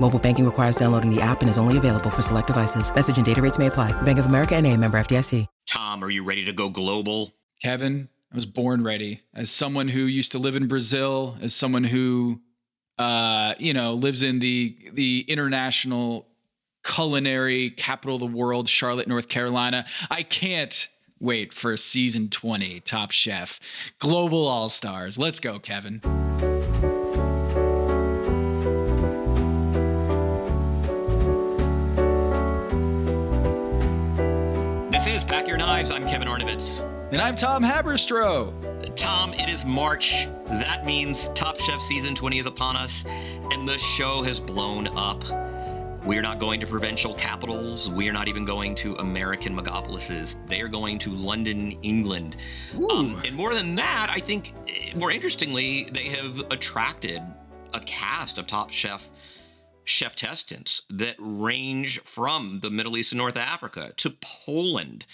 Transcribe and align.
Mobile 0.00 0.18
banking 0.18 0.44
requires 0.44 0.76
downloading 0.76 1.14
the 1.14 1.20
app 1.20 1.40
and 1.40 1.50
is 1.50 1.58
only 1.58 1.78
available 1.78 2.10
for 2.10 2.22
select 2.22 2.46
devices. 2.46 2.94
Message 2.94 3.16
and 3.16 3.26
data 3.26 3.40
rates 3.40 3.58
may 3.58 3.66
apply. 3.66 3.92
Bank 4.02 4.18
of 4.18 4.26
America 4.26 4.56
and 4.56 4.66
a 4.66 4.76
member 4.76 4.98
FDIC. 4.98 5.46
Tom, 5.66 6.02
are 6.02 6.10
you 6.10 6.24
ready 6.24 6.44
to 6.44 6.52
go 6.52 6.68
global? 6.68 7.32
Kevin, 7.62 8.08
I 8.32 8.34
was 8.34 8.46
born 8.46 8.82
ready. 8.82 9.20
As 9.34 9.50
someone 9.50 9.88
who 9.88 10.00
used 10.00 10.32
to 10.32 10.38
live 10.38 10.56
in 10.56 10.66
Brazil, 10.66 11.36
as 11.40 11.54
someone 11.54 11.84
who 11.84 12.40
uh, 13.00 13.54
you 13.58 13.72
know, 13.72 13.94
lives 13.94 14.22
in 14.22 14.40
the 14.40 14.76
the 14.92 15.24
international 15.26 16.26
culinary 16.84 17.70
capital 17.70 18.16
of 18.16 18.20
the 18.20 18.26
world, 18.26 18.68
Charlotte, 18.68 19.08
North 19.08 19.28
Carolina, 19.28 19.86
I 20.10 20.22
can't 20.22 20.88
wait 21.18 21.54
for 21.54 21.74
season 21.78 22.28
20 22.28 22.80
Top 22.80 23.10
Chef. 23.10 23.58
Global 23.98 24.46
All-Stars. 24.46 25.16
Let's 25.16 25.40
go, 25.40 25.58
Kevin. 25.58 26.02
I'm 35.88 36.06
Kevin 36.06 36.28
Arnovitz. 36.28 36.82
And 37.10 37.22
I'm 37.22 37.34
Tom 37.34 37.62
Haberstroh. 37.62 38.94
Tom, 38.96 39.32
it 39.32 39.48
is 39.48 39.64
March. 39.64 40.26
That 40.44 40.84
means 40.84 41.30
Top 41.30 41.58
Chef 41.58 41.80
season 41.80 42.14
20 42.14 42.38
is 42.38 42.44
upon 42.44 42.76
us, 42.76 43.06
and 43.06 43.66
the 43.66 43.78
show 43.78 44.22
has 44.22 44.40
blown 44.40 44.88
up. 44.94 45.24
We 46.04 46.18
are 46.18 46.22
not 46.22 46.38
going 46.38 46.60
to 46.60 46.66
provincial 46.66 47.14
capitals. 47.14 47.88
We 47.88 48.10
are 48.10 48.12
not 48.12 48.28
even 48.28 48.44
going 48.44 48.74
to 48.74 48.94
American 48.96 49.56
megapolises. 49.56 50.36
They 50.46 50.60
are 50.60 50.68
going 50.68 50.98
to 50.98 51.12
London, 51.12 51.72
England. 51.80 52.36
Um, 52.74 53.18
and 53.24 53.34
more 53.34 53.54
than 53.54 53.74
that, 53.76 54.12
I 54.14 54.20
think, 54.20 54.52
eh, 54.68 54.92
more 54.94 55.10
interestingly, 55.10 55.84
they 55.84 56.08
have 56.08 56.40
attracted 56.50 57.22
a 57.72 57.80
cast 57.80 58.36
of 58.36 58.46
Top 58.46 58.70
Chef 58.70 59.08
chef 59.84 60.14
testants 60.14 60.82
that 60.90 61.16
range 61.18 62.00
from 62.02 62.60
the 62.60 62.70
Middle 62.70 62.98
East 62.98 63.12
and 63.12 63.18
North 63.18 63.38
Africa 63.38 63.92
to 63.96 64.10
Poland 64.20 65.06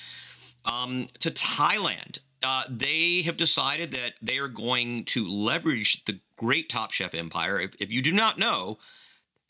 um, 0.66 1.09
to 1.21 1.31
Thailand. 1.31 2.19
Uh, 2.43 2.65
they 2.69 3.22
have 3.22 3.37
decided 3.37 3.93
that 3.93 4.15
they 4.21 4.38
are 4.38 4.49
going 4.49 5.04
to 5.04 5.27
leverage 5.27 6.04
the 6.04 6.21
great 6.37 6.69
Top 6.69 6.93
Chef 6.93 7.15
empire. 7.15 7.60
If, 7.60 7.75
if 7.81 7.93
you 7.93 8.03
do 8.03 8.12
not 8.12 8.38
know, 8.38 8.78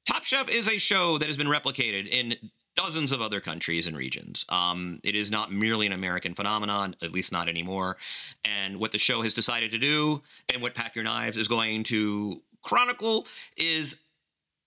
Top 0.06 0.24
Chef 0.24 0.48
is 0.48 0.68
a 0.68 0.78
show 0.78 1.18
that 1.18 1.26
has 1.26 1.36
been 1.36 1.48
replicated 1.48 2.06
in 2.08 2.36
dozens 2.76 3.10
of 3.10 3.20
other 3.20 3.40
countries 3.40 3.86
and 3.86 3.96
regions. 3.96 4.44
Um, 4.48 5.00
it 5.02 5.14
is 5.14 5.30
not 5.30 5.50
merely 5.50 5.86
an 5.86 5.92
American 5.92 6.34
phenomenon, 6.34 6.94
at 7.02 7.10
least 7.10 7.32
not 7.32 7.48
anymore. 7.48 7.96
And 8.44 8.78
what 8.78 8.92
the 8.92 8.98
show 8.98 9.22
has 9.22 9.34
decided 9.34 9.70
to 9.72 9.78
do, 9.78 10.22
and 10.52 10.62
what 10.62 10.74
Pack 10.74 10.94
Your 10.94 11.04
Knives 11.04 11.36
is 11.36 11.48
going 11.48 11.84
to 11.84 12.42
chronicle, 12.62 13.26
is 13.56 13.96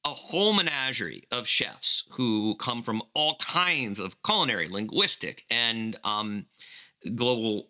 a 0.05 0.09
whole 0.09 0.53
menagerie 0.53 1.23
of 1.31 1.47
chefs 1.47 2.05
who 2.11 2.55
come 2.55 2.81
from 2.81 3.01
all 3.13 3.35
kinds 3.35 3.99
of 3.99 4.21
culinary, 4.23 4.67
linguistic, 4.67 5.43
and 5.51 5.97
um, 6.03 6.45
global 7.15 7.67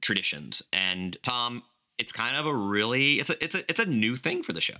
traditions. 0.00 0.62
And 0.72 1.16
Tom, 1.22 1.64
it's 1.98 2.12
kind 2.12 2.36
of 2.36 2.46
a 2.46 2.54
really 2.54 3.14
it's 3.14 3.30
a 3.30 3.42
it's 3.42 3.54
a 3.54 3.60
it's 3.68 3.80
a 3.80 3.86
new 3.86 4.16
thing 4.16 4.42
for 4.42 4.52
the 4.52 4.60
show. 4.60 4.74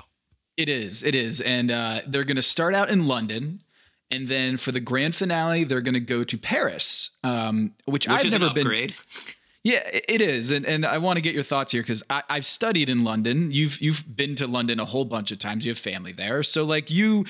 It 0.57 0.69
is. 0.69 1.03
It 1.03 1.15
is. 1.15 1.41
And 1.41 1.71
uh, 1.71 2.01
they're 2.07 2.25
going 2.25 2.37
to 2.37 2.43
start 2.43 2.75
out 2.75 2.91
in 2.91 3.07
London. 3.07 3.63
And 4.11 4.29
then 4.29 4.57
for 4.57 4.73
the 4.73 4.81
grand 4.81 5.17
finale, 5.17 5.65
they're 5.65 5.81
going 5.81 5.95
to 5.95 6.01
go 6.01 6.23
to 6.23 6.39
Paris, 6.39 7.11
um, 7.25 7.75
which, 7.87 8.07
Which 8.07 8.25
I've 8.25 8.31
never 8.31 8.47
an 8.47 8.55
been. 8.55 8.67
Yeah, 9.67 9.83
it 9.93 10.21
is, 10.21 10.53
and 10.53 10.65
and 10.65 10.87
I 10.87 10.99
want 10.99 11.17
to 11.17 11.21
get 11.21 11.35
your 11.35 11.43
thoughts 11.43 11.73
here 11.73 11.83
because 11.83 12.01
I've 12.09 12.47
studied 12.47 12.89
in 12.89 13.03
London. 13.03 13.51
You've 13.51 13.81
you've 13.81 14.05
been 14.15 14.37
to 14.37 14.47
London 14.47 14.79
a 14.79 14.85
whole 14.85 15.05
bunch 15.05 15.33
of 15.33 15.41
times. 15.41 15.67
You 15.67 15.71
have 15.71 15.79
family 15.79 16.13
there, 16.13 16.45
so 16.45 16.63
like 16.63 16.89
you 16.89 17.25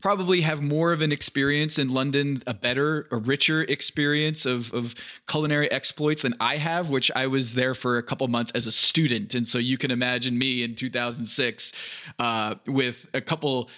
probably 0.00 0.40
have 0.40 0.62
more 0.62 0.94
of 0.94 1.02
an 1.02 1.12
experience 1.12 1.78
in 1.78 1.90
London, 1.90 2.42
a 2.46 2.54
better, 2.54 3.08
a 3.10 3.18
richer 3.18 3.64
experience 3.64 4.46
of, 4.46 4.72
of 4.72 4.94
culinary 5.28 5.70
exploits 5.70 6.22
than 6.22 6.34
I 6.40 6.56
have, 6.56 6.88
which 6.88 7.10
I 7.14 7.26
was 7.26 7.56
there 7.56 7.74
for 7.74 7.98
a 7.98 8.02
couple 8.02 8.26
months 8.26 8.52
as 8.52 8.66
a 8.66 8.72
student. 8.72 9.34
And 9.34 9.46
so 9.46 9.58
you 9.58 9.76
can 9.76 9.90
imagine 9.90 10.38
me 10.38 10.62
in 10.62 10.74
2006 10.74 11.72
uh, 12.18 12.54
with 12.66 13.06
a 13.12 13.20
couple 13.20 13.68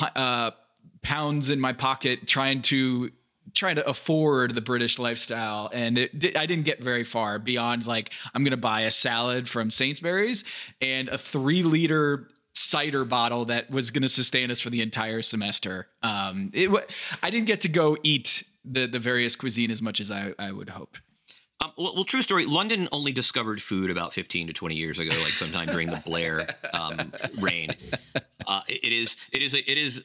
uh, 0.00 0.52
pounds 1.02 1.50
in 1.50 1.58
my 1.58 1.72
pocket 1.72 2.28
trying 2.28 2.62
to 2.62 3.10
trying 3.54 3.76
to 3.76 3.88
afford 3.88 4.54
the 4.54 4.60
British 4.60 4.98
lifestyle, 4.98 5.70
and 5.72 5.98
it, 5.98 6.36
I 6.36 6.46
didn't 6.46 6.64
get 6.64 6.82
very 6.82 7.04
far 7.04 7.38
beyond 7.38 7.86
like 7.86 8.12
I'm 8.34 8.42
to 8.52 8.56
buy 8.56 8.82
a 8.82 8.90
salad 8.90 9.48
from 9.48 9.70
Sainsbury's 9.70 10.44
and 10.80 11.08
a 11.08 11.18
three 11.18 11.62
liter 11.62 12.28
cider 12.54 13.04
bottle 13.04 13.46
that 13.46 13.70
was 13.70 13.90
to 14.02 14.08
sustain 14.08 14.50
us 14.50 14.60
for 14.60 14.70
the 14.70 14.82
entire 14.82 15.22
semester. 15.22 15.88
Um, 16.02 16.50
it 16.52 16.70
I 17.22 17.30
didn't 17.30 17.46
get 17.46 17.62
to 17.62 17.68
go 17.68 17.96
eat 18.02 18.44
the 18.64 18.86
the 18.86 18.98
various 18.98 19.36
cuisine 19.36 19.70
as 19.70 19.82
much 19.82 20.00
as 20.00 20.10
I, 20.10 20.34
I 20.38 20.52
would 20.52 20.70
hope. 20.70 20.96
Um, 21.62 21.72
well, 21.76 21.92
well, 21.94 22.04
true 22.04 22.22
story. 22.22 22.46
London 22.46 22.88
only 22.90 23.12
discovered 23.12 23.60
food 23.60 23.90
about 23.90 24.14
15 24.14 24.46
to 24.46 24.52
20 24.52 24.74
years 24.74 24.98
ago, 24.98 25.10
like 25.10 25.32
sometime 25.32 25.66
during 25.66 25.90
the 25.90 26.02
Blair 26.06 26.46
um, 26.72 27.12
reign. 27.38 27.70
Uh, 28.46 28.62
it 28.66 28.92
is, 28.92 29.18
it 29.30 29.42
is, 29.42 29.52
it 29.52 29.68
is, 29.68 30.02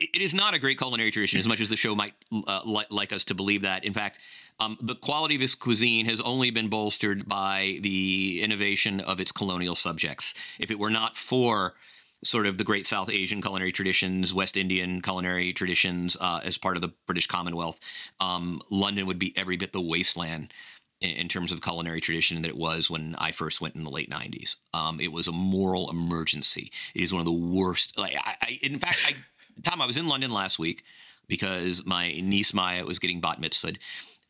it 0.00 0.20
is 0.20 0.34
not 0.34 0.54
a 0.54 0.58
great 0.58 0.78
culinary 0.78 1.10
tradition 1.10 1.38
as 1.38 1.46
much 1.46 1.60
as 1.60 1.68
the 1.68 1.76
show 1.76 1.94
might 1.94 2.14
uh, 2.46 2.60
li- 2.64 2.84
like 2.90 3.12
us 3.12 3.24
to 3.26 3.34
believe 3.34 3.62
that. 3.62 3.84
In 3.84 3.92
fact, 3.92 4.18
um, 4.60 4.76
the 4.80 4.94
quality 4.94 5.34
of 5.34 5.42
its 5.42 5.54
cuisine 5.54 6.06
has 6.06 6.20
only 6.20 6.50
been 6.50 6.68
bolstered 6.68 7.28
by 7.28 7.78
the 7.80 8.40
innovation 8.42 9.00
of 9.00 9.20
its 9.20 9.32
colonial 9.32 9.74
subjects. 9.74 10.34
If 10.58 10.70
it 10.70 10.78
were 10.78 10.90
not 10.90 11.16
for 11.16 11.74
sort 12.22 12.46
of 12.46 12.58
the 12.58 12.64
great 12.64 12.86
South 12.86 13.10
Asian 13.10 13.42
culinary 13.42 13.72
traditions, 13.72 14.32
West 14.32 14.56
Indian 14.56 15.00
culinary 15.02 15.52
traditions 15.52 16.16
uh, 16.20 16.40
as 16.44 16.56
part 16.56 16.76
of 16.76 16.82
the 16.82 16.92
British 17.06 17.26
Commonwealth, 17.26 17.80
um, 18.20 18.60
London 18.70 19.06
would 19.06 19.18
be 19.18 19.32
every 19.36 19.56
bit 19.56 19.72
the 19.72 19.80
wasteland 19.80 20.52
in, 21.00 21.10
in, 21.10 21.28
terms 21.28 21.52
of 21.52 21.60
culinary 21.60 22.00
tradition 22.00 22.40
that 22.42 22.48
it 22.48 22.56
was 22.56 22.88
when 22.88 23.14
I 23.18 23.32
first 23.32 23.60
went 23.60 23.74
in 23.74 23.84
the 23.84 23.90
late 23.90 24.10
90s. 24.10 24.56
Um, 24.72 25.00
it 25.00 25.12
was 25.12 25.28
a 25.28 25.32
moral 25.32 25.90
emergency. 25.90 26.70
It 26.94 27.02
is 27.02 27.12
one 27.12 27.20
of 27.20 27.26
the 27.26 27.32
worst. 27.32 27.98
Like, 27.98 28.16
I, 28.16 28.34
I 28.40 28.58
in 28.62 28.78
fact, 28.78 29.04
I, 29.06 29.16
Tom, 29.62 29.80
I 29.80 29.86
was 29.86 29.96
in 29.96 30.08
London 30.08 30.30
last 30.30 30.58
week 30.58 30.84
because 31.26 31.84
my 31.86 32.20
niece 32.20 32.52
Maya 32.52 32.84
was 32.84 32.98
getting 32.98 33.20
bat 33.20 33.40
mitzvahed 33.40 33.78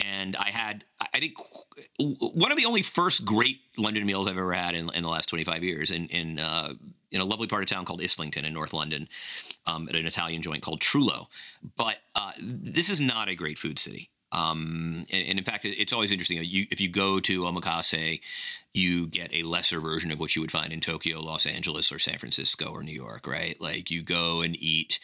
and 0.01 0.37
I 0.37 0.51
had 0.51 0.85
I 1.01 1.21
think 1.21 1.37
one 1.99 2.51
of 2.51 2.59
the 2.59 2.65
only 2.65 2.83
first 2.83 3.25
great 3.25 3.61
London 3.79 4.05
meals 4.05 4.27
I've 4.27 4.39
ever 4.39 4.53
had 4.53 4.75
in, 4.75 4.91
in 4.95 5.03
the 5.03 5.09
last 5.09 5.29
25 5.29 5.63
years 5.63 5.91
in 5.91 6.07
in 6.09 6.39
uh, 6.39 6.75
in 7.11 7.21
a 7.21 7.25
lovely 7.25 7.47
part 7.47 7.63
of 7.63 7.69
town 7.69 7.85
called 7.85 8.03
Islington 8.03 8.45
in 8.45 8.53
North 8.53 8.73
London 8.73 9.09
um, 9.67 9.89
at 9.89 9.95
an 9.95 10.07
Italian 10.07 10.43
joint 10.43 10.63
called 10.63 10.81
Trullo. 10.81 11.27
But 11.77 11.99
uh, 12.15 12.33
this 12.41 12.89
is 12.89 13.01
not 13.01 13.29
a 13.29 13.35
great 13.35 13.59
food 13.59 13.79
city. 13.79 14.09
Um, 14.35 15.05
and, 15.13 15.29
and, 15.29 15.39
in 15.39 15.45
fact, 15.45 15.65
it's 15.65 15.93
always 15.93 16.11
interesting. 16.11 16.39
You, 16.43 16.67
if 16.71 16.81
you 16.81 16.89
go 16.89 17.21
to 17.21 17.43
omakase, 17.43 18.21
you 18.73 19.07
get 19.07 19.33
a 19.33 19.45
lesser 19.45 19.79
version 19.81 20.11
of 20.11 20.19
what 20.19 20.35
you 20.35 20.43
would 20.43 20.51
find 20.51 20.73
in 20.73 20.81
Tokyo, 20.81 21.21
Los 21.21 21.47
Angeles, 21.47 21.93
or 21.93 22.01
San 22.01 22.19
Francisco, 22.19 22.67
or 22.67 22.83
New 22.83 22.93
York, 22.93 23.29
right? 23.29 23.61
Like 23.61 23.91
you 23.93 24.03
go 24.03 24.43
and 24.43 24.57
eat 24.61 24.99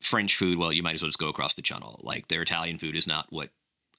French 0.00 0.34
food. 0.34 0.58
Well, 0.58 0.72
you 0.72 0.82
might 0.82 0.94
as 0.94 1.02
well 1.02 1.08
just 1.08 1.18
go 1.18 1.28
across 1.28 1.54
the 1.54 1.62
channel. 1.62 2.00
Like 2.02 2.28
their 2.28 2.40
Italian 2.40 2.78
food 2.78 2.96
is 2.96 3.06
not 3.06 3.26
what 3.28 3.50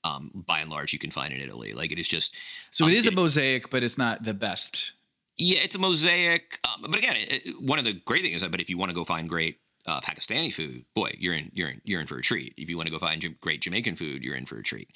um, 0.03 0.31
by 0.33 0.59
and 0.59 0.71
large 0.71 0.93
you 0.93 0.99
can 0.99 1.11
find 1.11 1.31
in 1.31 1.41
Italy. 1.41 1.73
Like 1.73 1.91
it 1.91 1.99
is 1.99 2.07
just 2.07 2.33
so 2.71 2.85
um, 2.85 2.91
it 2.91 2.97
is 2.97 3.05
a 3.07 3.11
mosaic, 3.11 3.69
but 3.69 3.83
it's 3.83 3.97
not 3.97 4.23
the 4.23 4.33
best. 4.33 4.93
Yeah, 5.37 5.59
it's 5.63 5.75
a 5.75 5.79
mosaic. 5.79 6.59
Um, 6.63 6.89
but 6.89 6.97
again, 6.97 7.15
it, 7.17 7.47
it, 7.47 7.61
one 7.61 7.77
of 7.77 7.85
the 7.85 7.93
great 7.93 8.23
things 8.23 8.37
is 8.37 8.41
that, 8.41 8.51
but 8.51 8.61
if 8.61 8.69
you 8.69 8.77
want 8.77 8.89
to 8.89 8.95
go 8.95 9.03
find 9.03 9.29
great 9.29 9.59
uh, 9.87 10.01
Pakistani 10.01 10.53
food, 10.53 10.85
boy, 10.93 11.11
you're 11.17 11.35
in 11.35 11.51
you're 11.53 11.69
in 11.69 11.81
you're 11.83 12.01
in 12.01 12.07
for 12.07 12.17
a 12.17 12.21
treat. 12.21 12.53
If 12.57 12.69
you 12.69 12.77
want 12.77 12.87
to 12.87 12.91
go 12.91 12.99
find 12.99 13.21
J- 13.21 13.35
great 13.41 13.61
Jamaican 13.61 13.95
food, 13.95 14.23
you're 14.23 14.35
in 14.35 14.45
for 14.45 14.57
a 14.57 14.63
treat. 14.63 14.89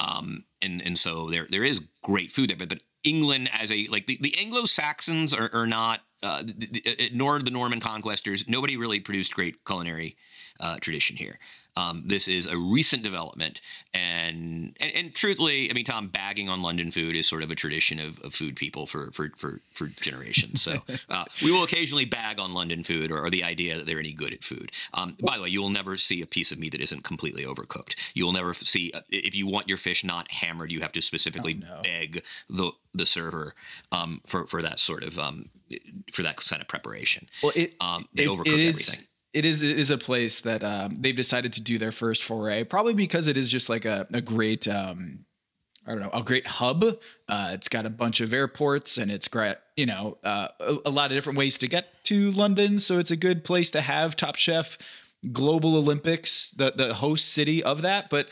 Um, 0.00 0.44
and 0.60 0.82
and 0.82 0.98
so 0.98 1.30
there 1.30 1.46
there 1.48 1.64
is 1.64 1.82
great 2.02 2.32
food 2.32 2.50
there, 2.50 2.56
but 2.56 2.68
but 2.68 2.82
England 3.04 3.50
as 3.52 3.70
a 3.70 3.86
like 3.88 4.06
the, 4.06 4.18
the 4.20 4.34
Anglo 4.38 4.66
Saxons 4.66 5.34
are, 5.34 5.50
are 5.52 5.66
not 5.66 6.00
uh, 6.22 6.42
the, 6.42 6.66
the, 6.66 7.10
nor 7.12 7.38
the 7.38 7.50
Norman 7.50 7.80
conquestors. 7.80 8.48
Nobody 8.48 8.76
really 8.76 9.00
produced 9.00 9.34
great 9.34 9.64
culinary 9.64 10.16
uh, 10.60 10.76
tradition 10.80 11.16
here. 11.16 11.38
Um, 11.76 12.04
this 12.06 12.28
is 12.28 12.46
a 12.46 12.56
recent 12.58 13.02
development, 13.02 13.60
and, 13.94 14.76
and, 14.78 14.92
and 14.94 15.14
truthfully, 15.14 15.70
I 15.70 15.74
mean, 15.74 15.86
Tom, 15.86 16.08
bagging 16.08 16.50
on 16.50 16.60
London 16.60 16.90
food 16.90 17.16
is 17.16 17.26
sort 17.26 17.42
of 17.42 17.50
a 17.50 17.54
tradition 17.54 17.98
of, 17.98 18.20
of 18.20 18.34
food 18.34 18.56
people 18.56 18.86
for 18.86 19.10
for 19.12 19.30
for, 19.36 19.60
for 19.72 19.86
generations. 19.86 20.60
So 20.60 20.82
uh, 21.08 21.24
we 21.42 21.50
will 21.50 21.64
occasionally 21.64 22.04
bag 22.04 22.38
on 22.38 22.52
London 22.52 22.84
food 22.84 23.10
or, 23.10 23.24
or, 23.24 23.30
the 23.30 23.44
idea 23.44 23.78
that 23.78 23.86
they're 23.86 23.98
any 23.98 24.12
good 24.12 24.34
at 24.34 24.44
food. 24.44 24.70
Um, 24.92 25.16
by 25.22 25.36
the 25.36 25.44
way, 25.44 25.48
you 25.48 25.62
will 25.62 25.70
never 25.70 25.96
see 25.96 26.20
a 26.20 26.26
piece 26.26 26.52
of 26.52 26.58
meat 26.58 26.72
that 26.72 26.82
isn't 26.82 27.04
completely 27.04 27.44
overcooked. 27.44 27.94
You 28.12 28.26
will 28.26 28.34
never 28.34 28.52
see 28.52 28.92
uh, 28.94 29.00
if 29.08 29.34
you 29.34 29.46
want 29.46 29.68
your 29.68 29.78
fish 29.78 30.04
not 30.04 30.30
hammered, 30.30 30.70
you 30.70 30.80
have 30.80 30.92
to 30.92 31.00
specifically 31.00 31.62
oh, 31.64 31.76
no. 31.76 31.82
beg 31.82 32.22
the 32.50 32.72
the 32.92 33.06
server 33.06 33.54
um, 33.90 34.20
for 34.26 34.46
for 34.46 34.60
that 34.60 34.78
sort 34.78 35.04
of 35.04 35.18
um, 35.18 35.48
for 36.12 36.22
that 36.22 36.36
kind 36.36 36.60
of 36.60 36.68
preparation. 36.68 37.28
Well, 37.42 37.52
it, 37.56 37.74
um, 37.80 38.06
they 38.12 38.24
it, 38.24 38.28
overcook 38.28 38.54
it 38.54 38.60
is, 38.60 38.88
everything 38.88 39.06
it 39.32 39.44
is 39.44 39.62
it 39.62 39.78
is 39.78 39.90
a 39.90 39.98
place 39.98 40.40
that 40.40 40.62
um, 40.62 40.98
they've 41.00 41.16
decided 41.16 41.52
to 41.54 41.62
do 41.62 41.78
their 41.78 41.92
first 41.92 42.24
foray, 42.24 42.64
probably 42.64 42.94
because 42.94 43.28
it 43.28 43.36
is 43.36 43.48
just 43.48 43.68
like 43.68 43.84
a, 43.84 44.06
a 44.12 44.20
great 44.20 44.68
um, 44.68 45.24
I 45.86 45.92
don't 45.92 46.00
know 46.00 46.10
a 46.12 46.22
great 46.22 46.46
hub. 46.46 46.84
Uh, 47.28 47.50
it's 47.52 47.68
got 47.68 47.86
a 47.86 47.90
bunch 47.90 48.20
of 48.20 48.32
airports 48.32 48.98
and 48.98 49.10
it's 49.10 49.28
great, 49.28 49.56
you 49.76 49.86
know, 49.86 50.18
uh, 50.22 50.48
a, 50.60 50.76
a, 50.86 50.90
lot 50.90 51.10
of 51.10 51.16
different 51.16 51.38
ways 51.38 51.58
to 51.58 51.68
get 51.68 52.04
to 52.04 52.30
London. 52.32 52.78
So 52.78 52.98
it's 52.98 53.10
a 53.10 53.16
good 53.16 53.42
place 53.42 53.70
to 53.72 53.80
have 53.80 54.16
Top 54.16 54.36
Chef, 54.36 54.76
Global 55.32 55.76
Olympics, 55.76 56.50
the 56.50 56.72
the 56.76 56.94
host 56.94 57.30
city 57.30 57.62
of 57.62 57.82
that. 57.82 58.10
But 58.10 58.28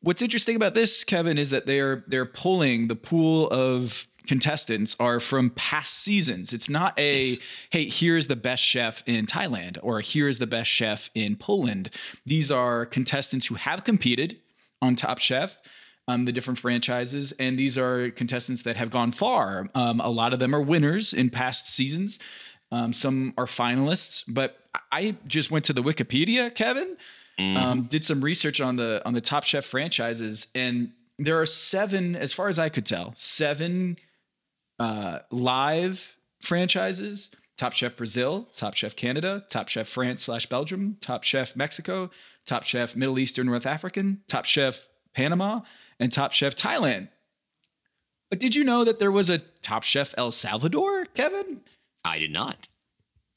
what's 0.00 0.22
interesting 0.22 0.56
about 0.56 0.74
this, 0.74 1.04
Kevin, 1.04 1.38
is 1.38 1.50
that 1.50 1.66
they're 1.66 2.04
they're 2.06 2.26
pulling 2.26 2.88
the 2.88 2.96
pool 2.96 3.48
of 3.50 4.06
contestants 4.26 4.96
are 5.00 5.20
from 5.20 5.50
past 5.50 5.94
seasons. 5.94 6.52
It's 6.52 6.68
not 6.68 6.98
a, 6.98 7.22
yes. 7.22 7.38
hey, 7.70 7.88
here's 7.88 8.26
the 8.26 8.36
best 8.36 8.62
chef 8.62 9.02
in 9.06 9.26
Thailand 9.26 9.78
or 9.82 10.00
here's 10.00 10.38
the 10.38 10.46
best 10.46 10.70
chef 10.70 11.10
in 11.14 11.36
Poland. 11.36 11.90
These 12.26 12.50
are 12.50 12.86
contestants 12.86 13.46
who 13.46 13.54
have 13.54 13.84
competed 13.84 14.38
on 14.82 14.96
Top 14.96 15.18
Chef. 15.18 15.56
Um, 16.08 16.24
the 16.24 16.32
different 16.32 16.58
franchises, 16.58 17.32
and 17.38 17.56
these 17.56 17.78
are 17.78 18.10
contestants 18.10 18.64
that 18.64 18.74
have 18.76 18.90
gone 18.90 19.12
far. 19.12 19.68
Um, 19.76 20.00
a 20.00 20.08
lot 20.08 20.32
of 20.32 20.40
them 20.40 20.56
are 20.56 20.60
winners 20.60 21.12
in 21.12 21.30
past 21.30 21.68
seasons. 21.68 22.18
Um, 22.72 22.92
some 22.92 23.32
are 23.38 23.44
finalists, 23.44 24.24
but 24.26 24.58
I 24.90 25.14
just 25.28 25.52
went 25.52 25.66
to 25.66 25.72
the 25.72 25.82
Wikipedia, 25.82 26.52
Kevin, 26.52 26.96
mm-hmm. 27.38 27.56
Um, 27.56 27.82
did 27.82 28.04
some 28.04 28.22
research 28.22 28.60
on 28.60 28.74
the 28.74 29.02
on 29.04 29.12
the 29.12 29.20
Top 29.20 29.44
Chef 29.44 29.64
franchises, 29.64 30.48
and 30.54 30.92
there 31.18 31.40
are 31.40 31.46
seven, 31.46 32.16
as 32.16 32.32
far 32.32 32.48
as 32.48 32.58
I 32.58 32.68
could 32.68 32.86
tell, 32.86 33.12
seven 33.14 33.96
uh, 34.80 35.20
live 35.30 36.16
franchises 36.42 37.30
Top 37.60 37.74
Chef 37.74 37.94
Brazil, 37.94 38.48
Top 38.54 38.74
Chef 38.74 38.96
Canada, 38.96 39.44
Top 39.50 39.68
Chef 39.68 39.86
France 39.86 40.22
slash 40.22 40.46
Belgium, 40.46 40.96
Top 41.02 41.24
Chef 41.24 41.54
Mexico, 41.54 42.10
Top 42.46 42.64
Chef 42.64 42.96
Middle 42.96 43.18
Eastern 43.18 43.48
North 43.48 43.66
African, 43.66 44.22
Top 44.28 44.46
Chef 44.46 44.88
Panama, 45.14 45.60
and 45.98 46.10
Top 46.10 46.32
Chef 46.32 46.56
Thailand. 46.56 47.08
But 48.30 48.40
did 48.40 48.54
you 48.54 48.64
know 48.64 48.82
that 48.84 48.98
there 48.98 49.12
was 49.12 49.28
a 49.28 49.38
Top 49.38 49.82
Chef 49.82 50.14
El 50.16 50.30
Salvador, 50.30 51.04
Kevin? 51.04 51.60
I 52.02 52.18
did 52.18 52.32
not. 52.32 52.68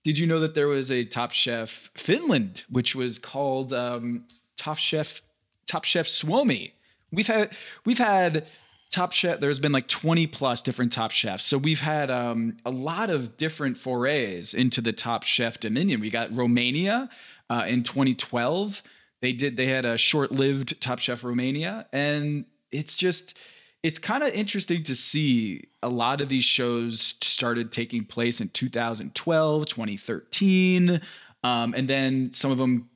Did 0.06 0.18
you 0.18 0.26
know 0.26 0.40
that 0.40 0.56
there 0.56 0.70
was 0.70 0.90
a 0.90 1.04
Top 1.04 1.32
Chef 1.34 1.90
Finland, 1.94 2.64
which 2.70 2.96
was 2.96 3.20
called 3.20 3.74
um, 3.74 4.24
Top 4.56 4.78
Chef 4.78 5.22
Top 5.68 5.84
Chef 5.84 6.08
Suomi? 6.08 6.76
We've 7.12 7.28
had 7.28 7.54
we've 7.84 7.98
had 7.98 8.48
top 8.94 9.12
chef 9.12 9.40
there's 9.40 9.60
been 9.60 9.72
like 9.72 9.88
20 9.88 10.28
plus 10.28 10.62
different 10.62 10.92
top 10.92 11.10
chefs. 11.10 11.44
So 11.44 11.58
we've 11.58 11.82
had 11.82 12.12
um, 12.12 12.58
a 12.64 12.70
lot 12.70 13.10
of 13.10 13.38
different 13.38 13.78
forays 13.78 14.54
into 14.54 14.82
the 14.82 14.94
top 14.94 15.24
chef 15.24 15.60
dominion. 15.60 16.00
We 16.00 16.12
got 16.12 16.36
romania 16.36 17.10
uh, 17.50 17.66
in 17.68 17.84
2012 17.84 18.84
they 19.22 19.34
did 19.34 19.58
they 19.58 19.66
had 19.66 19.86
a 19.86 19.98
short-lived 19.98 20.80
top 20.80 21.00
chef 21.00 21.24
romania 21.24 21.88
and 21.92 22.46
it's 22.72 22.96
just 22.96 23.38
it's 23.82 23.98
kind 23.98 24.22
of 24.22 24.32
interesting 24.34 24.84
to 24.84 24.96
see 24.96 25.68
a 25.82 25.90
lot 25.90 26.22
of 26.22 26.30
these 26.30 26.44
shows 26.44 27.16
started 27.22 27.72
taking 27.72 28.06
place 28.06 28.40
in 28.40 28.50
2012 28.50 29.66
2013 29.66 31.02
um, 31.44 31.74
and 31.74 31.90
then 31.90 32.32
some 32.32 32.52
of 32.52 32.58
them 32.60 32.90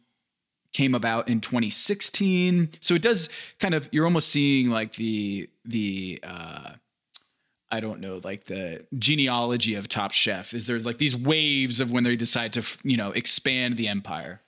came 0.77 0.93
about 0.93 1.27
in 1.27 1.41
2016. 1.41 2.69
So 2.81 2.93
it 2.93 3.01
does 3.01 3.29
kind 3.59 3.73
of 3.73 3.89
you're 3.91 4.05
almost 4.05 4.29
seeing 4.29 4.69
like 4.69 4.93
the 4.93 5.49
the 5.65 6.19
uh 6.21 6.73
I 7.69 7.79
don't 7.79 7.99
know, 7.99 8.21
like 8.23 8.45
the 8.45 8.85
genealogy 8.97 9.73
of 9.73 9.89
Top 9.89 10.11
Chef 10.11 10.53
is 10.53 10.67
there's 10.67 10.85
like 10.85 10.99
these 10.99 11.15
waves 11.15 11.79
of 11.79 11.91
when 11.91 12.03
they 12.03 12.15
decide 12.15 12.53
to, 12.53 12.63
you 12.83 12.95
know, 12.95 13.11
expand 13.11 13.75
the 13.75 13.87
empire. 13.87 14.41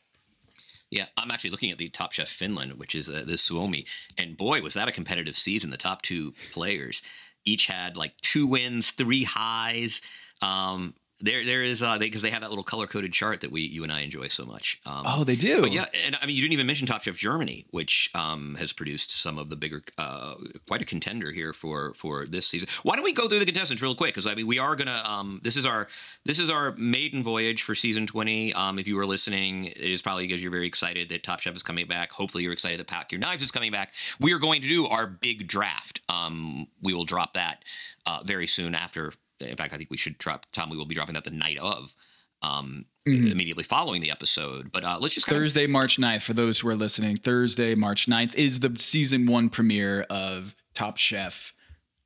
Yeah, 0.92 1.08
I'm 1.18 1.32
actually 1.32 1.50
looking 1.50 1.72
at 1.72 1.80
the 1.80 1.90
Top 1.90 2.14
Chef 2.14 2.30
Finland, 2.30 2.74
which 2.74 2.94
is 2.94 3.10
uh, 3.10 3.24
the 3.26 3.38
Suomi, 3.38 3.86
and 4.18 4.38
boy, 4.38 4.62
was 4.62 4.76
that 4.76 4.88
a 4.88 4.92
competitive 4.92 5.36
season. 5.36 5.72
The 5.72 5.78
top 5.78 6.02
two 6.04 6.34
players 6.54 7.02
each 7.44 7.66
had 7.66 7.98
like 7.98 8.14
two 8.22 8.46
wins, 8.48 8.92
three 8.92 9.24
highs. 9.24 10.02
Um, 10.42 10.94
there 11.22 11.44
there 11.44 11.64
is 11.64 11.82
uh 11.84 11.98
because 12.00 12.22
they, 12.22 12.30
have 12.30 12.42
that 12.42 12.50
little 12.50 12.64
color 12.64 12.88
coded 12.88 13.12
chart 13.12 13.42
that 13.42 13.52
we 13.52 13.62
you 13.62 13.84
and 13.84 13.92
I 13.92 14.02
enjoy 14.02 14.28
so 14.28 14.46
much. 14.46 14.80
Um, 14.86 15.04
oh, 15.06 15.24
they 15.24 15.36
do. 15.36 15.68
Yeah, 15.70 15.86
and 16.06 16.18
I 16.22 16.26
mean 16.26 16.36
you 16.36 16.42
didn't 16.42 16.54
even 16.54 16.68
mention 16.68 16.88
Top 16.88 17.02
Chef 17.04 17.18
Germany, 17.18 17.66
which 17.72 18.10
um, 18.16 18.56
has 18.60 18.72
produced 18.72 19.12
some 19.12 19.38
of 19.38 19.50
the 19.50 19.56
bigger, 19.56 19.82
uh, 19.98 20.36
quite 20.68 20.82
a 20.82 20.86
contender 20.86 21.32
here 21.32 21.54
for 21.54 21.94
for 21.94 22.26
this 22.26 22.48
season. 22.48 22.70
Why 22.84 22.96
don't 22.96 23.04
we 23.04 23.14
go 23.14 23.28
through 23.28 23.40
the 23.40 23.46
contestants 23.46 23.82
real 23.82 23.96
quick? 23.96 24.14
Because 24.14 24.28
I 24.28 24.36
mean 24.36 24.48
we 24.48 24.60
are 24.60 24.76
gonna 24.76 25.02
um, 25.06 25.40
this 25.44 25.56
is 25.56 25.66
our 25.66 25.88
this 26.26 26.40
is 26.40 26.50
our 26.50 26.74
maiden 26.78 27.24
voyage 27.24 27.64
for 27.64 27.76
season 27.76 28.08
twenty. 28.08 28.54
Um, 28.54 28.80
if 28.80 28.88
you 28.88 28.96
were 28.96 29.06
listening, 29.06 29.66
it 29.66 29.78
is 29.78 30.02
probably 30.02 30.28
because 30.28 30.42
you're 30.42 30.52
very 30.52 30.68
excited 30.68 31.10
that 31.10 31.24
Top 31.24 31.40
Chef 31.40 31.56
is 31.56 31.64
coming 31.64 31.88
back. 31.88 32.12
Hopefully 32.12 32.44
you're 32.44 32.54
excited 32.54 32.80
that 32.80 32.88
Pack 32.88 33.12
Your 33.12 33.20
Knives 33.20 33.44
is 33.44 33.52
coming 33.52 33.72
back. 33.72 33.94
We 34.20 34.34
are 34.34 34.40
going 34.40 34.62
to 34.62 34.68
do 34.68 34.88
our 34.88 35.08
big 35.08 35.48
draft. 35.48 36.02
Um, 36.08 36.68
we 36.82 36.94
will 36.94 37.06
drop 37.06 37.34
that 37.34 37.64
uh, 38.06 38.22
very 38.24 38.48
soon 38.48 38.76
after 38.76 39.14
in 39.40 39.56
fact, 39.56 39.74
I 39.74 39.78
think 39.78 39.90
we 39.90 39.98
should 39.98 40.18
drop. 40.18 40.46
Tom, 40.52 40.70
we 40.70 40.78
will 40.78 40.86
be 40.86 40.96
dropping 40.96 41.16
that 41.16 41.24
the 41.24 41.32
night 41.32 41.58
of, 41.60 41.96
um, 42.42 42.86
mm-hmm. 43.08 43.28
immediately 43.28 43.64
following 43.64 44.02
the 44.02 44.12
episode. 44.12 44.72
But 44.72 44.84
uh, 44.84 44.98
let's 45.00 45.16
just 45.16 45.28
Thursday, 45.28 45.66
of, 45.66 45.70
March 45.70 45.98
9th, 45.98 46.24
for 46.24 46.34
those 46.34 46.60
who 46.60 46.68
are 46.70 46.76
listening. 46.76 47.16
Thursday, 47.16 47.76
March 47.76 48.08
9th 48.08 48.36
is 48.36 48.60
the 48.60 48.76
season 48.78 49.26
one 49.26 49.50
premiere 49.50 50.06
of 50.10 50.56
Top 50.74 50.98
Chef 50.98 51.54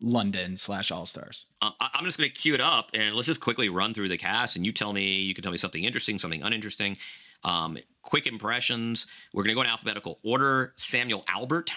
London 0.01 0.57
slash 0.57 0.91
All 0.91 1.05
Stars. 1.05 1.45
Uh, 1.61 1.71
I'm 1.79 2.05
just 2.05 2.17
going 2.17 2.29
to 2.29 2.35
cue 2.35 2.53
it 2.53 2.61
up 2.61 2.91
and 2.93 3.15
let's 3.15 3.27
just 3.27 3.39
quickly 3.39 3.69
run 3.69 3.93
through 3.93 4.09
the 4.09 4.17
cast. 4.17 4.55
And 4.55 4.65
you 4.65 4.71
tell 4.71 4.93
me, 4.93 5.21
you 5.21 5.33
can 5.33 5.43
tell 5.43 5.51
me 5.51 5.57
something 5.57 5.83
interesting, 5.83 6.19
something 6.19 6.43
uninteresting. 6.43 6.97
Um, 7.43 7.77
quick 8.01 8.27
impressions. 8.27 9.07
We're 9.33 9.43
going 9.43 9.51
to 9.51 9.55
go 9.55 9.61
in 9.61 9.67
alphabetical 9.67 10.19
order. 10.23 10.73
Samuel 10.75 11.23
Albert. 11.27 11.71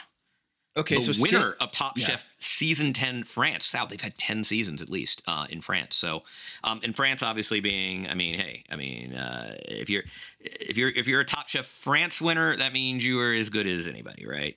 Okay, 0.77 0.97
the 0.97 1.15
so 1.15 1.23
winner 1.23 1.57
of 1.61 1.73
Top 1.73 1.97
yeah. 1.97 2.07
Chef 2.07 2.35
season 2.39 2.93
ten 2.93 3.25
France. 3.25 3.65
South, 3.67 3.89
they've 3.89 4.01
had 4.01 4.19
ten 4.19 4.45
seasons 4.45 4.83
at 4.83 4.91
least 4.91 5.23
uh, 5.27 5.47
in 5.49 5.61
France. 5.61 5.97
So, 5.97 6.23
um, 6.65 6.81
in 6.83 6.93
France, 6.93 7.23
obviously 7.23 7.61
being, 7.61 8.07
I 8.09 8.15
mean, 8.15 8.35
hey, 8.35 8.63
I 8.71 8.77
mean, 8.77 9.15
uh, 9.15 9.55
if 9.67 9.89
you're 9.89 10.03
if 10.41 10.77
you're 10.77 10.91
if 10.91 11.07
you're 11.09 11.21
a 11.21 11.25
Top 11.25 11.49
Chef 11.49 11.65
France 11.65 12.21
winner, 12.21 12.57
that 12.57 12.73
means 12.73 13.05
you 13.05 13.19
are 13.21 13.33
as 13.33 13.49
good 13.49 13.67
as 13.67 13.87
anybody, 13.87 14.27
right? 14.27 14.57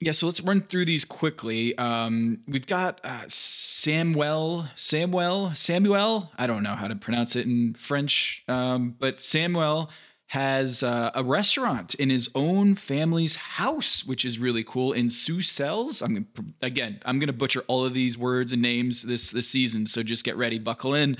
Yeah, 0.00 0.12
so 0.12 0.26
let's 0.26 0.40
run 0.40 0.60
through 0.60 0.84
these 0.84 1.04
quickly. 1.04 1.76
Um, 1.76 2.40
we've 2.46 2.66
got 2.66 3.00
uh, 3.02 3.24
Samuel, 3.26 4.66
Samuel, 4.76 5.50
Samuel. 5.56 6.30
I 6.38 6.46
don't 6.46 6.62
know 6.62 6.74
how 6.74 6.86
to 6.86 6.94
pronounce 6.94 7.34
it 7.34 7.46
in 7.46 7.74
French, 7.74 8.44
um, 8.46 8.94
but 8.96 9.20
Samuel 9.20 9.90
has 10.28 10.82
uh, 10.82 11.10
a 11.14 11.24
restaurant 11.24 11.94
in 11.94 12.10
his 12.10 12.30
own 12.34 12.74
family's 12.74 13.34
house, 13.34 14.04
which 14.04 14.24
is 14.26 14.38
really 14.38 14.62
cool. 14.62 14.92
In 14.92 15.08
Soucelles, 15.08 16.02
I'm 16.02 16.14
gonna, 16.14 16.26
again, 16.60 17.00
I'm 17.06 17.18
going 17.18 17.28
to 17.28 17.32
butcher 17.32 17.62
all 17.66 17.84
of 17.84 17.94
these 17.94 18.18
words 18.18 18.52
and 18.52 18.60
names 18.60 19.02
this 19.02 19.30
this 19.30 19.48
season, 19.48 19.86
so 19.86 20.02
just 20.02 20.24
get 20.24 20.36
ready, 20.36 20.58
buckle 20.58 20.94
in. 20.94 21.16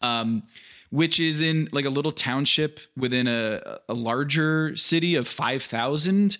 Um, 0.00 0.44
which 0.90 1.18
is 1.18 1.40
in 1.40 1.70
like 1.72 1.86
a 1.86 1.90
little 1.90 2.12
township 2.12 2.78
within 2.98 3.26
a, 3.26 3.80
a 3.88 3.94
larger 3.94 4.76
city 4.76 5.14
of 5.14 5.26
5,000 5.26 6.36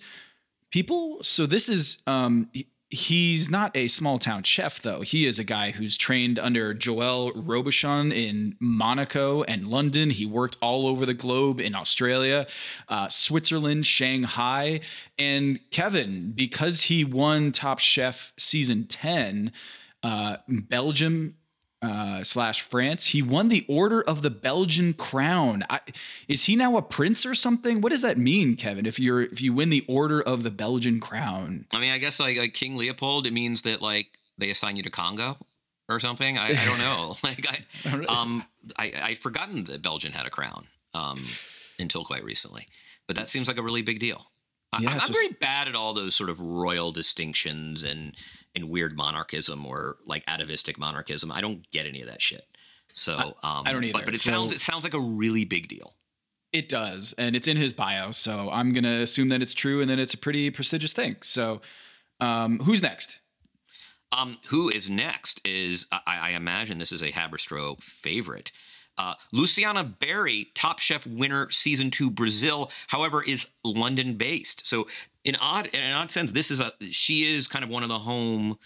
people. 0.69 1.23
So 1.23 1.47
this 1.47 1.67
is 1.67 2.03
um, 2.05 2.49
he's 2.93 3.49
not 3.49 3.75
a 3.75 3.87
small 3.87 4.19
town 4.19 4.43
chef 4.43 4.81
though. 4.81 5.01
He 5.01 5.25
is 5.25 5.39
a 5.39 5.43
guy 5.43 5.71
who's 5.71 5.97
trained 5.97 6.37
under 6.37 6.73
Joel 6.73 7.31
Robuchon 7.33 8.13
in 8.13 8.55
Monaco 8.59 9.41
and 9.43 9.67
London. 9.67 10.11
He 10.11 10.25
worked 10.25 10.57
all 10.61 10.85
over 10.87 11.05
the 11.05 11.15
globe 11.15 11.59
in 11.59 11.73
Australia, 11.73 12.45
uh, 12.87 13.09
Switzerland, 13.09 13.87
Shanghai, 13.87 14.81
and 15.17 15.59
Kevin 15.71 16.33
because 16.35 16.83
he 16.83 17.03
won 17.03 17.51
Top 17.51 17.79
Chef 17.79 18.31
season 18.37 18.85
ten. 18.85 19.51
Uh, 20.03 20.37
Belgium 20.47 21.35
uh, 21.83 22.23
slash 22.23 22.61
France. 22.61 23.07
He 23.07 23.21
won 23.21 23.49
the 23.49 23.65
Order 23.67 24.01
of 24.01 24.21
the 24.21 24.29
Belgian 24.29 24.93
Crown. 24.93 25.63
I, 25.69 25.81
is 26.29 26.45
he 26.45 26.55
now 26.55 26.77
a 26.77 26.81
prince 26.81 27.25
or 27.25 27.35
something? 27.35 27.81
What 27.81 27.91
does 27.91 28.01
that 28.01 28.17
mean, 28.17 28.55
Kevin? 28.55 28.85
If 28.85 28.99
you're 28.99 29.21
if 29.21 29.41
you 29.41 29.53
win 29.53 29.69
the 29.69 29.83
Order 29.87 30.21
of 30.21 30.43
the 30.43 30.49
Belgian 30.49 31.01
Crown, 31.01 31.65
I 31.73 31.79
mean, 31.79 31.91
I 31.91 31.97
guess 31.97 32.19
like, 32.19 32.37
like 32.37 32.53
King 32.53 32.77
Leopold, 32.77 33.27
it 33.27 33.33
means 33.33 33.63
that 33.63 33.81
like 33.81 34.07
they 34.37 34.49
assign 34.49 34.77
you 34.77 34.83
to 34.83 34.89
Congo 34.89 35.37
or 35.89 35.99
something. 35.99 36.37
I, 36.37 36.49
I 36.49 36.65
don't 36.65 36.79
know. 36.79 37.15
like 37.23 37.45
I, 37.85 38.05
um, 38.05 38.45
I 38.77 38.93
I'd 39.03 39.17
forgotten 39.19 39.65
that 39.65 39.81
Belgium 39.81 40.13
had 40.13 40.25
a 40.25 40.31
crown 40.31 40.67
um, 40.93 41.25
until 41.77 42.05
quite 42.05 42.23
recently, 42.23 42.67
but 43.07 43.17
that 43.17 43.27
seems 43.27 43.49
like 43.49 43.57
a 43.57 43.63
really 43.63 43.81
big 43.81 43.99
deal. 43.99 44.25
Yeah, 44.79 44.89
I, 44.89 44.93
am 44.93 44.99
so 45.01 45.13
very 45.13 45.33
bad 45.39 45.67
at 45.67 45.75
all 45.75 45.93
those 45.93 46.15
sort 46.15 46.31
of 46.31 46.39
royal 46.39 46.91
distinctions 46.91 47.83
and 47.83 48.15
and 48.55 48.69
weird 48.69 48.95
monarchism 48.95 49.65
or 49.65 49.97
like 50.05 50.23
atavistic 50.27 50.77
monarchism. 50.77 51.31
I 51.31 51.41
don't 51.41 51.69
get 51.71 51.85
any 51.85 52.01
of 52.01 52.07
that 52.07 52.21
shit. 52.21 52.45
So 52.93 53.17
um, 53.43 53.63
I 53.65 53.73
don't 53.73 53.83
either. 53.83 53.93
But, 53.93 54.05
but 54.05 54.15
it 54.15 54.21
so, 54.21 54.31
sounds 54.31 54.53
it 54.53 54.59
sounds 54.59 54.83
like 54.83 54.93
a 54.93 54.99
really 54.99 55.45
big 55.45 55.67
deal. 55.67 55.95
It 56.51 56.69
does, 56.69 57.15
and 57.17 57.35
it's 57.35 57.47
in 57.47 57.57
his 57.57 57.73
bio. 57.73 58.11
So 58.11 58.49
I'm 58.51 58.73
gonna 58.73 59.01
assume 59.01 59.29
that 59.29 59.41
it's 59.41 59.53
true, 59.53 59.81
and 59.81 59.89
that 59.89 59.99
it's 59.99 60.13
a 60.13 60.17
pretty 60.17 60.51
prestigious 60.51 60.93
thing. 60.93 61.17
So 61.21 61.61
um, 62.19 62.59
who's 62.59 62.81
next? 62.81 63.19
Um, 64.11 64.37
who 64.49 64.69
is 64.69 64.89
next 64.89 65.41
is 65.43 65.87
I, 65.91 66.01
I 66.05 66.29
imagine 66.31 66.77
this 66.77 66.91
is 66.91 67.01
a 67.01 67.07
Haberstroh 67.07 67.81
favorite. 67.81 68.51
Uh, 68.95 69.15
Luciana 69.31 69.83
Berry, 69.83 70.51
Top 70.53 70.77
Chef 70.77 71.07
winner, 71.07 71.49
season 71.49 71.89
two, 71.89 72.11
Brazil, 72.11 72.71
however, 72.89 73.23
is 73.23 73.47
London 73.63 74.13
based. 74.13 74.67
So 74.67 74.87
in 75.23 75.35
odd 75.37 75.67
in 75.67 75.79
an 75.81 75.93
odd 75.93 76.11
sense, 76.11 76.31
this 76.31 76.51
is 76.51 76.59
a 76.59 76.71
she 76.91 77.23
is 77.23 77.47
kind 77.47 77.63
of 77.63 77.69
one 77.69 77.83
of 77.83 77.89
the 77.89 77.99
home, 77.99 78.57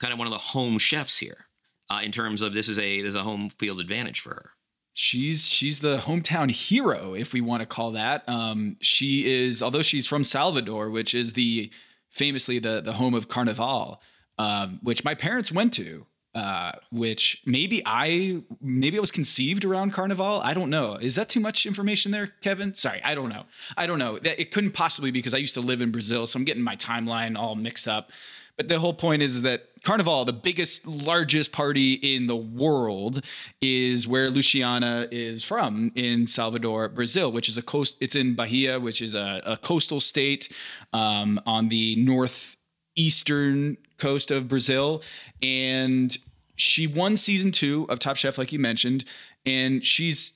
kind 0.00 0.12
of 0.12 0.18
one 0.18 0.26
of 0.26 0.32
the 0.32 0.38
home 0.38 0.78
chefs 0.78 1.18
here, 1.18 1.46
uh, 1.90 2.00
in 2.04 2.12
terms 2.12 2.42
of 2.42 2.52
this 2.52 2.68
is 2.68 2.78
a 2.78 3.00
there's 3.00 3.14
a 3.14 3.22
home 3.22 3.50
field 3.50 3.80
advantage 3.80 4.20
for 4.20 4.30
her. 4.30 4.50
She's 4.94 5.46
she's 5.46 5.80
the 5.80 5.98
hometown 5.98 6.50
hero, 6.50 7.14
if 7.14 7.32
we 7.32 7.40
want 7.40 7.60
to 7.60 7.66
call 7.66 7.92
that. 7.92 8.28
Um, 8.28 8.76
she 8.80 9.26
is, 9.26 9.62
although 9.62 9.82
she's 9.82 10.06
from 10.06 10.24
Salvador, 10.24 10.90
which 10.90 11.14
is 11.14 11.34
the 11.34 11.70
famously 12.10 12.58
the 12.58 12.80
the 12.80 12.94
home 12.94 13.14
of 13.14 13.28
Carnival, 13.28 14.00
um, 14.38 14.80
which 14.82 15.04
my 15.04 15.14
parents 15.14 15.52
went 15.52 15.74
to. 15.74 16.06
Uh, 16.36 16.72
which 16.92 17.40
maybe 17.46 17.82
I 17.86 18.42
maybe 18.60 18.98
I 18.98 19.00
was 19.00 19.10
conceived 19.10 19.64
around 19.64 19.94
Carnival. 19.94 20.42
I 20.44 20.52
don't 20.52 20.68
know. 20.68 20.96
Is 20.96 21.14
that 21.14 21.30
too 21.30 21.40
much 21.40 21.64
information 21.64 22.12
there, 22.12 22.26
Kevin? 22.42 22.74
Sorry, 22.74 23.00
I 23.02 23.14
don't 23.14 23.30
know. 23.30 23.44
I 23.74 23.86
don't 23.86 23.98
know. 23.98 24.18
It 24.22 24.52
couldn't 24.52 24.72
possibly 24.72 25.10
because 25.10 25.32
I 25.32 25.38
used 25.38 25.54
to 25.54 25.62
live 25.62 25.80
in 25.80 25.90
Brazil, 25.90 26.26
so 26.26 26.38
I'm 26.38 26.44
getting 26.44 26.62
my 26.62 26.76
timeline 26.76 27.38
all 27.38 27.54
mixed 27.54 27.88
up. 27.88 28.12
But 28.58 28.68
the 28.68 28.78
whole 28.78 28.92
point 28.92 29.22
is 29.22 29.40
that 29.42 29.62
Carnival, 29.82 30.26
the 30.26 30.34
biggest, 30.34 30.86
largest 30.86 31.52
party 31.52 31.94
in 31.94 32.26
the 32.26 32.36
world, 32.36 33.24
is 33.62 34.06
where 34.06 34.28
Luciana 34.28 35.08
is 35.10 35.42
from 35.42 35.90
in 35.94 36.26
Salvador, 36.26 36.90
Brazil, 36.90 37.32
which 37.32 37.48
is 37.48 37.56
a 37.56 37.62
coast. 37.62 37.96
It's 37.98 38.14
in 38.14 38.34
Bahia, 38.34 38.78
which 38.78 39.00
is 39.00 39.14
a, 39.14 39.40
a 39.46 39.56
coastal 39.56 40.00
state 40.00 40.52
um, 40.92 41.40
on 41.46 41.70
the 41.70 41.96
northeastern 41.96 43.78
coast 43.96 44.30
of 44.30 44.48
Brazil. 44.48 45.02
And 45.42 46.14
she 46.56 46.86
won 46.86 47.16
season 47.16 47.52
two 47.52 47.86
of 47.88 47.98
Top 47.98 48.16
Chef, 48.16 48.38
like 48.38 48.52
you 48.52 48.58
mentioned, 48.58 49.04
and 49.44 49.84
she's 49.84 50.32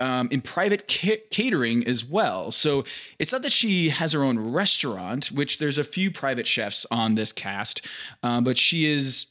um, 0.00 0.28
in 0.30 0.40
private 0.40 0.88
ca- 0.88 1.22
catering 1.30 1.86
as 1.86 2.04
well. 2.04 2.50
So 2.52 2.84
it's 3.18 3.32
not 3.32 3.42
that 3.42 3.52
she 3.52 3.88
has 3.88 4.12
her 4.12 4.22
own 4.22 4.38
restaurant, 4.52 5.26
which 5.26 5.58
there's 5.58 5.78
a 5.78 5.84
few 5.84 6.10
private 6.10 6.46
chefs 6.46 6.86
on 6.90 7.14
this 7.14 7.32
cast, 7.32 7.86
uh, 8.22 8.40
but 8.40 8.56
she 8.58 8.86
is 8.86 9.26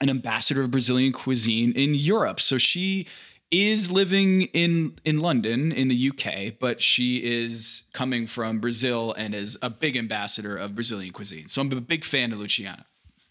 an 0.00 0.08
ambassador 0.08 0.62
of 0.62 0.70
Brazilian 0.70 1.12
cuisine 1.12 1.72
in 1.72 1.94
Europe. 1.94 2.40
So 2.40 2.56
she 2.56 3.06
is 3.50 3.90
living 3.90 4.42
in 4.52 4.96
in 5.04 5.18
London 5.18 5.72
in 5.72 5.88
the 5.88 6.10
UK, 6.10 6.54
but 6.58 6.80
she 6.80 7.16
is 7.16 7.82
coming 7.92 8.26
from 8.26 8.60
Brazil 8.60 9.12
and 9.12 9.34
is 9.34 9.58
a 9.60 9.68
big 9.68 9.96
ambassador 9.96 10.56
of 10.56 10.74
Brazilian 10.74 11.12
cuisine. 11.12 11.48
So 11.48 11.60
I'm 11.60 11.72
a 11.72 11.80
big 11.80 12.04
fan 12.04 12.32
of 12.32 12.38
Luciana. 12.38 12.86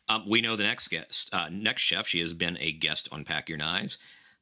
Um, 0.10 0.24
we 0.28 0.42
know 0.42 0.56
the 0.56 0.64
next 0.64 0.88
guest, 0.88 1.30
uh, 1.32 1.50
next 1.52 1.84
chef. 1.84 2.08
She 2.08 2.20
has 2.22 2.34
been 2.34 2.58
a 2.60 2.72
guest 2.72 3.08
on 3.12 3.24
Pack 3.24 3.48
Your 3.48 3.60
Knives. 3.60 4.00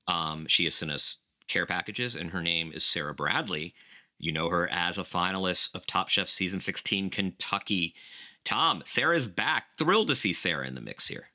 Um, 0.07 0.47
she 0.47 0.63
has 0.63 0.75
sent 0.75 0.91
us 0.91 1.17
care 1.49 1.65
packages, 1.65 2.15
and 2.15 2.31
her 2.31 2.41
name 2.41 2.71
is 2.73 2.85
Sara 2.85 3.13
Bradley. 3.13 3.73
You 4.17 4.31
know 4.31 4.49
her 4.49 4.67
as 4.71 4.97
a 4.97 5.03
finalist 5.03 5.75
of 5.75 5.85
Top 5.85 6.09
Chef 6.09 6.27
season 6.29 6.59
16 6.59 7.09
Kentucky. 7.09 7.93
Tom, 8.45 8.81
Sara's 8.85 9.27
back. 9.27 9.65
Thrilled 9.77 10.07
to 10.07 10.15
see 10.15 10.31
Sara 10.31 10.65
in 10.65 10.73
the 10.73 10.81
mix 10.81 11.09
here. 11.09 11.27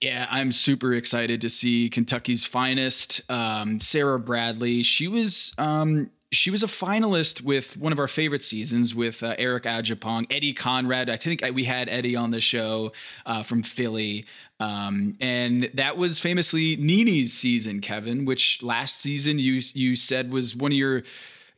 Yeah, 0.00 0.26
I'm 0.30 0.50
super 0.50 0.94
excited 0.94 1.40
to 1.42 1.48
see 1.48 1.88
Kentucky's 1.88 2.44
finest, 2.44 3.20
um, 3.30 3.78
Sara 3.78 4.18
Bradley. 4.18 4.82
She 4.82 5.06
was 5.06 5.52
um, 5.58 6.10
she 6.32 6.50
was 6.50 6.62
a 6.62 6.66
finalist 6.66 7.42
with 7.42 7.76
one 7.76 7.92
of 7.92 7.98
our 7.98 8.08
favorite 8.08 8.42
seasons 8.42 8.94
with 8.94 9.22
uh, 9.22 9.34
Eric 9.38 9.64
Adjepong, 9.64 10.26
Eddie 10.30 10.54
Konrad. 10.54 11.10
I 11.10 11.16
think 11.16 11.44
we 11.54 11.64
had 11.64 11.90
Eddie 11.90 12.16
on 12.16 12.30
the 12.30 12.40
show 12.40 12.92
uh, 13.26 13.42
from 13.42 13.62
Philly. 13.62 14.24
Um, 14.58 15.14
and 15.20 15.70
that 15.74 15.98
was 15.98 16.18
famously 16.18 16.76
Nini's 16.76 17.34
season, 17.34 17.80
Kevin, 17.80 18.24
which 18.24 18.62
last 18.62 19.00
season 19.00 19.38
you 19.38 19.60
you 19.74 19.94
said 19.94 20.32
was 20.32 20.56
one 20.56 20.72
of 20.72 20.78
your 20.78 21.02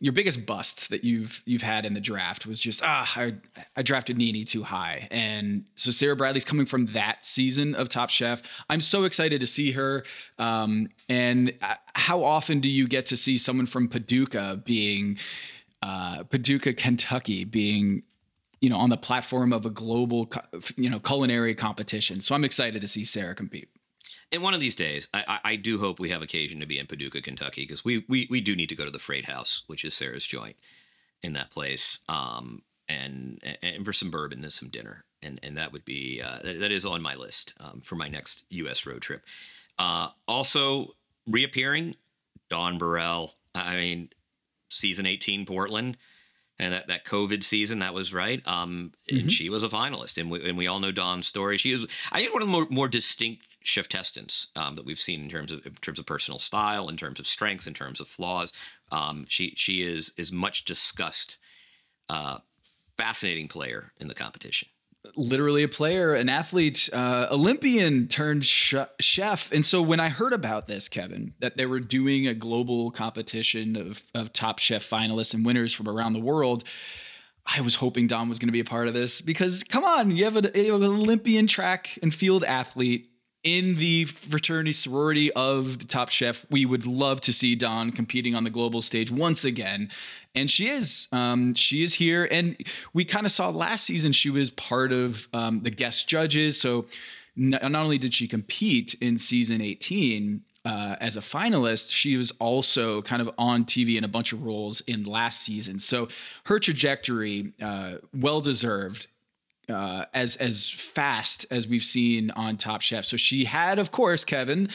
your 0.04 0.12
biggest 0.12 0.44
busts 0.44 0.88
that 0.88 1.02
you've 1.02 1.42
you've 1.46 1.62
had 1.62 1.86
in 1.86 1.94
the 1.94 2.00
draft 2.00 2.44
was 2.44 2.60
just 2.60 2.82
ah 2.84 3.10
I, 3.16 3.32
I 3.74 3.82
drafted 3.82 4.18
Nini 4.18 4.44
too 4.44 4.62
high. 4.62 5.08
And 5.10 5.64
so 5.76 5.90
Sara 5.90 6.14
Bradley's 6.14 6.44
coming 6.44 6.66
from 6.66 6.84
that 6.88 7.24
season 7.24 7.74
of 7.74 7.88
Top 7.88 8.10
Chef. 8.10 8.42
I'm 8.68 8.82
so 8.82 9.04
excited 9.04 9.40
to 9.40 9.46
see 9.46 9.72
her 9.72 10.04
um, 10.38 10.90
and 11.08 11.54
uh, 11.62 11.76
how 11.94 12.22
often 12.22 12.60
do 12.60 12.68
you 12.68 12.86
get 12.86 13.06
to 13.06 13.16
see 13.16 13.38
someone 13.38 13.64
from 13.64 13.88
Paducah 13.88 14.60
being 14.62 15.16
uh, 15.80 16.24
Paducah 16.24 16.74
Kentucky 16.74 17.44
being 17.44 18.02
you 18.60 18.68
know 18.68 18.76
on 18.76 18.90
the 18.90 18.98
platform 18.98 19.54
of 19.54 19.64
a 19.64 19.70
global 19.70 20.30
you 20.76 20.90
know 20.90 21.00
culinary 21.00 21.54
competition? 21.54 22.20
So 22.20 22.34
I'm 22.34 22.44
excited 22.44 22.82
to 22.82 22.86
see 22.86 23.04
Sara 23.04 23.34
compete 23.34 23.73
and 24.34 24.42
one 24.42 24.52
of 24.52 24.60
these 24.60 24.74
days, 24.74 25.06
I, 25.14 25.38
I, 25.44 25.56
do 25.56 25.78
hope 25.78 26.00
we 26.00 26.10
have 26.10 26.20
occasion 26.20 26.58
to 26.58 26.66
be 26.66 26.80
in 26.80 26.86
Paducah, 26.86 27.22
Kentucky, 27.22 27.62
because 27.62 27.84
we, 27.84 28.04
we 28.08 28.26
we 28.28 28.40
do 28.40 28.56
need 28.56 28.68
to 28.68 28.74
go 28.74 28.84
to 28.84 28.90
the 28.90 28.98
Freight 28.98 29.26
House, 29.26 29.62
which 29.68 29.84
is 29.84 29.94
Sara's 29.94 30.26
joint, 30.26 30.56
in 31.22 31.34
that 31.34 31.52
place, 31.52 32.00
um, 32.08 32.62
and 32.88 33.40
and 33.62 33.84
for 33.84 33.92
some 33.92 34.10
bourbon 34.10 34.42
and 34.42 34.52
some 34.52 34.70
dinner, 34.70 35.04
and 35.22 35.38
and 35.44 35.56
that 35.56 35.72
would 35.72 35.84
be 35.84 36.20
uh, 36.20 36.38
that, 36.42 36.58
that 36.58 36.72
is 36.72 36.84
on 36.84 37.00
my 37.00 37.14
list 37.14 37.54
um, 37.60 37.80
for 37.80 37.94
my 37.94 38.08
next 38.08 38.44
U.S. 38.50 38.84
road 38.84 39.02
trip. 39.02 39.22
Uh, 39.78 40.08
also 40.26 40.88
reappearing, 41.28 41.94
Dawn 42.50 42.76
Burrell. 42.76 43.34
I 43.54 43.76
mean, 43.76 44.08
season 44.68 45.06
eighteen 45.06 45.46
Portland 45.46 45.96
and 46.58 46.72
that, 46.72 46.86
that 46.86 47.04
COVID 47.04 47.42
season, 47.42 47.80
that 47.80 47.94
was 47.94 48.14
right. 48.14 48.40
Um, 48.46 48.92
mm-hmm. 49.08 49.22
And 49.22 49.32
she 49.32 49.48
was 49.48 49.62
a 49.62 49.68
finalist, 49.68 50.18
and 50.18 50.30
we, 50.30 50.48
and 50.48 50.56
we 50.56 50.66
all 50.66 50.78
know 50.78 50.92
Dawn's 50.92 51.26
story. 51.26 51.58
She 51.58 51.72
is, 51.72 51.86
I 52.12 52.20
think, 52.20 52.32
one 52.32 52.42
of 52.42 52.48
the 52.48 52.52
more, 52.52 52.66
more 52.70 52.88
distinct 52.88 53.42
chef 53.64 53.88
Testons 53.88 54.48
um, 54.54 54.76
that 54.76 54.84
we've 54.84 54.98
seen 54.98 55.22
in 55.22 55.30
terms 55.30 55.50
of 55.50 55.66
in 55.66 55.72
terms 55.74 55.98
of 55.98 56.06
personal 56.06 56.38
style, 56.38 56.88
in 56.88 56.96
terms 56.96 57.18
of 57.18 57.26
strengths, 57.26 57.66
in 57.66 57.74
terms 57.74 57.98
of 57.98 58.06
flaws. 58.06 58.52
Um, 58.92 59.24
she 59.28 59.54
she 59.56 59.82
is 59.82 60.12
is 60.16 60.30
much 60.30 60.64
discussed, 60.64 61.38
uh, 62.08 62.38
fascinating 62.96 63.48
player 63.48 63.92
in 63.98 64.06
the 64.06 64.14
competition. 64.14 64.68
Literally 65.16 65.62
a 65.62 65.68
player, 65.68 66.14
an 66.14 66.30
athlete, 66.30 66.88
uh, 66.92 67.26
Olympian 67.30 68.08
turned 68.08 68.44
sh- 68.44 68.74
chef. 69.00 69.52
And 69.52 69.64
so 69.66 69.82
when 69.82 70.00
I 70.00 70.08
heard 70.08 70.32
about 70.32 70.66
this, 70.66 70.88
Kevin, 70.88 71.34
that 71.40 71.58
they 71.58 71.66
were 71.66 71.80
doing 71.80 72.26
a 72.26 72.32
global 72.32 72.90
competition 72.90 73.76
of, 73.76 74.02
of 74.14 74.32
top 74.32 74.60
chef 74.60 74.88
finalists 74.88 75.34
and 75.34 75.44
winners 75.44 75.74
from 75.74 75.90
around 75.90 76.14
the 76.14 76.20
world, 76.20 76.64
I 77.44 77.60
was 77.60 77.74
hoping 77.74 78.06
Dawn 78.06 78.30
was 78.30 78.38
going 78.38 78.48
to 78.48 78.52
be 78.52 78.60
a 78.60 78.64
part 78.64 78.88
of 78.88 78.94
this 78.94 79.20
because 79.20 79.62
come 79.62 79.84
on, 79.84 80.10
you 80.16 80.24
have, 80.24 80.36
a, 80.36 80.50
you 80.54 80.72
have 80.72 80.80
an 80.80 80.88
Olympian 80.88 81.46
track 81.46 81.98
and 82.02 82.14
field 82.14 82.42
athlete 82.42 83.10
in 83.44 83.76
the 83.76 84.06
fraternity 84.06 84.72
sorority 84.72 85.30
of 85.32 85.78
the 85.78 85.84
Top 85.84 86.08
Chef, 86.08 86.44
we 86.50 86.64
would 86.64 86.86
love 86.86 87.20
to 87.22 87.32
see 87.32 87.54
Dawn 87.54 87.92
competing 87.92 88.34
on 88.34 88.44
the 88.44 88.50
global 88.50 88.80
stage 88.80 89.10
once 89.10 89.44
again. 89.44 89.90
And 90.34 90.50
she 90.50 90.68
is. 90.68 91.08
Um, 91.12 91.54
she 91.54 91.82
is 91.82 91.94
here. 91.94 92.26
And 92.30 92.56
we 92.94 93.04
kind 93.04 93.26
of 93.26 93.32
saw 93.32 93.50
last 93.50 93.84
season 93.84 94.12
she 94.12 94.30
was 94.30 94.50
part 94.50 94.92
of 94.92 95.28
um, 95.34 95.60
the 95.62 95.70
guest 95.70 96.08
judges. 96.08 96.58
So 96.60 96.86
not 97.36 97.74
only 97.74 97.98
did 97.98 98.14
she 98.14 98.26
compete 98.26 98.94
in 99.00 99.18
season 99.18 99.60
18, 99.60 100.42
uh, 100.64 100.96
as 100.98 101.18
a 101.18 101.20
finalist, 101.20 101.90
she 101.90 102.16
was 102.16 102.30
also 102.38 103.02
kind 103.02 103.20
of 103.20 103.30
on 103.36 103.64
TV 103.64 103.98
in 103.98 104.04
a 104.04 104.08
bunch 104.08 104.32
of 104.32 104.42
roles 104.42 104.80
in 104.82 105.04
last 105.04 105.42
season. 105.42 105.78
So 105.78 106.08
her 106.46 106.58
trajectory, 106.58 107.52
uh, 107.60 107.96
well 108.14 108.40
deserved 108.40 109.08
uh, 109.68 110.06
as 110.12 110.36
as 110.36 110.68
fast 110.68 111.46
as 111.50 111.66
we've 111.66 111.82
seen 111.82 112.30
on 112.32 112.56
Top 112.56 112.80
Chef. 112.80 113.04
So 113.04 113.16
she 113.16 113.44
had, 113.44 113.78
of 113.78 113.90
course, 113.90 114.24
Kevin. 114.24 114.68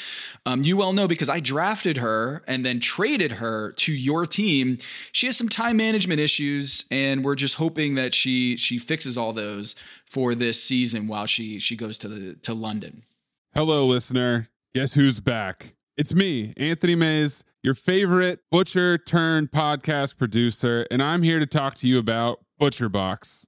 Um, 0.46 0.62
you 0.62 0.78
well 0.78 0.94
know 0.94 1.08
because 1.08 1.30
I 1.30 1.40
drafted 1.40 1.98
her 1.98 2.44
and 2.48 2.66
then 2.66 2.80
traded 2.80 3.34
her 3.34 3.72
to 3.74 3.92
your 3.92 4.26
team. 4.26 4.78
She 5.12 5.26
has 5.26 5.38
some 5.38 5.50
time 5.50 5.78
management 5.78 6.20
issues, 6.20 6.86
and 6.90 7.24
we're 7.24 7.36
just 7.36 7.56
hoping 7.56 7.96
that 7.96 8.14
she 8.14 8.58
she 8.58 8.78
fixes 8.78 9.18
all 9.18 9.34
those 9.34 9.76
for 10.06 10.36
this 10.36 10.62
season 10.64 11.08
while 11.08 11.26
she 11.26 11.60
she 11.60 11.76
goes 11.76 11.98
to 12.00 12.08
the 12.08 12.36
to 12.36 12.54
London. 12.54 13.04
Hello, 13.54 13.86
listener. 13.86 14.50
Guess 14.74 14.94
who's 14.94 15.20
back? 15.20 15.74
It's 15.98 16.16
me, 16.16 16.54
Anthony 16.56 16.96
Mays, 16.96 17.44
your 17.62 17.74
favorite 17.74 18.40
butcher 18.50 18.98
turned 18.98 19.52
podcast 19.52 20.18
producer, 20.18 20.88
and 20.90 21.04
I'm 21.04 21.24
here 21.24 21.40
to 21.40 21.46
talk 21.46 21.76
to 21.76 21.88
you 21.90 22.00
about 22.00 22.40
ButcherBox. 22.62 23.48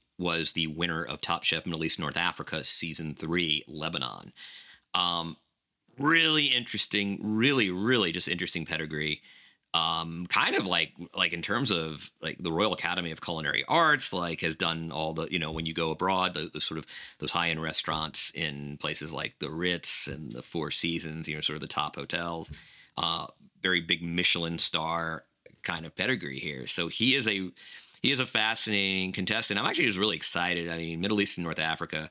was 0.21 0.53
the 0.53 0.67
winner 0.67 1.03
of 1.03 1.19
Top 1.19 1.43
Chef 1.43 1.65
Middle 1.65 1.83
East 1.83 1.99
North 1.99 2.17
Africa 2.17 2.63
season 2.63 3.13
three, 3.13 3.63
Lebanon. 3.67 4.31
Um, 4.93 5.37
really 5.97 6.45
interesting, 6.45 7.19
really, 7.21 7.71
really 7.71 8.11
just 8.11 8.27
interesting 8.27 8.65
pedigree 8.65 9.21
um, 9.73 10.25
kind 10.27 10.55
of 10.55 10.65
like 10.65 10.91
like 11.15 11.31
in 11.31 11.41
terms 11.41 11.71
of 11.71 12.11
like 12.21 12.37
the 12.39 12.51
Royal 12.51 12.73
Academy 12.73 13.11
of 13.11 13.21
Culinary 13.21 13.63
Arts, 13.67 14.11
like 14.11 14.41
has 14.41 14.55
done 14.55 14.91
all 14.91 15.13
the 15.13 15.31
you 15.31 15.39
know 15.39 15.51
when 15.51 15.65
you 15.65 15.73
go 15.73 15.91
abroad, 15.91 16.33
the, 16.33 16.49
the 16.53 16.59
sort 16.59 16.77
of 16.77 16.85
those 17.19 17.31
high 17.31 17.49
end 17.49 17.61
restaurants 17.61 18.31
in 18.31 18.77
places 18.77 19.13
like 19.13 19.35
the 19.39 19.49
Ritz 19.49 20.07
and 20.07 20.33
the 20.33 20.41
Four 20.41 20.71
Seasons, 20.71 21.27
you 21.27 21.35
know, 21.35 21.41
sort 21.41 21.55
of 21.55 21.61
the 21.61 21.67
top 21.67 21.95
hotels. 21.95 22.51
Uh, 22.97 23.27
very 23.61 23.79
big 23.79 24.03
Michelin 24.03 24.57
star 24.57 25.23
kind 25.63 25.85
of 25.85 25.95
pedigree 25.95 26.39
here. 26.39 26.67
So 26.67 26.87
he 26.87 27.15
is 27.15 27.27
a 27.27 27.49
he 28.01 28.11
is 28.11 28.19
a 28.19 28.25
fascinating 28.25 29.11
contestant. 29.11 29.59
I'm 29.59 29.65
actually 29.65 29.85
just 29.85 29.99
really 29.99 30.15
excited. 30.15 30.69
I 30.69 30.77
mean, 30.77 31.01
Middle 31.01 31.21
East 31.21 31.37
and 31.37 31.43
North 31.43 31.59
Africa. 31.59 32.09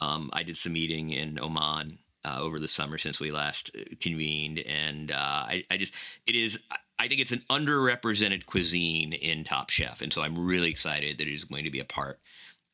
Um, 0.00 0.30
I 0.32 0.42
did 0.42 0.56
some 0.56 0.72
meeting 0.72 1.10
in 1.10 1.38
Oman 1.40 1.98
uh, 2.24 2.38
over 2.40 2.58
the 2.58 2.68
summer 2.68 2.98
since 2.98 3.20
we 3.20 3.30
last 3.30 3.70
uh, 3.76 3.82
convened, 4.00 4.60
and 4.60 5.10
uh, 5.10 5.14
I, 5.16 5.64
I, 5.70 5.76
just 5.76 5.94
it 6.26 6.34
is. 6.34 6.58
I 6.98 7.06
think 7.06 7.20
it's 7.20 7.32
an 7.32 7.42
underrepresented 7.50 8.46
cuisine 8.46 9.12
in 9.12 9.44
Top 9.44 9.70
Chef, 9.70 10.02
and 10.02 10.12
so 10.12 10.22
I'm 10.22 10.46
really 10.46 10.70
excited 10.70 11.18
that 11.18 11.28
it 11.28 11.34
is 11.34 11.44
going 11.44 11.64
to 11.64 11.70
be 11.70 11.80
a 11.80 11.84
part 11.84 12.18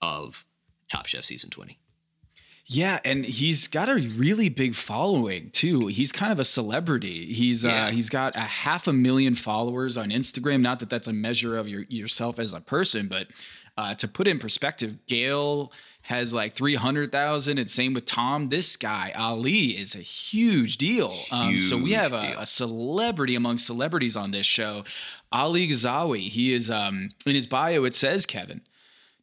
of 0.01 0.45
Top 0.89 1.07
Chef 1.07 1.25
season 1.25 1.51
20. 1.51 1.79
Yeah, 2.67 2.99
and 3.05 3.27
he's 3.27 3.69
got 3.69 3.89
a 3.91 3.97
really 3.97 4.49
big 4.49 4.75
following 4.75 5.51
too. 5.51 5.87
He's 5.89 6.13
kind 6.13 6.33
of 6.33 6.41
a 6.41 6.45
celebrity. 6.47 7.27
He's 7.33 7.65
uh, 7.65 7.69
yeah. 7.69 7.87
uh, 7.87 7.91
he's 7.91 8.09
got 8.09 8.35
a 8.37 8.41
half 8.41 8.87
a 8.87 8.93
million 8.93 9.35
followers 9.35 9.97
on 9.99 10.09
Instagram. 10.11 10.63
Not 10.63 10.81
that 10.81 10.89
that's 10.89 11.07
a 11.07 11.13
measure 11.13 11.59
of 11.59 11.69
your 11.69 11.83
yourself 11.89 12.39
as 12.39 12.53
a 12.53 12.61
person, 12.61 13.07
but 13.09 13.29
Uh, 13.77 13.93
to 13.93 14.07
put 14.07 14.29
in 14.29 14.39
perspective, 14.39 15.05
Gail 15.09 15.73
has 16.03 16.33
like 16.33 16.55
300,000 16.55 17.59
and 17.59 17.69
same 17.69 17.93
with 17.93 18.07
Tom. 18.07 18.49
This 18.49 18.77
guy, 18.77 19.11
Ali, 19.17 19.71
is 19.71 19.97
a 19.97 19.99
huge 20.01 20.77
deal. 20.77 21.13
Um, 21.33 21.59
so 21.59 21.77
we 21.83 21.91
have 21.93 22.13
a, 22.13 22.37
a 22.39 22.47
celebrity 22.47 23.35
among 23.35 23.59
celebrities 23.59 24.15
on 24.15 24.31
this 24.31 24.47
show. 24.47 24.85
Ali 25.33 25.67
Ghazawi, 25.67 26.29
he 26.29 26.55
is 26.55 26.71
um, 26.71 27.09
in 27.27 27.35
his 27.35 27.49
bio, 27.49 27.83
it 27.83 27.97
says, 27.97 28.27
Kevin, 28.27 28.61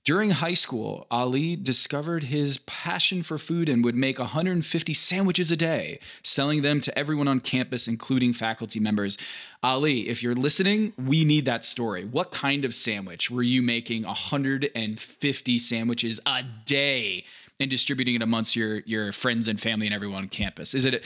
during 0.03 0.31
high 0.31 0.55
school, 0.55 1.05
Ali 1.11 1.55
discovered 1.55 2.23
his 2.23 2.57
passion 2.59 3.21
for 3.21 3.37
food 3.37 3.69
and 3.69 3.85
would 3.85 3.95
make 3.95 4.17
150 4.17 4.93
sandwiches 4.93 5.51
a 5.51 5.55
day, 5.55 5.99
selling 6.23 6.63
them 6.63 6.81
to 6.81 6.97
everyone 6.97 7.27
on 7.27 7.39
campus, 7.39 7.87
including 7.87 8.33
faculty 8.33 8.79
members. 8.79 9.15
Ali, 9.61 10.09
if 10.09 10.23
you're 10.23 10.33
listening, 10.33 10.93
we 10.97 11.23
need 11.23 11.45
that 11.45 11.63
story. 11.63 12.03
What 12.03 12.31
kind 12.31 12.65
of 12.65 12.73
sandwich 12.73 13.29
were 13.29 13.43
you 13.43 13.61
making 13.61 14.03
150 14.03 15.59
sandwiches 15.59 16.19
a 16.25 16.43
day 16.65 17.23
and 17.59 17.69
distributing 17.69 18.15
it 18.15 18.23
amongst 18.23 18.55
your 18.55 18.77
your 18.87 19.11
friends 19.11 19.47
and 19.47 19.59
family 19.61 19.85
and 19.85 19.93
everyone 19.93 20.23
on 20.23 20.29
campus? 20.29 20.73
Is 20.73 20.85
it, 20.85 21.03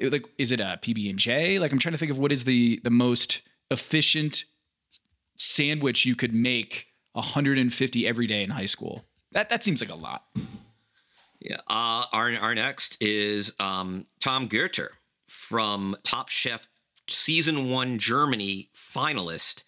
like 0.00 0.26
is 0.36 0.50
it 0.50 0.58
a 0.58 0.80
PB 0.82 1.08
and 1.08 1.18
J? 1.18 1.60
Like 1.60 1.70
I'm 1.70 1.78
trying 1.78 1.92
to 1.92 1.98
think 1.98 2.10
of 2.10 2.18
what 2.18 2.32
is 2.32 2.42
the 2.42 2.80
the 2.82 2.90
most 2.90 3.40
efficient 3.70 4.44
sandwich 5.36 6.04
you 6.04 6.16
could 6.16 6.34
make 6.34 6.91
150 7.12 8.06
every 8.06 8.26
day 8.26 8.42
in 8.42 8.50
high 8.50 8.66
school. 8.66 9.04
That 9.32 9.50
that 9.50 9.64
seems 9.64 9.80
like 9.80 9.90
a 9.90 9.94
lot. 9.94 10.24
Yeah. 11.40 11.60
Uh, 11.66 12.04
our 12.12 12.32
our 12.40 12.54
next 12.54 12.96
is 13.00 13.52
um, 13.58 14.06
Tom 14.20 14.48
Goetter 14.48 14.88
from 15.26 15.96
Top 16.04 16.28
Chef 16.28 16.66
season 17.08 17.68
one 17.68 17.98
Germany 17.98 18.70
finalist. 18.74 19.64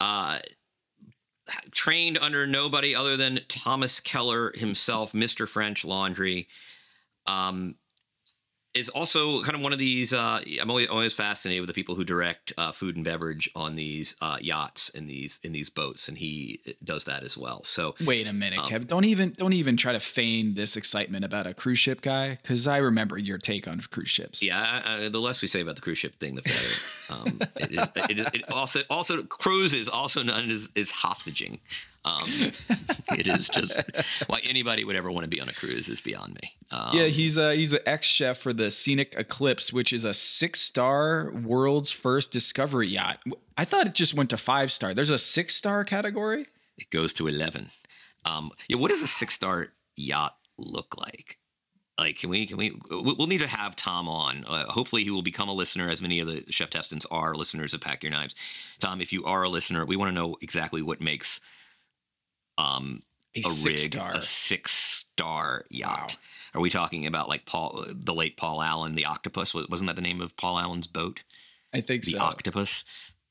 Uh, 0.00 0.38
trained 1.70 2.18
under 2.18 2.46
nobody 2.46 2.94
other 2.94 3.16
than 3.16 3.40
Thomas 3.48 4.00
Keller 4.00 4.52
himself, 4.54 5.12
Mr. 5.12 5.48
French 5.48 5.84
Laundry. 5.84 6.48
Um, 7.26 7.76
is 8.74 8.88
also 8.88 9.42
kind 9.42 9.56
of 9.56 9.62
one 9.62 9.72
of 9.72 9.78
these. 9.78 10.12
Uh, 10.12 10.40
I'm 10.60 10.70
always 10.70 10.88
always 10.88 11.14
fascinated 11.14 11.62
with 11.62 11.68
the 11.68 11.74
people 11.74 11.94
who 11.94 12.04
direct 12.04 12.52
uh, 12.58 12.72
food 12.72 12.96
and 12.96 13.04
beverage 13.04 13.50
on 13.54 13.76
these 13.76 14.16
uh, 14.20 14.38
yachts 14.40 14.90
and 14.94 15.08
these 15.08 15.38
in 15.42 15.52
these 15.52 15.70
boats, 15.70 16.08
and 16.08 16.18
he 16.18 16.60
does 16.82 17.04
that 17.04 17.22
as 17.22 17.36
well. 17.36 17.62
So 17.64 17.94
Wait 18.04 18.26
a 18.26 18.32
minute, 18.32 18.58
Kev. 18.60 18.86
Don't 18.86 19.04
even 19.04 19.30
don't 19.30 19.52
even 19.52 19.76
try 19.76 19.92
to 19.92 20.00
feign 20.00 20.54
this 20.54 20.76
excitement 20.76 21.24
about 21.24 21.46
a 21.46 21.54
cruise 21.54 21.78
ship 21.78 22.00
guy, 22.00 22.38
because 22.42 22.66
I 22.66 22.78
remember 22.78 23.18
your 23.18 23.38
take 23.38 23.68
on 23.68 23.80
cruise 23.80 24.10
ships. 24.10 24.42
Yeah, 24.42 24.82
uh, 24.84 25.08
the 25.08 25.20
less 25.20 25.40
we 25.42 25.48
say 25.48 25.60
about 25.60 25.76
the 25.76 25.82
cruise 25.82 25.98
ship 25.98 26.16
thing, 26.16 26.34
the 26.34 26.42
better. 26.42 26.58
Um, 27.10 27.40
it 27.56 27.72
is. 27.72 27.88
It 28.10 28.18
is. 28.18 28.26
It 28.34 28.52
also. 28.52 28.80
Also, 28.90 29.22
cruise 29.22 29.72
is 29.72 29.88
also 29.88 30.22
known 30.22 30.50
as 30.50 30.68
is 30.74 30.90
hostaging. 30.90 31.60
Um, 32.04 32.28
it 33.18 33.26
is 33.26 33.48
just 33.48 33.80
why 34.26 34.40
anybody 34.44 34.84
would 34.84 34.96
ever 34.96 35.10
want 35.10 35.24
to 35.24 35.30
be 35.30 35.40
on 35.40 35.48
a 35.48 35.52
cruise 35.52 35.88
is 35.88 36.00
beyond 36.00 36.34
me. 36.42 36.52
Um, 36.70 36.90
Yeah, 36.92 37.06
he's 37.06 37.38
uh, 37.38 37.50
he's 37.50 37.70
the 37.70 37.86
ex 37.88 38.06
chef 38.06 38.38
for 38.38 38.52
the 38.52 38.70
Scenic 38.70 39.14
Eclipse, 39.16 39.72
which 39.72 39.92
is 39.92 40.04
a 40.04 40.12
six 40.14 40.60
star 40.60 41.30
world's 41.32 41.90
first 41.90 42.30
discovery 42.32 42.88
yacht. 42.88 43.20
I 43.56 43.64
thought 43.64 43.86
it 43.86 43.94
just 43.94 44.14
went 44.14 44.30
to 44.30 44.36
five 44.36 44.70
star. 44.70 44.92
There's 44.94 45.10
a 45.10 45.18
six 45.18 45.54
star 45.54 45.84
category. 45.84 46.46
it 46.76 46.90
goes 46.90 47.12
to 47.14 47.26
eleven. 47.26 47.70
Um, 48.24 48.50
yeah, 48.68 48.76
what 48.78 48.90
does 48.90 49.02
a 49.02 49.06
six 49.06 49.34
star 49.34 49.68
yacht 49.96 50.36
look 50.58 50.96
like? 50.98 51.38
Like, 51.98 52.18
can 52.18 52.28
we? 52.30 52.46
Can 52.46 52.56
we? 52.56 52.70
we- 52.90 53.14
We'll 53.16 53.28
need 53.28 53.40
to 53.40 53.46
have 53.48 53.76
Tom 53.76 54.08
on. 54.08 54.44
Uh, 54.48 54.64
hopefully, 54.66 55.04
he 55.04 55.10
will 55.10 55.22
become 55.22 55.48
a 55.48 55.52
listener, 55.54 55.88
as 55.88 56.02
many 56.02 56.18
of 56.20 56.26
the 56.26 56.44
chef 56.50 56.68
testants 56.70 57.06
are 57.10 57.34
listeners 57.34 57.72
of 57.72 57.80
Pack 57.80 58.02
Your 58.02 58.10
Knives. 58.10 58.34
Tom, 58.80 59.00
if 59.00 59.12
you 59.12 59.24
are 59.24 59.44
a 59.44 59.48
listener, 59.48 59.86
we 59.86 59.94
want 59.96 60.08
to 60.10 60.14
know 60.14 60.36
exactly 60.42 60.82
what 60.82 61.00
makes 61.00 61.40
um 62.58 63.02
A, 63.36 63.40
a 63.40 63.42
six 63.42 63.64
rig, 63.82 63.92
star. 63.94 64.12
a 64.12 64.22
six 64.22 64.72
star 64.72 65.64
yacht. 65.70 66.16
Are 66.54 66.60
we 66.60 66.70
talking 66.70 67.06
about 67.06 67.28
like 67.28 67.46
Paul, 67.46 67.84
the 67.92 68.14
late 68.14 68.36
Paul 68.36 68.62
Allen, 68.62 68.94
the 68.94 69.06
octopus? 69.06 69.52
Wasn't 69.54 69.86
that 69.88 69.96
the 69.96 70.02
name 70.02 70.20
of 70.20 70.36
Paul 70.36 70.58
Allen's 70.58 70.86
boat? 70.86 71.22
I 71.74 71.80
think 71.80 72.04
The 72.04 72.12
so. 72.12 72.20
octopus. 72.20 72.84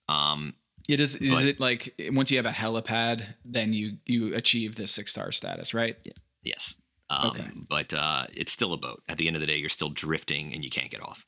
Um, 0.10 0.56
It 0.90 1.00
is. 1.00 1.16
Is 1.16 1.34
But- 1.34 1.46
it 1.46 1.60
like 1.62 1.96
once 2.12 2.30
you 2.32 2.38
have 2.38 2.46
a 2.46 2.52
helipad, 2.52 3.36
then 3.46 3.72
you 3.72 3.98
you 4.06 4.34
achieve 4.36 4.76
the 4.76 4.88
six 4.88 5.12
star 5.12 5.32
status, 5.32 5.74
right? 5.74 5.96
yes. 6.44 6.78
Um, 7.10 7.28
Okay. 7.30 7.48
But 7.70 7.94
uh, 7.94 8.26
it's 8.34 8.52
still 8.52 8.74
a 8.74 8.78
boat. 8.78 9.02
At 9.08 9.18
the 9.18 9.28
end 9.28 9.36
of 9.38 9.40
the 9.42 9.48
day, 9.48 9.56
you're 9.58 9.70
still 9.70 9.90
drifting 9.90 10.54
and 10.54 10.64
you 10.64 10.70
can't 10.70 10.90
get 10.92 11.02
off. 11.02 11.26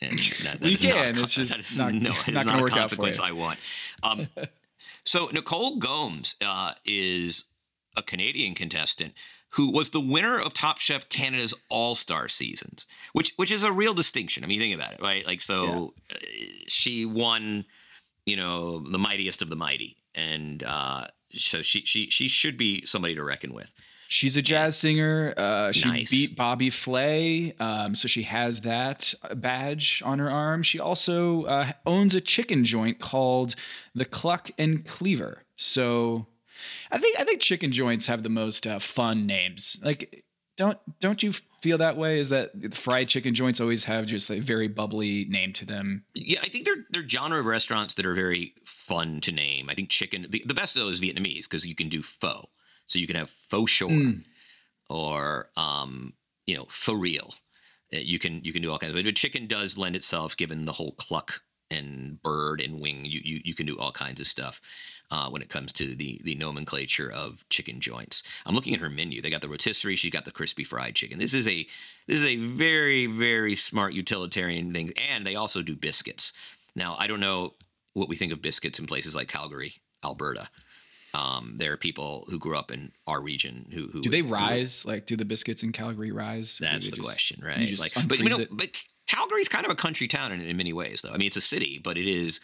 And 0.00 0.12
that, 0.44 0.60
that 0.60 0.70
You 0.70 0.78
can, 0.78 1.18
it's 1.18 1.34
just 1.40 1.76
not- 1.76 1.92
no, 1.92 2.10
not 2.10 2.28
it 2.28 2.28
is 2.28 2.34
gonna 2.34 2.44
not 2.44 2.58
a 2.58 2.62
work 2.62 2.72
out 2.72 2.90
for 2.90 2.96
consequence. 2.96 3.20
I 3.20 3.32
want. 3.32 3.58
Um, 4.02 4.28
so 5.06 5.28
Nicole 5.32 5.76
Gomes 5.76 6.34
uh, 6.44 6.72
is 6.84 7.44
a 7.96 8.02
Canadian 8.02 8.54
contestant 8.54 9.14
who 9.52 9.72
was 9.72 9.90
the 9.90 10.00
winner 10.00 10.38
of 10.38 10.52
Top 10.52 10.78
Chef 10.78 11.08
Canada's 11.08 11.54
All 11.70 11.94
Star 11.94 12.28
seasons, 12.28 12.86
which 13.12 13.32
which 13.36 13.50
is 13.50 13.62
a 13.62 13.72
real 13.72 13.94
distinction. 13.94 14.44
I 14.44 14.46
mean, 14.46 14.58
think 14.58 14.74
about 14.74 14.92
it, 14.92 15.00
right? 15.00 15.26
Like, 15.26 15.40
so 15.40 15.94
uh, 16.12 16.16
she 16.68 17.06
won, 17.06 17.64
you 18.26 18.36
know, 18.36 18.80
the 18.80 18.98
mightiest 18.98 19.40
of 19.40 19.48
the 19.48 19.56
mighty, 19.56 19.96
and 20.14 20.62
uh, 20.66 21.06
so 21.32 21.62
she 21.62 21.80
she 21.80 22.10
she 22.10 22.28
should 22.28 22.56
be 22.56 22.84
somebody 22.84 23.14
to 23.14 23.24
reckon 23.24 23.54
with. 23.54 23.72
She's 24.08 24.36
a 24.36 24.42
jazz 24.42 24.76
singer. 24.76 25.34
Uh, 25.36 25.72
she 25.72 25.88
Nice. 25.88 26.10
beat 26.10 26.36
Bobby 26.36 26.70
Flay, 26.70 27.54
um, 27.58 27.94
so 27.94 28.06
she 28.08 28.22
has 28.22 28.60
that 28.62 29.12
uh, 29.22 29.34
badge 29.34 30.02
on 30.04 30.18
her 30.18 30.30
arm. 30.30 30.62
She 30.62 30.78
also 30.78 31.44
uh, 31.44 31.72
owns 31.84 32.14
a 32.14 32.20
chicken 32.20 32.64
joint 32.64 33.00
called 33.00 33.54
the 33.94 34.04
Cluck 34.04 34.50
and 34.58 34.84
Cleaver. 34.86 35.42
So, 35.56 36.26
I 36.90 36.98
think 36.98 37.18
I 37.18 37.24
think 37.24 37.40
chicken 37.40 37.72
joints 37.72 38.06
have 38.06 38.22
the 38.22 38.28
most 38.28 38.66
uh, 38.66 38.78
fun 38.78 39.26
names. 39.26 39.78
Like, 39.82 40.24
don't 40.56 40.78
don't 41.00 41.22
you 41.22 41.32
feel 41.60 41.78
that 41.78 41.96
way? 41.96 42.20
Is 42.20 42.28
that 42.28 42.74
fried 42.74 43.08
chicken 43.08 43.34
joints 43.34 43.60
always 43.60 43.84
have 43.84 44.06
just 44.06 44.30
a 44.30 44.38
very 44.38 44.68
bubbly 44.68 45.24
name 45.28 45.52
to 45.54 45.66
them? 45.66 46.04
Yeah, 46.14 46.40
I 46.42 46.48
think 46.48 46.64
they're 46.64 46.84
they're 46.90 47.08
genre 47.08 47.40
of 47.40 47.46
restaurants 47.46 47.94
that 47.94 48.06
are 48.06 48.14
very 48.14 48.54
fun 48.64 49.20
to 49.22 49.32
name. 49.32 49.68
I 49.68 49.74
think 49.74 49.88
chicken 49.90 50.26
the, 50.30 50.42
the 50.46 50.54
best 50.54 50.76
of 50.76 50.82
those 50.82 50.96
is 50.96 51.00
Vietnamese 51.00 51.44
because 51.44 51.66
you 51.66 51.74
can 51.74 51.88
do 51.88 52.02
pho. 52.02 52.48
So 52.86 52.98
you 52.98 53.06
can 53.06 53.16
have 53.16 53.30
faux 53.30 53.70
shore 53.70 53.90
or 54.88 55.48
um, 55.56 56.14
you 56.46 56.56
know, 56.56 56.66
for 56.68 56.96
real. 56.96 57.34
Uh, 57.92 57.98
You 57.98 58.18
can 58.18 58.42
you 58.44 58.52
can 58.52 58.62
do 58.62 58.70
all 58.70 58.78
kinds 58.78 58.94
of 58.94 59.04
but 59.04 59.16
chicken 59.16 59.46
does 59.46 59.76
lend 59.78 59.96
itself 59.96 60.36
given 60.36 60.64
the 60.64 60.72
whole 60.72 60.92
cluck 60.92 61.42
and 61.70 62.22
bird 62.22 62.60
and 62.60 62.80
wing. 62.80 63.04
You 63.04 63.20
you, 63.24 63.40
you 63.44 63.54
can 63.54 63.66
do 63.66 63.78
all 63.78 63.92
kinds 63.92 64.20
of 64.20 64.26
stuff. 64.26 64.60
Uh, 65.08 65.28
when 65.28 65.40
it 65.40 65.48
comes 65.48 65.72
to 65.72 65.94
the 65.94 66.20
the 66.24 66.34
nomenclature 66.34 67.10
of 67.10 67.44
chicken 67.48 67.78
joints, 67.80 68.24
I'm 68.44 68.56
looking 68.56 68.74
at 68.74 68.80
her 68.80 68.90
menu. 68.90 69.22
They 69.22 69.30
got 69.30 69.40
the 69.40 69.48
rotisserie. 69.48 69.94
She 69.96 70.10
got 70.10 70.24
the 70.24 70.32
crispy 70.32 70.64
fried 70.64 70.96
chicken. 70.96 71.18
This 71.18 71.34
is 71.34 71.46
a 71.46 71.64
this 72.08 72.18
is 72.20 72.24
a 72.26 72.36
very 72.36 73.06
very 73.06 73.54
smart 73.54 73.92
utilitarian 73.92 74.72
thing, 74.72 74.92
and 75.10 75.24
they 75.24 75.36
also 75.36 75.62
do 75.62 75.76
biscuits. 75.76 76.32
Now 76.74 76.96
I 76.98 77.06
don't 77.06 77.20
know 77.20 77.54
what 77.94 78.08
we 78.08 78.16
think 78.16 78.32
of 78.32 78.42
biscuits 78.42 78.78
in 78.80 78.86
places 78.86 79.14
like 79.14 79.28
Calgary, 79.28 79.74
Alberta. 80.04 80.48
Um, 81.16 81.54
there 81.56 81.72
are 81.72 81.76
people 81.78 82.24
who 82.28 82.38
grew 82.38 82.58
up 82.58 82.70
in 82.70 82.92
our 83.06 83.22
region 83.22 83.66
who 83.72 83.86
who 83.86 84.02
Do 84.02 84.10
they 84.10 84.20
who- 84.20 84.28
rise? 84.28 84.84
Like, 84.84 85.06
do 85.06 85.16
the 85.16 85.24
biscuits 85.24 85.62
in 85.62 85.72
Calgary 85.72 86.12
rise? 86.12 86.58
That's 86.60 86.90
the 86.90 86.96
just- 86.96 87.08
question, 87.08 87.40
right? 87.42 87.78
Like, 87.78 87.92
but 88.06 88.18
you 88.18 88.28
know, 88.28 88.38
it? 88.40 88.48
but 88.50 88.68
Calgary's 89.06 89.48
kind 89.48 89.64
of 89.64 89.72
a 89.72 89.76
country 89.76 90.08
town 90.08 90.32
in, 90.32 90.40
in 90.42 90.56
many 90.56 90.72
ways, 90.74 91.00
though. 91.00 91.10
I 91.10 91.16
mean, 91.16 91.28
it's 91.28 91.36
a 91.36 91.40
city, 91.40 91.80
but 91.82 91.96
it 91.96 92.06
is 92.06 92.40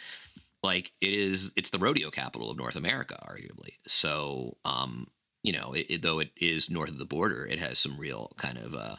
like 0.62 0.92
it 1.00 1.12
is. 1.12 1.52
It's 1.56 1.70
the 1.70 1.78
rodeo 1.78 2.08
capital 2.10 2.50
of 2.50 2.56
North 2.56 2.76
America, 2.76 3.18
arguably. 3.28 3.74
So, 3.86 4.56
um, 4.64 5.08
you 5.42 5.52
know, 5.52 5.72
it, 5.74 5.86
it- 5.90 6.02
though 6.02 6.20
it 6.20 6.30
is 6.36 6.70
north 6.70 6.90
of 6.90 6.98
the 6.98 7.04
border, 7.04 7.46
it 7.46 7.58
has 7.58 7.78
some 7.78 7.96
real 7.98 8.32
kind 8.38 8.56
of, 8.56 8.74
uh, 8.74 8.96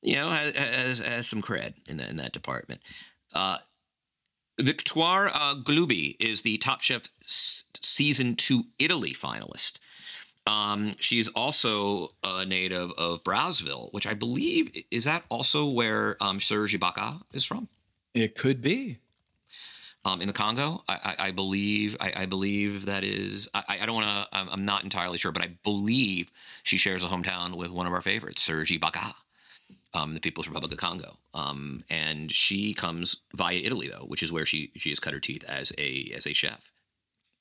you 0.00 0.14
know, 0.14 0.30
has, 0.30 0.56
has, 0.56 0.98
has 1.00 1.26
some 1.26 1.42
cred 1.42 1.74
in 1.88 1.98
that 1.98 2.08
in 2.08 2.16
that 2.16 2.32
department. 2.32 2.80
Uh, 3.34 3.58
Victoire 4.60 5.28
uh, 5.32 5.54
Gouloubi 5.62 6.16
is 6.18 6.42
the 6.42 6.58
Top 6.58 6.80
Chef 6.80 7.02
season 7.82 8.36
two 8.36 8.64
Italy 8.78 9.12
finalist. 9.12 9.78
Um, 10.46 10.94
she's 10.98 11.28
also 11.28 12.14
a 12.24 12.46
native 12.46 12.92
of 12.92 13.22
Brazzaville, 13.22 13.92
which 13.92 14.06
I 14.06 14.14
believe 14.14 14.70
is 14.90 15.04
that 15.04 15.24
also 15.28 15.70
where 15.70 16.16
um, 16.22 16.40
Serge 16.40 16.78
Ibaka 16.78 17.20
is 17.32 17.44
from. 17.44 17.68
It 18.14 18.34
could 18.34 18.62
be. 18.62 18.98
Um, 20.04 20.22
in 20.22 20.26
the 20.26 20.32
Congo, 20.32 20.84
I, 20.88 20.94
I, 21.04 21.26
I 21.26 21.30
believe 21.32 21.96
I, 22.00 22.12
I 22.16 22.26
believe 22.26 22.86
that 22.86 23.04
is. 23.04 23.48
I, 23.52 23.78
I 23.82 23.84
don't 23.86 23.96
want 23.96 24.06
to. 24.06 24.36
I'm, 24.38 24.48
I'm 24.48 24.64
not 24.64 24.84
entirely 24.84 25.18
sure, 25.18 25.32
but 25.32 25.42
I 25.42 25.50
believe 25.64 26.30
she 26.62 26.78
shares 26.78 27.02
a 27.04 27.08
hometown 27.08 27.56
with 27.56 27.70
one 27.70 27.86
of 27.86 27.92
our 27.92 28.00
favorites, 28.00 28.42
Serge 28.42 28.70
Ibaka, 28.70 29.12
um, 29.92 30.14
the 30.14 30.20
People's 30.20 30.48
Republic 30.48 30.72
of 30.72 30.78
Congo. 30.78 31.18
Um, 31.34 31.84
and 31.90 32.32
she 32.32 32.72
comes 32.72 33.16
via 33.34 33.58
Italy, 33.58 33.88
though, 33.88 34.06
which 34.06 34.22
is 34.22 34.32
where 34.32 34.46
she 34.46 34.70
she 34.76 34.88
has 34.90 35.00
cut 35.00 35.12
her 35.12 35.20
teeth 35.20 35.44
as 35.46 35.72
a 35.76 36.10
as 36.16 36.26
a 36.26 36.32
chef. 36.32 36.72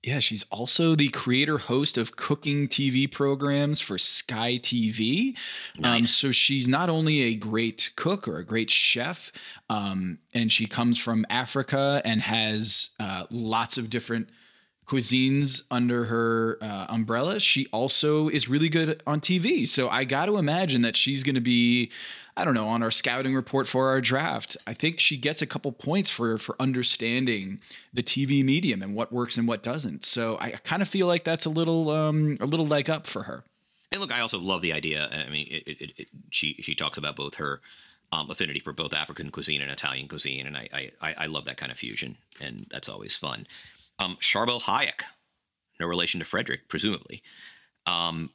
Yeah, 0.07 0.19
she's 0.19 0.45
also 0.49 0.95
the 0.95 1.09
creator 1.09 1.57
host 1.57 1.97
of 1.97 2.15
cooking 2.15 2.69
TV 2.69 3.11
programs 3.11 3.81
for 3.81 3.97
Sky 3.97 4.57
TV. 4.57 5.35
Um, 5.79 5.81
Nice. 5.81 6.11
so 6.11 6.31
she's 6.31 6.65
not 6.65 6.87
only 6.89 7.23
a 7.23 7.35
great 7.35 7.91
cook 7.97 8.25
or 8.25 8.37
a 8.37 8.45
great 8.45 8.69
chef, 8.69 9.33
um, 9.69 10.19
and 10.33 10.49
she 10.49 10.65
comes 10.65 10.97
from 10.97 11.25
Africa 11.29 12.01
and 12.05 12.21
has 12.21 12.91
uh, 13.01 13.25
lots 13.29 13.77
of 13.77 13.89
different 13.89 14.29
cuisines 14.87 15.63
under 15.69 16.05
her 16.05 16.57
uh, 16.61 16.85
umbrella, 16.87 17.39
she 17.39 17.67
also 17.73 18.29
is 18.29 18.47
really 18.47 18.69
good 18.69 19.03
on 19.05 19.19
TV. 19.19 19.67
So 19.67 19.89
I 19.89 20.05
got 20.05 20.27
to 20.27 20.37
imagine 20.37 20.81
that 20.83 20.95
she's 20.95 21.23
going 21.23 21.35
to 21.35 21.41
be, 21.41 21.91
I 22.37 22.45
don't 22.45 22.53
know, 22.53 22.67
on 22.67 22.83
our 22.83 22.91
scouting 22.91 23.33
report 23.33 23.67
for 23.67 23.89
our 23.89 23.99
draft. 23.99 24.55
I 24.67 24.73
think 24.73 24.99
she 24.99 25.17
gets 25.17 25.41
a 25.41 25.47
couple 25.47 25.71
points 25.71 26.11
for 26.11 26.37
for 26.37 26.55
understanding 26.59 27.59
the 27.91 28.03
TV 28.03 28.45
medium 28.45 28.83
and 28.83 28.93
what 28.93 29.11
works 29.11 29.37
and 29.37 29.47
what 29.47 29.63
doesn't. 29.63 30.05
So 30.05 30.37
I 30.39 30.51
kind 30.51 30.83
of 30.83 30.87
feel 30.87 31.07
like 31.07 31.23
that's 31.23 31.45
a 31.45 31.49
little 31.49 31.89
um, 31.89 32.37
a 32.39 32.45
little 32.45 32.67
leg 32.67 32.91
up 32.91 33.07
for 33.07 33.23
her. 33.23 33.43
And 33.91 33.99
look, 33.99 34.13
I 34.13 34.19
also 34.19 34.39
love 34.39 34.61
the 34.61 34.71
idea. 34.71 35.09
I 35.11 35.29
mean, 35.31 35.47
it, 35.49 35.67
it, 35.67 35.93
it, 35.97 36.07
she 36.29 36.53
she 36.55 36.75
talks 36.75 36.99
about 36.99 37.15
both 37.15 37.35
her 37.35 37.59
um, 38.11 38.29
affinity 38.29 38.59
for 38.59 38.71
both 38.71 38.93
African 38.93 39.31
cuisine 39.31 39.61
and 39.61 39.71
Italian 39.71 40.07
cuisine, 40.07 40.45
and 40.45 40.55
I, 40.55 40.69
I 41.01 41.15
I 41.17 41.25
love 41.25 41.45
that 41.45 41.57
kind 41.57 41.71
of 41.71 41.79
fusion, 41.79 42.17
and 42.39 42.67
that's 42.69 42.87
always 42.87 43.15
fun. 43.15 43.47
Um, 43.97 44.15
Charbel 44.17 44.61
Hayek, 44.61 45.01
no 45.79 45.87
relation 45.87 46.19
to 46.19 46.25
Frederick, 46.25 46.69
presumably, 46.69 47.23
um, 47.87 48.29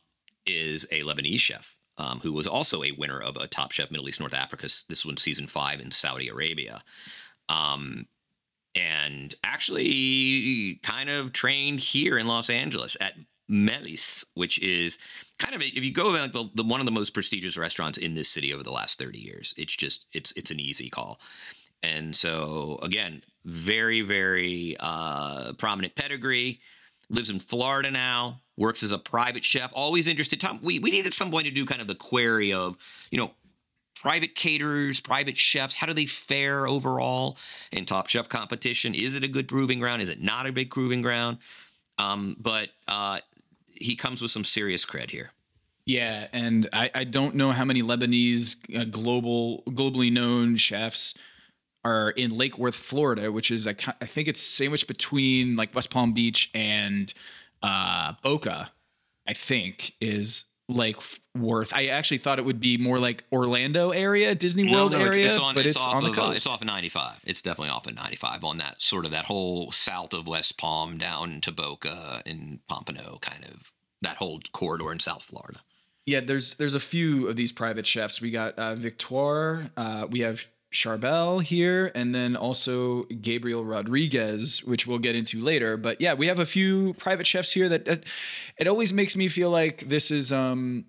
is 0.44 0.88
a 0.90 1.02
Lebanese 1.02 1.38
chef 1.38 1.76
um, 2.02 2.20
who 2.20 2.32
was 2.32 2.46
also 2.46 2.82
a 2.82 2.92
winner 2.92 3.20
of 3.20 3.36
a 3.36 3.46
Top 3.46 3.70
Chef 3.72 3.90
Middle 3.90 4.08
East 4.08 4.20
North 4.20 4.34
Africa. 4.34 4.68
This 4.88 5.06
one, 5.06 5.16
season 5.16 5.46
five 5.46 5.80
in 5.80 5.90
Saudi 5.90 6.28
Arabia. 6.28 6.82
Um, 7.48 8.06
and 8.74 9.34
actually 9.44 10.80
kind 10.82 11.10
of 11.10 11.32
trained 11.32 11.80
here 11.80 12.18
in 12.18 12.26
Los 12.26 12.48
Angeles 12.48 12.96
at 13.00 13.14
Melisse, 13.50 14.24
which 14.34 14.58
is 14.60 14.98
kind 15.38 15.54
of 15.54 15.62
if 15.62 15.84
you 15.84 15.92
go 15.92 16.08
like 16.08 16.32
the, 16.32 16.48
the, 16.54 16.64
one 16.64 16.80
of 16.80 16.86
the 16.86 16.92
most 16.92 17.12
prestigious 17.12 17.58
restaurants 17.58 17.98
in 17.98 18.14
this 18.14 18.28
city 18.28 18.52
over 18.54 18.62
the 18.62 18.70
last 18.70 18.98
30 18.98 19.18
years. 19.18 19.54
It's 19.56 19.76
just 19.76 20.06
it's 20.12 20.32
it's 20.32 20.50
an 20.50 20.58
easy 20.58 20.88
call. 20.88 21.20
And 21.82 22.16
so 22.16 22.78
again, 22.82 23.22
very 23.44 24.00
very 24.00 24.76
uh, 24.80 25.52
prominent 25.58 25.94
pedigree. 25.94 26.60
Lives 27.10 27.30
in 27.30 27.38
Florida 27.38 27.90
now. 27.90 28.40
Works 28.56 28.82
as 28.82 28.92
a 28.92 28.98
private 28.98 29.44
chef. 29.44 29.72
Always 29.74 30.06
interested. 30.06 30.40
Tom, 30.40 30.60
we 30.62 30.78
we 30.78 30.90
need 30.90 31.06
at 31.06 31.14
some 31.14 31.30
point 31.30 31.46
to 31.46 31.52
do 31.52 31.64
kind 31.64 31.80
of 31.80 31.88
the 31.88 31.94
query 31.94 32.52
of 32.52 32.76
you 33.10 33.18
know 33.18 33.32
private 34.02 34.34
caterers, 34.34 35.00
private 35.00 35.36
chefs, 35.36 35.74
how 35.74 35.86
do 35.86 35.94
they 35.94 36.06
fare 36.06 36.66
overall 36.66 37.38
in 37.70 37.86
Top 37.86 38.08
Chef 38.08 38.28
competition? 38.28 38.94
Is 38.94 39.14
it 39.14 39.22
a 39.22 39.28
good 39.28 39.46
proving 39.46 39.78
ground? 39.78 40.02
Is 40.02 40.08
it 40.08 40.20
not 40.20 40.46
a 40.46 40.52
big 40.52 40.70
proving 40.70 41.02
ground? 41.02 41.38
Um, 41.98 42.36
but 42.38 42.70
uh, 42.88 43.20
he 43.70 43.94
comes 43.94 44.20
with 44.20 44.32
some 44.32 44.44
serious 44.44 44.84
cred 44.84 45.10
here. 45.10 45.30
Yeah, 45.84 46.26
and 46.32 46.68
I, 46.72 46.90
I 46.94 47.04
don't 47.04 47.34
know 47.34 47.52
how 47.52 47.64
many 47.64 47.82
Lebanese 47.82 48.56
uh, 48.78 48.84
global 48.84 49.62
globally 49.68 50.12
known 50.12 50.56
chefs 50.56 51.14
are 51.84 52.10
in 52.10 52.36
Lake 52.36 52.56
Worth, 52.56 52.76
Florida, 52.76 53.32
which 53.32 53.50
is 53.50 53.66
I, 53.66 53.74
I 54.00 54.06
think 54.06 54.28
it's 54.28 54.40
sandwiched 54.40 54.86
between 54.86 55.56
like 55.56 55.74
West 55.74 55.90
Palm 55.90 56.12
Beach 56.12 56.50
and 56.54 57.12
uh, 57.62 58.14
Boca. 58.22 58.70
I 59.26 59.34
think 59.34 59.94
is 60.00 60.46
like 60.68 60.96
Worth. 61.34 61.72
I 61.72 61.86
actually 61.86 62.18
thought 62.18 62.38
it 62.38 62.44
would 62.44 62.60
be 62.60 62.76
more 62.76 62.98
like 62.98 63.24
Orlando 63.32 63.90
area, 63.90 64.34
Disney 64.34 64.64
no, 64.64 64.72
World 64.72 64.92
no, 64.92 64.98
area, 64.98 65.28
it's, 65.28 65.36
it's 65.36 65.44
on, 65.44 65.54
but 65.54 65.66
it's, 65.66 65.76
it's, 65.76 65.84
off 65.84 65.94
on 65.94 66.02
the 66.02 66.10
of, 66.10 66.16
coast. 66.16 66.28
Uh, 66.28 66.32
it's 66.32 66.46
off 66.46 66.60
of 66.60 66.66
95. 66.66 67.20
It's 67.24 67.40
definitely 67.40 67.70
off 67.70 67.86
of 67.86 67.94
95 67.94 68.44
on 68.44 68.58
that 68.58 68.82
sort 68.82 69.06
of 69.06 69.12
that 69.12 69.24
whole 69.24 69.70
south 69.70 70.12
of 70.12 70.26
West 70.26 70.58
Palm 70.58 70.98
down 70.98 71.40
to 71.40 71.52
Boca 71.52 72.22
and 72.26 72.58
Pompano, 72.68 73.18
kind 73.22 73.44
of 73.44 73.72
that 74.02 74.16
whole 74.16 74.40
corridor 74.52 74.92
in 74.92 75.00
South 75.00 75.22
Florida. 75.22 75.60
Yeah, 76.04 76.20
there's 76.20 76.54
there's 76.54 76.74
a 76.74 76.80
few 76.80 77.28
of 77.28 77.36
these 77.36 77.52
private 77.52 77.86
chefs. 77.86 78.20
We 78.20 78.30
got 78.30 78.58
uh, 78.58 78.74
Victoire, 78.74 79.70
uh, 79.76 80.06
we 80.10 80.20
have 80.20 80.46
Charbel 80.72 81.42
here, 81.42 81.92
and 81.94 82.14
then 82.14 82.36
also 82.36 83.04
Gabriel 83.04 83.64
Rodriguez, 83.64 84.64
which 84.64 84.86
we'll 84.86 84.98
get 84.98 85.14
into 85.14 85.40
later. 85.40 85.76
But 85.76 86.00
yeah, 86.00 86.14
we 86.14 86.26
have 86.26 86.38
a 86.38 86.46
few 86.46 86.94
private 86.94 87.26
chefs 87.26 87.52
here 87.52 87.68
that, 87.68 87.84
that 87.84 88.04
it 88.58 88.66
always 88.66 88.92
makes 88.92 89.14
me 89.16 89.28
feel 89.28 89.50
like 89.50 89.80
this 89.80 90.10
is 90.10 90.32
um 90.32 90.86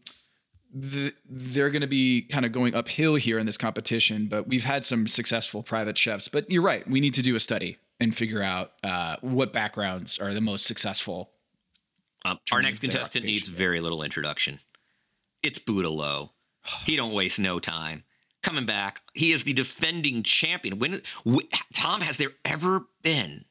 th- 0.80 1.16
they're 1.30 1.70
going 1.70 1.82
to 1.82 1.88
be 1.88 2.24
kind 2.24 2.46
of 2.46 2.52
going 2.52 2.76
uphill 2.76 3.16
here 3.16 3.38
in 3.40 3.46
this 3.46 3.58
competition. 3.58 4.28
But 4.28 4.48
we've 4.48 4.64
had 4.64 4.86
some 4.86 5.08
successful 5.08 5.64
private 5.64 5.98
chefs. 5.98 6.28
But 6.28 6.50
you're 6.50 6.64
right, 6.64 6.88
we 6.90 7.00
need 7.00 7.16
to 7.16 7.22
do 7.22 7.36
a 7.36 7.40
study 7.40 7.78
and 8.00 8.16
figure 8.16 8.42
out 8.42 8.72
uh, 8.84 9.18
what 9.22 9.54
backgrounds 9.54 10.20
are 10.20 10.34
the 10.34 10.42
most 10.42 10.66
successful. 10.66 11.32
Um, 12.26 12.40
our 12.52 12.62
next 12.62 12.80
contestant 12.80 13.26
needs 13.26 13.48
very 13.50 13.82
little 13.82 14.02
introduction. 14.02 14.60
It's 15.44 15.60
Buddha 15.60 15.90
Lo. 15.90 16.32
He 16.86 16.96
don't 16.96 17.14
waste 17.14 17.40
no 17.40 17.60
time. 17.60 18.04
Coming 18.44 18.66
back, 18.66 19.00
he 19.14 19.32
is 19.32 19.46
the 19.46 19.54
defending 19.54 20.22
champion. 20.22 20.78
When 20.78 21.02
wh- 21.26 21.48
Tom, 21.74 22.02
has 22.02 22.18
there 22.18 22.32
ever 22.44 22.88
been 23.02 23.46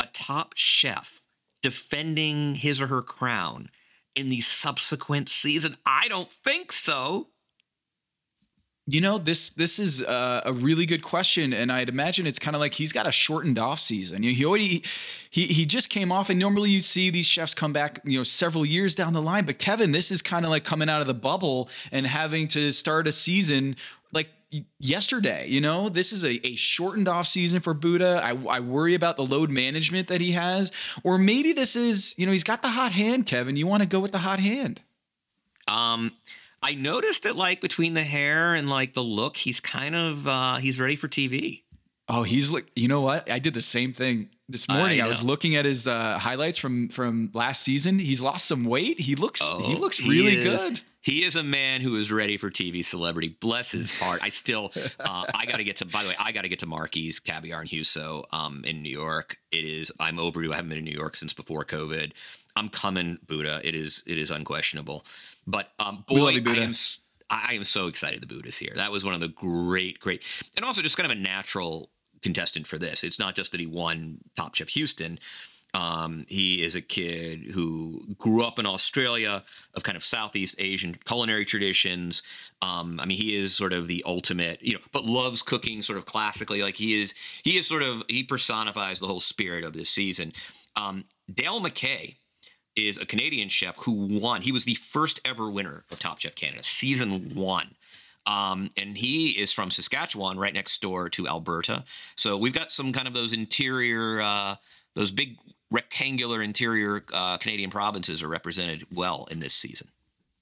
a 0.00 0.06
top 0.12 0.52
chef 0.56 1.22
defending 1.60 2.54
his 2.54 2.80
or 2.80 2.86
her 2.86 3.02
crown 3.02 3.68
in 4.14 4.28
the 4.28 4.40
subsequent 4.40 5.28
season? 5.28 5.76
I 5.84 6.06
don't 6.06 6.32
think 6.32 6.70
so. 6.70 7.29
You 8.92 9.00
know, 9.00 9.18
this 9.18 9.50
this 9.50 9.78
is 9.78 10.02
uh, 10.02 10.42
a 10.44 10.52
really 10.52 10.84
good 10.84 11.02
question, 11.02 11.52
and 11.52 11.70
I'd 11.70 11.88
imagine 11.88 12.26
it's 12.26 12.38
kind 12.38 12.56
of 12.56 12.60
like 12.60 12.74
he's 12.74 12.92
got 12.92 13.06
a 13.06 13.12
shortened 13.12 13.58
off 13.58 13.78
season. 13.78 14.22
You 14.22 14.30
know, 14.30 14.36
he 14.36 14.44
already 14.44 14.82
he 15.30 15.46
he 15.46 15.64
just 15.64 15.90
came 15.90 16.10
off, 16.10 16.28
and 16.28 16.38
normally 16.38 16.70
you 16.70 16.80
see 16.80 17.08
these 17.10 17.26
chefs 17.26 17.54
come 17.54 17.72
back, 17.72 18.00
you 18.04 18.18
know, 18.18 18.24
several 18.24 18.66
years 18.66 18.94
down 18.94 19.12
the 19.12 19.22
line. 19.22 19.44
But 19.44 19.58
Kevin, 19.58 19.92
this 19.92 20.10
is 20.10 20.22
kind 20.22 20.44
of 20.44 20.50
like 20.50 20.64
coming 20.64 20.88
out 20.88 21.00
of 21.00 21.06
the 21.06 21.14
bubble 21.14 21.68
and 21.92 22.06
having 22.06 22.48
to 22.48 22.72
start 22.72 23.06
a 23.06 23.12
season 23.12 23.76
like 24.12 24.28
yesterday. 24.80 25.46
You 25.48 25.60
know, 25.60 25.88
this 25.88 26.12
is 26.12 26.24
a, 26.24 26.44
a 26.44 26.56
shortened 26.56 27.06
off 27.06 27.28
season 27.28 27.60
for 27.60 27.74
Buddha. 27.74 28.20
I, 28.24 28.30
I 28.30 28.60
worry 28.60 28.94
about 28.94 29.16
the 29.16 29.24
load 29.24 29.50
management 29.50 30.08
that 30.08 30.20
he 30.20 30.32
has, 30.32 30.72
or 31.04 31.16
maybe 31.16 31.52
this 31.52 31.76
is 31.76 32.14
you 32.18 32.26
know 32.26 32.32
he's 32.32 32.44
got 32.44 32.62
the 32.62 32.70
hot 32.70 32.92
hand, 32.92 33.26
Kevin. 33.26 33.56
You 33.56 33.68
want 33.68 33.82
to 33.82 33.88
go 33.88 34.00
with 34.00 34.12
the 34.12 34.18
hot 34.18 34.40
hand? 34.40 34.80
Um, 35.68 36.10
I 36.62 36.74
noticed 36.74 37.22
that 37.22 37.36
like 37.36 37.60
between 37.60 37.94
the 37.94 38.02
hair 38.02 38.54
and 38.54 38.68
like 38.68 38.94
the 38.94 39.02
look, 39.02 39.36
he's 39.36 39.60
kind 39.60 39.94
of 39.96 40.26
uh 40.28 40.56
he's 40.56 40.78
ready 40.80 40.96
for 40.96 41.08
TV. 41.08 41.62
Oh, 42.08 42.22
he's 42.24 42.50
like, 42.50 42.70
you 42.74 42.88
know 42.88 43.00
what? 43.02 43.30
I 43.30 43.38
did 43.38 43.54
the 43.54 43.62
same 43.62 43.92
thing 43.92 44.30
this 44.48 44.68
morning. 44.68 45.00
I, 45.00 45.06
was 45.06 45.22
looking 45.22 45.54
at 45.54 45.64
his 45.64 45.86
uh, 45.86 46.18
highlights 46.18 46.58
from 46.58 46.88
from 46.88 47.30
last 47.34 47.62
season. 47.62 47.98
He's 48.00 48.20
lost 48.20 48.46
some 48.46 48.64
weight. 48.64 48.98
He 48.98 49.14
looks 49.14 49.40
he 49.40 49.46
Oh, 49.74 49.78
looks 49.78 50.00
really 50.06 50.36
is- 50.36 50.60
good. 50.62 50.80
He 51.02 51.24
is 51.24 51.34
a 51.34 51.42
man 51.42 51.80
who 51.80 51.96
is 51.96 52.12
ready 52.12 52.36
for 52.36 52.50
TV 52.50 52.84
celebrity. 52.84 53.34
Bless 53.40 53.70
his 53.70 53.90
heart. 53.90 54.20
I 54.22 54.28
still, 54.28 54.70
uh, 55.00 55.24
I 55.34 55.46
got 55.46 55.56
to 55.56 55.64
get 55.64 55.76
to. 55.76 55.86
By 55.86 56.02
the 56.02 56.10
way, 56.10 56.14
I 56.18 56.30
got 56.32 56.42
to 56.42 56.50
get 56.50 56.58
to 56.58 56.66
Marky's 56.66 57.18
Caviar 57.20 57.62
and 57.62 57.70
Huso 57.70 58.24
um, 58.34 58.62
in 58.66 58.82
New 58.82 58.90
York. 58.92 59.38
It 59.50 59.64
is. 59.64 59.90
I'm 59.98 60.18
overdue. 60.18 60.52
I 60.52 60.56
haven't 60.56 60.68
been 60.68 60.76
in 60.76 60.84
New 60.84 60.90
York 60.90 61.16
since 61.16 61.32
before 61.32 61.64
COVID. 61.64 62.12
I'm 62.54 62.68
coming, 62.68 63.18
Buddha. 63.26 63.62
It 63.64 63.74
is. 63.74 64.02
It 64.06 64.18
is 64.18 64.30
unquestionable. 64.30 65.06
But 65.46 65.70
um, 65.78 66.04
boy, 66.08 66.14
We 66.14 66.20
love 66.20 66.32
you, 66.34 66.42
Buddha. 66.42 66.60
I 66.60 66.64
am. 66.64 66.74
I 67.30 67.54
am 67.54 67.64
so 67.64 67.86
excited 67.86 68.20
the 68.20 68.26
Buddha's 68.26 68.58
here. 68.58 68.72
That 68.74 68.90
was 68.90 69.04
one 69.04 69.14
of 69.14 69.20
the 69.20 69.28
great, 69.28 70.00
great, 70.00 70.22
and 70.56 70.64
also 70.64 70.82
just 70.82 70.96
kind 70.96 71.10
of 71.10 71.16
a 71.16 71.20
natural 71.20 71.90
contestant 72.22 72.66
for 72.66 72.76
this. 72.76 73.04
It's 73.04 73.18
not 73.18 73.34
just 73.34 73.52
that 73.52 73.60
he 73.60 73.66
won 73.66 74.18
Top 74.36 74.54
Chef 74.54 74.68
Houston. 74.70 75.18
Um, 75.72 76.26
he 76.28 76.62
is 76.62 76.74
a 76.74 76.80
kid 76.80 77.50
who 77.54 78.14
grew 78.18 78.44
up 78.44 78.58
in 78.58 78.66
Australia 78.66 79.44
of 79.74 79.84
kind 79.84 79.96
of 79.96 80.02
Southeast 80.02 80.56
Asian 80.58 80.94
culinary 80.94 81.44
traditions. 81.44 82.22
Um, 82.60 82.98
I 82.98 83.06
mean, 83.06 83.16
he 83.16 83.36
is 83.36 83.54
sort 83.56 83.72
of 83.72 83.86
the 83.86 84.02
ultimate, 84.04 84.60
you 84.62 84.74
know, 84.74 84.80
but 84.92 85.04
loves 85.04 85.42
cooking 85.42 85.82
sort 85.82 85.98
of 85.98 86.06
classically. 86.06 86.62
Like 86.62 86.74
he 86.74 87.00
is, 87.00 87.14
he 87.44 87.56
is 87.56 87.68
sort 87.68 87.82
of, 87.82 88.02
he 88.08 88.24
personifies 88.24 88.98
the 88.98 89.06
whole 89.06 89.20
spirit 89.20 89.64
of 89.64 89.72
this 89.72 89.88
season. 89.88 90.32
Um, 90.74 91.04
Dale 91.32 91.60
McKay 91.60 92.16
is 92.76 92.96
a 92.96 93.06
Canadian 93.06 93.48
chef 93.48 93.76
who 93.78 94.20
won. 94.20 94.42
He 94.42 94.52
was 94.52 94.64
the 94.64 94.74
first 94.74 95.20
ever 95.24 95.50
winner 95.50 95.84
of 95.90 95.98
Top 95.98 96.20
Chef 96.20 96.34
Canada, 96.34 96.62
season 96.62 97.34
one. 97.34 97.74
Um, 98.26 98.68
and 98.76 98.96
he 98.96 99.30
is 99.30 99.52
from 99.52 99.70
Saskatchewan, 99.70 100.38
right 100.38 100.54
next 100.54 100.80
door 100.82 101.08
to 101.10 101.26
Alberta. 101.26 101.84
So 102.16 102.36
we've 102.36 102.52
got 102.52 102.70
some 102.70 102.92
kind 102.92 103.08
of 103.08 103.14
those 103.14 103.32
interior, 103.32 104.20
uh, 104.20 104.56
those 104.94 105.10
big 105.10 105.38
rectangular 105.70 106.42
interior 106.42 107.04
uh, 107.12 107.38
Canadian 107.38 107.70
provinces 107.70 108.22
are 108.22 108.28
represented 108.28 108.86
well 108.92 109.26
in 109.30 109.38
this 109.38 109.54
season. 109.54 109.88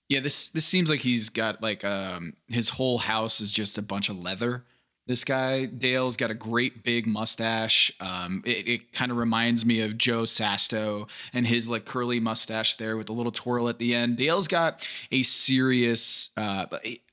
Yeah, 0.09 0.21
this 0.21 0.49
this 0.49 0.65
seems 0.65 0.89
like 0.89 1.01
he's 1.01 1.29
got 1.29 1.63
like 1.63 1.85
um 1.85 2.33
his 2.49 2.71
whole 2.71 2.97
house 2.97 3.43
is 3.43 3.53
just 3.53 3.77
a 3.77 3.83
bunch 3.83 4.09
of 4.09 4.19
leather. 4.19 4.65
This 5.09 5.25
guy 5.25 5.65
Dale's 5.65 6.19
got 6.19 6.31
a 6.31 6.35
great 6.35 6.85
big 6.85 7.07
mustache. 7.07 7.91
Um, 7.99 8.43
it, 8.45 8.69
it 8.69 8.93
kind 8.93 9.11
of 9.11 9.17
reminds 9.17 9.65
me 9.65 9.81
of 9.81 9.97
Joe 9.97 10.23
Sasto 10.23 11.09
and 11.33 11.47
his 11.47 11.67
like 11.67 11.87
curly 11.87 12.21
mustache 12.21 12.77
there 12.77 12.97
with 12.99 13.09
a 13.09 13.13
little 13.13 13.33
twirl 13.33 13.69
at 13.69 13.79
the 13.79 13.95
end. 13.95 14.19
Dale's 14.19 14.47
got 14.47 14.87
a 15.11 15.23
serious, 15.23 16.29
uh, 16.37 16.67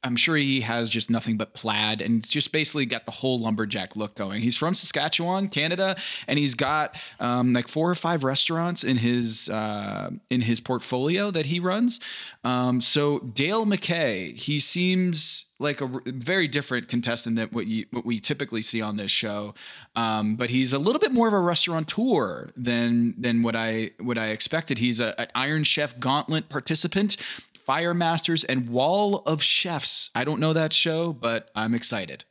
I'm 0.06 0.16
sure 0.16 0.38
he 0.38 0.62
has 0.62 0.90
just 0.90 1.10
nothing 1.10 1.36
but 1.36 1.54
plaid 1.54 2.00
and 2.00 2.28
just 2.28 2.52
basically 2.52 2.86
got 2.86 3.06
the 3.06 3.12
whole 3.12 3.40
lumberjack 3.40 3.96
look 3.96 4.14
going. 4.14 4.44
He's 4.44 4.56
from 4.56 4.76
Saskatchewan, 4.76 5.50
Canada, 5.50 5.96
and 6.28 6.38
he's 6.38 6.54
got 6.54 6.96
um, 7.20 7.54
like 7.54 7.68
four 7.68 7.90
or 7.90 7.96
five 7.96 8.24
restaurants 8.24 8.84
in 8.84 8.98
his 8.98 9.50
uh, 9.50 10.12
in 10.30 10.42
his 10.42 10.60
portfolio 10.60 11.32
that 11.32 11.48
he 11.48 11.60
runs. 11.60 12.00
Um, 12.44 12.82
so 12.82 13.20
Dale 13.20 13.66
McKay, 13.66 14.38
he 14.38 14.60
seems 14.60 15.46
like 15.58 15.82
a 15.82 15.90
very 16.06 16.48
different 16.48 16.88
contestant 16.88 17.38
than 17.38 17.48
what 17.50 17.66
you 17.66 17.86
what 17.90 18.06
we 18.06 18.20
typically 18.20 18.62
see 18.62 18.82
on 18.82 18.98
this 18.98 19.12
show. 19.12 19.56
Um, 19.96 20.36
but 20.36 20.52
he's 20.52 20.72
a 20.72 20.80
little 20.80 21.00
bit 21.00 21.14
more 21.14 21.28
of 21.28 21.34
a 21.34 21.40
restaurateur 21.40 22.52
than 22.56 23.16
than 23.18 23.42
what 23.42 23.56
I 23.56 23.92
what 24.00 24.20
I 24.20 24.28
expected. 24.28 24.78
He's 24.78 25.00
a, 25.00 25.20
an 25.20 25.28
Iron 25.34 25.64
Chef 25.64 26.00
Gauntlet 26.00 26.48
participant. 26.50 27.18
Fire 27.66 27.94
Masters 27.94 28.44
and 28.44 28.70
Wall 28.70 29.24
of 29.26 29.42
Chefs. 29.42 30.12
I 30.14 30.24
don't 30.24 30.40
know 30.40 30.54
that 30.54 30.72
show, 30.72 31.12
but 31.12 31.50
I'm 31.56 31.74
excited. 31.74 32.24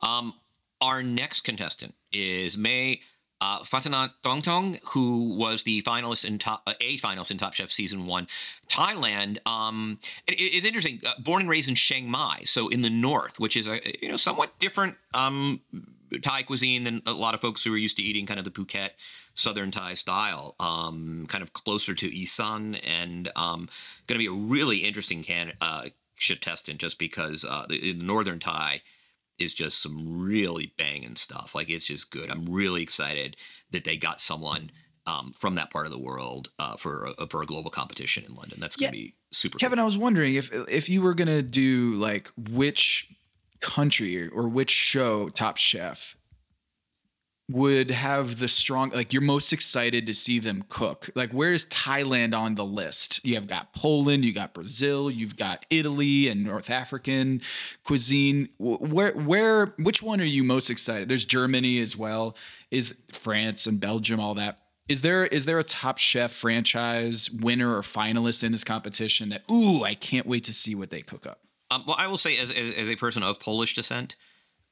Um, 0.00 0.34
our 0.80 1.02
next 1.02 1.42
contestant 1.42 1.94
is 2.12 2.56
May 2.56 3.00
uh, 3.40 3.60
Phattanant 3.60 4.10
Thongthong, 4.22 4.78
who 4.90 5.34
was 5.36 5.62
the 5.62 5.82
finalist 5.82 6.24
in 6.24 6.38
top, 6.38 6.62
uh, 6.66 6.74
a 6.80 6.98
finalist 6.98 7.30
in 7.30 7.38
Top 7.38 7.54
Chef 7.54 7.70
season 7.70 8.06
one. 8.06 8.26
Thailand. 8.68 9.38
Um, 9.46 9.98
it, 10.26 10.34
it's 10.34 10.66
interesting. 10.66 11.00
Uh, 11.04 11.12
born 11.18 11.40
and 11.42 11.50
raised 11.50 11.68
in 11.68 11.74
Chiang 11.74 12.10
Mai, 12.10 12.40
so 12.44 12.68
in 12.68 12.82
the 12.82 12.90
north, 12.90 13.40
which 13.40 13.56
is 13.56 13.66
a 13.66 13.80
you 14.02 14.08
know 14.08 14.16
somewhat 14.16 14.58
different 14.58 14.96
um, 15.14 15.60
Thai 16.22 16.42
cuisine 16.42 16.84
than 16.84 17.02
a 17.06 17.12
lot 17.12 17.34
of 17.34 17.40
folks 17.40 17.64
who 17.64 17.72
are 17.72 17.78
used 17.78 17.96
to 17.96 18.02
eating 18.02 18.26
kind 18.26 18.38
of 18.38 18.44
the 18.44 18.50
Phuket 18.50 18.90
Southern 19.40 19.70
Thai 19.70 19.94
style, 19.94 20.54
um, 20.60 21.26
kind 21.28 21.42
of 21.42 21.52
closer 21.52 21.94
to 21.94 22.06
Isan, 22.06 22.76
and 22.76 23.30
um, 23.36 23.68
going 24.06 24.18
to 24.20 24.24
be 24.24 24.26
a 24.26 24.32
really 24.32 24.78
interesting 24.78 25.22
can 25.22 25.52
uh, 25.60 25.86
contestant 26.26 26.78
just 26.78 26.98
because 26.98 27.44
uh, 27.48 27.64
the, 27.68 27.92
the 27.92 28.02
Northern 28.04 28.38
Thai 28.38 28.82
is 29.38 29.54
just 29.54 29.80
some 29.82 30.20
really 30.20 30.74
banging 30.76 31.16
stuff. 31.16 31.54
Like 31.54 31.70
it's 31.70 31.86
just 31.86 32.10
good. 32.10 32.30
I'm 32.30 32.44
really 32.44 32.82
excited 32.82 33.36
that 33.70 33.84
they 33.84 33.96
got 33.96 34.20
someone 34.20 34.70
um, 35.06 35.32
from 35.34 35.54
that 35.54 35.70
part 35.70 35.86
of 35.86 35.92
the 35.92 35.98
world 35.98 36.48
uh, 36.58 36.76
for 36.76 37.08
a, 37.18 37.26
for 37.26 37.42
a 37.42 37.46
global 37.46 37.70
competition 37.70 38.22
in 38.28 38.34
London. 38.34 38.58
That's 38.60 38.76
going 38.76 38.92
to 38.92 38.98
Yeah. 38.98 39.04
be 39.04 39.14
super. 39.32 39.56
Kevin, 39.58 39.76
cool. 39.78 39.82
I 39.82 39.86
was 39.86 39.96
wondering 39.96 40.34
if 40.34 40.50
if 40.68 40.90
you 40.90 41.00
were 41.00 41.14
gonna 41.14 41.42
do 41.42 41.94
like 41.94 42.30
which 42.36 43.08
country 43.60 44.28
or 44.28 44.46
which 44.48 44.70
show 44.70 45.28
Top 45.30 45.56
Chef 45.56 46.16
would 47.50 47.90
have 47.90 48.38
the 48.38 48.48
strong 48.48 48.90
like 48.90 49.12
you're 49.12 49.22
most 49.22 49.52
excited 49.52 50.06
to 50.06 50.14
see 50.14 50.38
them 50.38 50.64
cook. 50.68 51.10
Like 51.14 51.32
where 51.32 51.52
is 51.52 51.64
thailand 51.66 52.34
on 52.34 52.54
the 52.54 52.64
list? 52.64 53.24
You 53.24 53.34
have 53.34 53.46
got 53.46 53.72
poland 53.74 54.24
you 54.24 54.32
got 54.32 54.54
brazil 54.54 55.10
you've 55.10 55.36
got 55.36 55.66
italy 55.70 56.28
and 56.28 56.44
north 56.44 56.70
african 56.70 57.40
cuisine. 57.84 58.48
Where 58.58 59.12
where 59.12 59.74
which 59.78 60.02
one 60.02 60.20
are 60.20 60.24
you 60.24 60.44
most 60.44 60.70
excited? 60.70 61.08
There's 61.08 61.24
germany 61.24 61.80
as 61.80 61.96
well. 61.96 62.36
Is 62.70 62.94
france 63.12 63.66
and 63.66 63.80
belgium 63.80 64.20
all 64.20 64.34
that. 64.34 64.58
Is 64.88 65.02
there 65.02 65.26
is 65.26 65.44
there 65.44 65.58
a 65.58 65.64
top 65.64 65.98
chef 65.98 66.32
franchise 66.32 67.30
winner 67.30 67.76
or 67.76 67.82
finalist 67.82 68.44
in 68.44 68.52
this 68.52 68.64
competition 68.64 69.28
that 69.30 69.42
ooh 69.50 69.84
i 69.84 69.94
can't 69.94 70.26
wait 70.26 70.44
to 70.44 70.52
see 70.52 70.74
what 70.74 70.90
they 70.90 71.02
cook 71.02 71.26
up? 71.26 71.40
Um, 71.70 71.84
well, 71.86 71.96
I 71.98 72.08
will 72.08 72.16
say, 72.16 72.36
as, 72.36 72.50
as, 72.50 72.74
as 72.74 72.88
a 72.88 72.96
person 72.96 73.22
of 73.22 73.38
Polish 73.38 73.74
descent, 73.74 74.16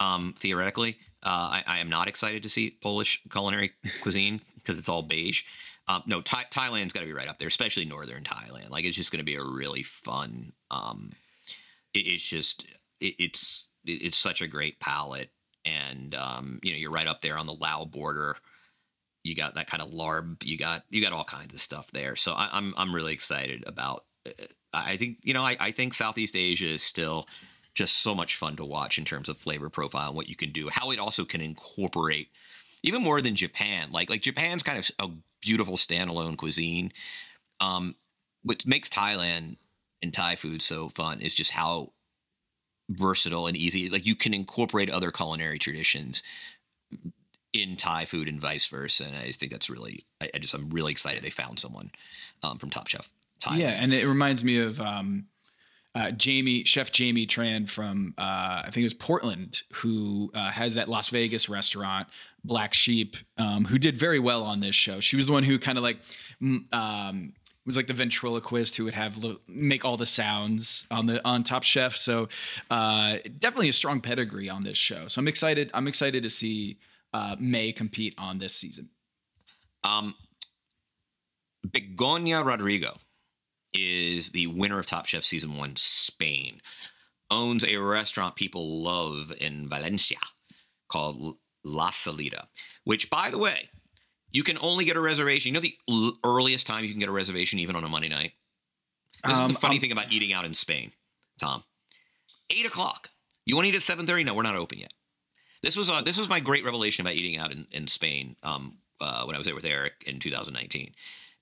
um, 0.00 0.34
theoretically, 0.36 0.98
uh, 1.22 1.60
I, 1.60 1.64
I 1.66 1.78
am 1.78 1.88
not 1.88 2.08
excited 2.08 2.42
to 2.42 2.48
see 2.48 2.76
Polish 2.80 3.22
culinary 3.30 3.72
cuisine 4.02 4.40
because 4.56 4.78
it's 4.78 4.88
all 4.88 5.02
beige. 5.02 5.42
Um, 5.88 6.02
no, 6.06 6.20
Thai, 6.20 6.44
Thailand's 6.50 6.92
got 6.92 7.00
to 7.00 7.06
be 7.06 7.14
right 7.14 7.28
up 7.28 7.38
there, 7.38 7.48
especially 7.48 7.86
northern 7.86 8.22
Thailand. 8.22 8.70
Like, 8.70 8.84
it's 8.84 8.96
just 8.96 9.10
going 9.10 9.20
to 9.20 9.24
be 9.24 9.36
a 9.36 9.42
really 9.42 9.82
fun. 9.82 10.52
Um, 10.70 11.12
it, 11.94 12.00
it's 12.00 12.28
just, 12.28 12.64
it, 13.00 13.14
it's 13.18 13.68
it, 13.86 14.02
it's 14.02 14.16
such 14.16 14.42
a 14.42 14.46
great 14.46 14.80
palette, 14.80 15.30
and 15.64 16.14
um, 16.14 16.60
you 16.62 16.72
know, 16.72 16.78
you're 16.78 16.90
right 16.90 17.06
up 17.06 17.20
there 17.20 17.38
on 17.38 17.46
the 17.46 17.54
Lao 17.54 17.84
border. 17.84 18.36
You 19.24 19.34
got 19.34 19.54
that 19.54 19.66
kind 19.66 19.82
of 19.82 19.90
larb. 19.90 20.44
You 20.44 20.58
got 20.58 20.84
you 20.90 21.02
got 21.02 21.12
all 21.12 21.24
kinds 21.24 21.54
of 21.54 21.60
stuff 21.60 21.90
there. 21.90 22.16
So 22.16 22.32
I, 22.32 22.48
I'm 22.52 22.74
I'm 22.76 22.94
really 22.94 23.12
excited 23.14 23.64
about. 23.66 24.04
uh, 24.26 24.44
I 24.72 24.96
think 24.98 25.18
you 25.22 25.32
know 25.32 25.42
I, 25.42 25.56
I 25.58 25.70
think 25.70 25.94
Southeast 25.94 26.36
Asia 26.36 26.66
is 26.66 26.82
still 26.82 27.26
just 27.78 27.98
so 27.98 28.14
much 28.14 28.36
fun 28.36 28.56
to 28.56 28.64
watch 28.64 28.98
in 28.98 29.04
terms 29.04 29.28
of 29.28 29.38
flavor 29.38 29.70
profile 29.70 30.08
and 30.08 30.16
what 30.16 30.28
you 30.28 30.36
can 30.36 30.50
do. 30.50 30.68
How 30.68 30.90
it 30.90 30.98
also 30.98 31.24
can 31.24 31.40
incorporate 31.40 32.28
even 32.82 33.02
more 33.02 33.22
than 33.22 33.36
Japan. 33.36 33.90
Like 33.92 34.10
like 34.10 34.20
Japan's 34.20 34.62
kind 34.62 34.78
of 34.78 34.90
a 34.98 35.08
beautiful 35.40 35.76
standalone 35.76 36.36
cuisine. 36.36 36.92
Um, 37.60 37.94
what 38.42 38.66
makes 38.66 38.88
Thailand 38.88 39.56
and 40.02 40.12
Thai 40.12 40.34
food 40.34 40.60
so 40.60 40.88
fun 40.88 41.20
is 41.20 41.34
just 41.34 41.52
how 41.52 41.92
versatile 42.90 43.46
and 43.46 43.56
easy. 43.56 43.88
Like 43.88 44.06
you 44.06 44.16
can 44.16 44.34
incorporate 44.34 44.90
other 44.90 45.10
culinary 45.10 45.58
traditions 45.58 46.22
in 47.52 47.76
Thai 47.76 48.04
food 48.04 48.28
and 48.28 48.40
vice 48.40 48.66
versa. 48.66 49.04
And 49.04 49.16
I 49.16 49.30
think 49.30 49.52
that's 49.52 49.70
really, 49.70 50.04
I, 50.20 50.30
I 50.34 50.38
just, 50.38 50.54
I'm 50.54 50.70
really 50.70 50.92
excited 50.92 51.22
they 51.22 51.30
found 51.30 51.58
someone 51.58 51.90
um, 52.42 52.58
from 52.58 52.70
Top 52.70 52.88
Chef 52.88 53.10
Thailand. 53.40 53.58
Yeah, 53.58 53.70
and 53.70 53.92
it 53.92 54.06
reminds 54.06 54.42
me 54.42 54.58
of 54.58 54.80
um, 54.80 55.26
uh, 55.94 56.10
Jamie 56.12 56.64
Chef 56.64 56.92
Jamie 56.92 57.26
Tran 57.26 57.68
from 57.68 58.14
uh, 58.18 58.62
I 58.64 58.70
think 58.70 58.78
it 58.78 58.84
was 58.84 58.94
Portland, 58.94 59.62
who 59.72 60.30
uh, 60.34 60.50
has 60.50 60.74
that 60.74 60.88
Las 60.88 61.08
Vegas 61.08 61.48
restaurant 61.48 62.08
Black 62.44 62.74
Sheep, 62.74 63.16
um, 63.36 63.64
who 63.64 63.78
did 63.78 63.96
very 63.96 64.18
well 64.18 64.44
on 64.44 64.60
this 64.60 64.74
show. 64.74 65.00
She 65.00 65.16
was 65.16 65.26
the 65.26 65.32
one 65.32 65.44
who 65.44 65.58
kind 65.58 65.78
of 65.78 65.84
like. 65.84 65.98
Um, 66.72 67.32
was 67.68 67.76
like 67.76 67.86
the 67.86 67.92
ventriloquist 67.92 68.76
who 68.76 68.84
would 68.84 68.94
have 68.94 69.22
make 69.46 69.84
all 69.84 69.98
the 69.98 70.06
sounds 70.06 70.86
on 70.90 71.04
the 71.04 71.22
on 71.24 71.44
Top 71.44 71.62
Chef. 71.62 71.94
So 71.94 72.28
uh, 72.70 73.18
definitely 73.38 73.68
a 73.68 73.74
strong 73.74 74.00
pedigree 74.00 74.48
on 74.48 74.64
this 74.64 74.78
show. 74.78 75.06
So 75.06 75.20
I'm 75.20 75.28
excited. 75.28 75.70
I'm 75.74 75.86
excited 75.86 76.22
to 76.22 76.30
see 76.30 76.78
uh, 77.12 77.36
May 77.38 77.72
compete 77.72 78.14
on 78.16 78.38
this 78.38 78.54
season. 78.54 78.88
Um, 79.84 80.14
Begoña 81.66 82.42
Rodrigo 82.44 82.96
is 83.72 84.30
the 84.30 84.46
winner 84.46 84.78
of 84.78 84.86
Top 84.86 85.06
Chef 85.06 85.22
Season 85.24 85.56
1 85.56 85.76
Spain. 85.76 86.60
Owns 87.30 87.64
a 87.64 87.76
restaurant 87.76 88.36
people 88.36 88.82
love 88.82 89.32
in 89.40 89.68
Valencia 89.68 90.18
called 90.88 91.36
La 91.64 91.90
Salita, 91.90 92.46
which, 92.84 93.10
by 93.10 93.30
the 93.30 93.38
way, 93.38 93.68
you 94.32 94.42
can 94.42 94.56
only 94.62 94.84
get 94.86 94.96
a 94.96 95.00
reservation. 95.00 95.48
You 95.50 95.54
know 95.54 95.60
the 95.60 95.76
l- 95.90 96.16
earliest 96.24 96.66
time 96.66 96.84
you 96.84 96.90
can 96.90 97.00
get 97.00 97.08
a 97.08 97.12
reservation, 97.12 97.58
even 97.58 97.76
on 97.76 97.84
a 97.84 97.88
Monday 97.88 98.08
night? 98.08 98.32
This 99.24 99.34
is 99.36 99.42
Um, 99.42 99.48
the 99.52 99.58
funny 99.58 99.76
um, 99.76 99.80
thing 99.80 99.92
about 99.92 100.10
eating 100.12 100.32
out 100.32 100.44
in 100.46 100.54
Spain, 100.54 100.92
Tom. 101.40 101.64
Eight 102.50 102.64
o'clock. 102.66 103.10
You 103.44 103.56
want 103.56 103.64
to 103.66 103.70
eat 103.70 103.74
at 103.74 103.82
seven 103.82 104.06
thirty? 104.06 104.24
No, 104.24 104.34
we're 104.34 104.42
not 104.42 104.56
open 104.56 104.78
yet. 104.78 104.92
This 105.62 105.76
was 105.76 105.90
uh, 105.90 106.00
this 106.02 106.16
was 106.16 106.28
my 106.28 106.40
great 106.40 106.64
revelation 106.64 107.04
about 107.04 107.16
eating 107.16 107.36
out 107.38 107.52
in, 107.52 107.66
in 107.72 107.88
Spain 107.88 108.36
um, 108.42 108.78
uh, 109.00 109.24
when 109.24 109.34
I 109.34 109.38
was 109.38 109.46
there 109.46 109.54
with 109.54 109.64
Eric 109.66 110.04
in 110.06 110.20
2019. 110.20 110.94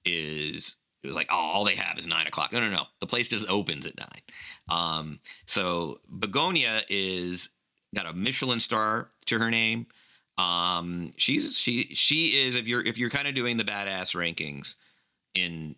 Is 0.04 0.76
it 1.06 1.08
was 1.08 1.16
like 1.16 1.28
oh, 1.30 1.36
all 1.36 1.64
they 1.64 1.76
have 1.76 1.98
is 1.98 2.06
nine 2.06 2.26
o'clock. 2.26 2.52
No, 2.52 2.60
no, 2.60 2.70
no. 2.70 2.84
The 3.00 3.06
place 3.06 3.28
just 3.28 3.48
opens 3.48 3.86
at 3.86 3.98
nine. 3.98 4.22
Um, 4.68 5.20
so 5.46 6.00
Begoña 6.12 6.82
is 6.88 7.50
got 7.94 8.06
a 8.06 8.12
Michelin 8.12 8.60
star 8.60 9.10
to 9.26 9.38
her 9.38 9.50
name. 9.50 9.86
Um, 10.38 11.12
she's 11.16 11.58
she 11.58 11.94
she 11.94 12.26
is 12.26 12.56
if 12.56 12.68
you're 12.68 12.84
if 12.84 12.98
you're 12.98 13.10
kind 13.10 13.28
of 13.28 13.34
doing 13.34 13.56
the 13.56 13.64
badass 13.64 14.14
rankings 14.14 14.76
in 15.34 15.76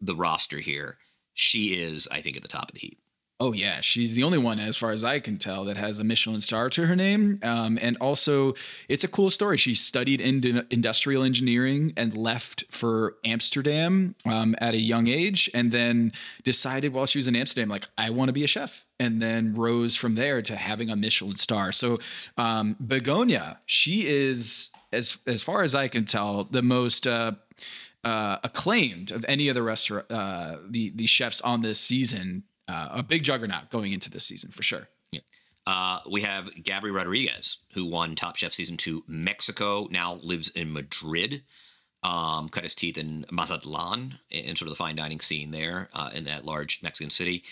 the 0.00 0.14
roster 0.14 0.58
here, 0.58 0.98
she 1.34 1.80
is 1.80 2.08
I 2.10 2.20
think 2.20 2.36
at 2.36 2.42
the 2.42 2.48
top 2.48 2.68
of 2.68 2.74
the 2.74 2.80
heap. 2.80 2.98
Oh 3.38 3.52
yeah, 3.52 3.82
she's 3.82 4.14
the 4.14 4.22
only 4.22 4.38
one, 4.38 4.58
as 4.58 4.76
far 4.76 4.92
as 4.92 5.04
I 5.04 5.20
can 5.20 5.36
tell, 5.36 5.64
that 5.64 5.76
has 5.76 5.98
a 5.98 6.04
Michelin 6.04 6.40
star 6.40 6.70
to 6.70 6.86
her 6.86 6.96
name. 6.96 7.38
Um, 7.42 7.78
and 7.82 7.98
also, 8.00 8.54
it's 8.88 9.04
a 9.04 9.08
cool 9.08 9.28
story. 9.28 9.58
She 9.58 9.74
studied 9.74 10.22
in 10.22 10.66
industrial 10.70 11.22
engineering 11.22 11.92
and 11.98 12.16
left 12.16 12.64
for 12.70 13.16
Amsterdam 13.26 14.14
um, 14.24 14.54
at 14.58 14.72
a 14.72 14.78
young 14.78 15.06
age, 15.06 15.50
and 15.52 15.70
then 15.70 16.12
decided 16.44 16.94
while 16.94 17.04
she 17.04 17.18
was 17.18 17.28
in 17.28 17.36
Amsterdam, 17.36 17.68
like 17.68 17.84
I 17.98 18.08
want 18.08 18.30
to 18.30 18.32
be 18.32 18.42
a 18.42 18.46
chef, 18.46 18.86
and 18.98 19.20
then 19.20 19.54
rose 19.54 19.96
from 19.96 20.14
there 20.14 20.40
to 20.40 20.56
having 20.56 20.88
a 20.88 20.96
Michelin 20.96 21.34
star. 21.34 21.72
So, 21.72 21.98
um, 22.38 22.74
Begoña, 22.82 23.58
she 23.66 24.06
is, 24.06 24.70
as 24.94 25.18
as 25.26 25.42
far 25.42 25.62
as 25.62 25.74
I 25.74 25.88
can 25.88 26.06
tell, 26.06 26.44
the 26.44 26.62
most. 26.62 27.06
Uh, 27.06 27.32
uh, 28.04 28.38
acclaimed 28.44 29.10
of 29.10 29.24
any 29.28 29.48
of 29.48 29.56
the 29.56 29.62
restaurant, 29.64 30.06
uh, 30.10 30.58
the 30.70 30.90
the 30.90 31.06
chefs 31.06 31.40
on 31.40 31.62
this 31.62 31.80
season. 31.80 32.44
Uh, 32.68 32.88
a 32.92 33.02
big 33.02 33.22
juggernaut 33.22 33.70
going 33.70 33.92
into 33.92 34.10
this 34.10 34.24
season 34.24 34.50
for 34.50 34.62
sure. 34.62 34.88
Uh, 35.66 35.98
we 36.08 36.20
have 36.20 36.46
Gabri 36.54 36.94
Rodriguez, 36.94 37.58
who 37.74 37.86
won 37.86 38.14
Top 38.14 38.36
Chef 38.36 38.52
season 38.52 38.76
two 38.76 39.02
Mexico, 39.08 39.88
now 39.90 40.20
lives 40.22 40.48
in 40.50 40.72
Madrid. 40.72 41.42
Um, 42.02 42.48
cut 42.48 42.62
his 42.62 42.74
teeth 42.74 42.98
in 42.98 43.24
Mazatlan 43.32 44.18
in 44.30 44.54
sort 44.54 44.68
of 44.68 44.74
the 44.74 44.76
fine 44.76 44.94
dining 44.94 45.18
scene 45.18 45.50
there 45.50 45.88
uh, 45.92 46.10
in 46.14 46.24
that 46.24 46.44
large 46.44 46.80
Mexican 46.82 47.10
city. 47.10 47.42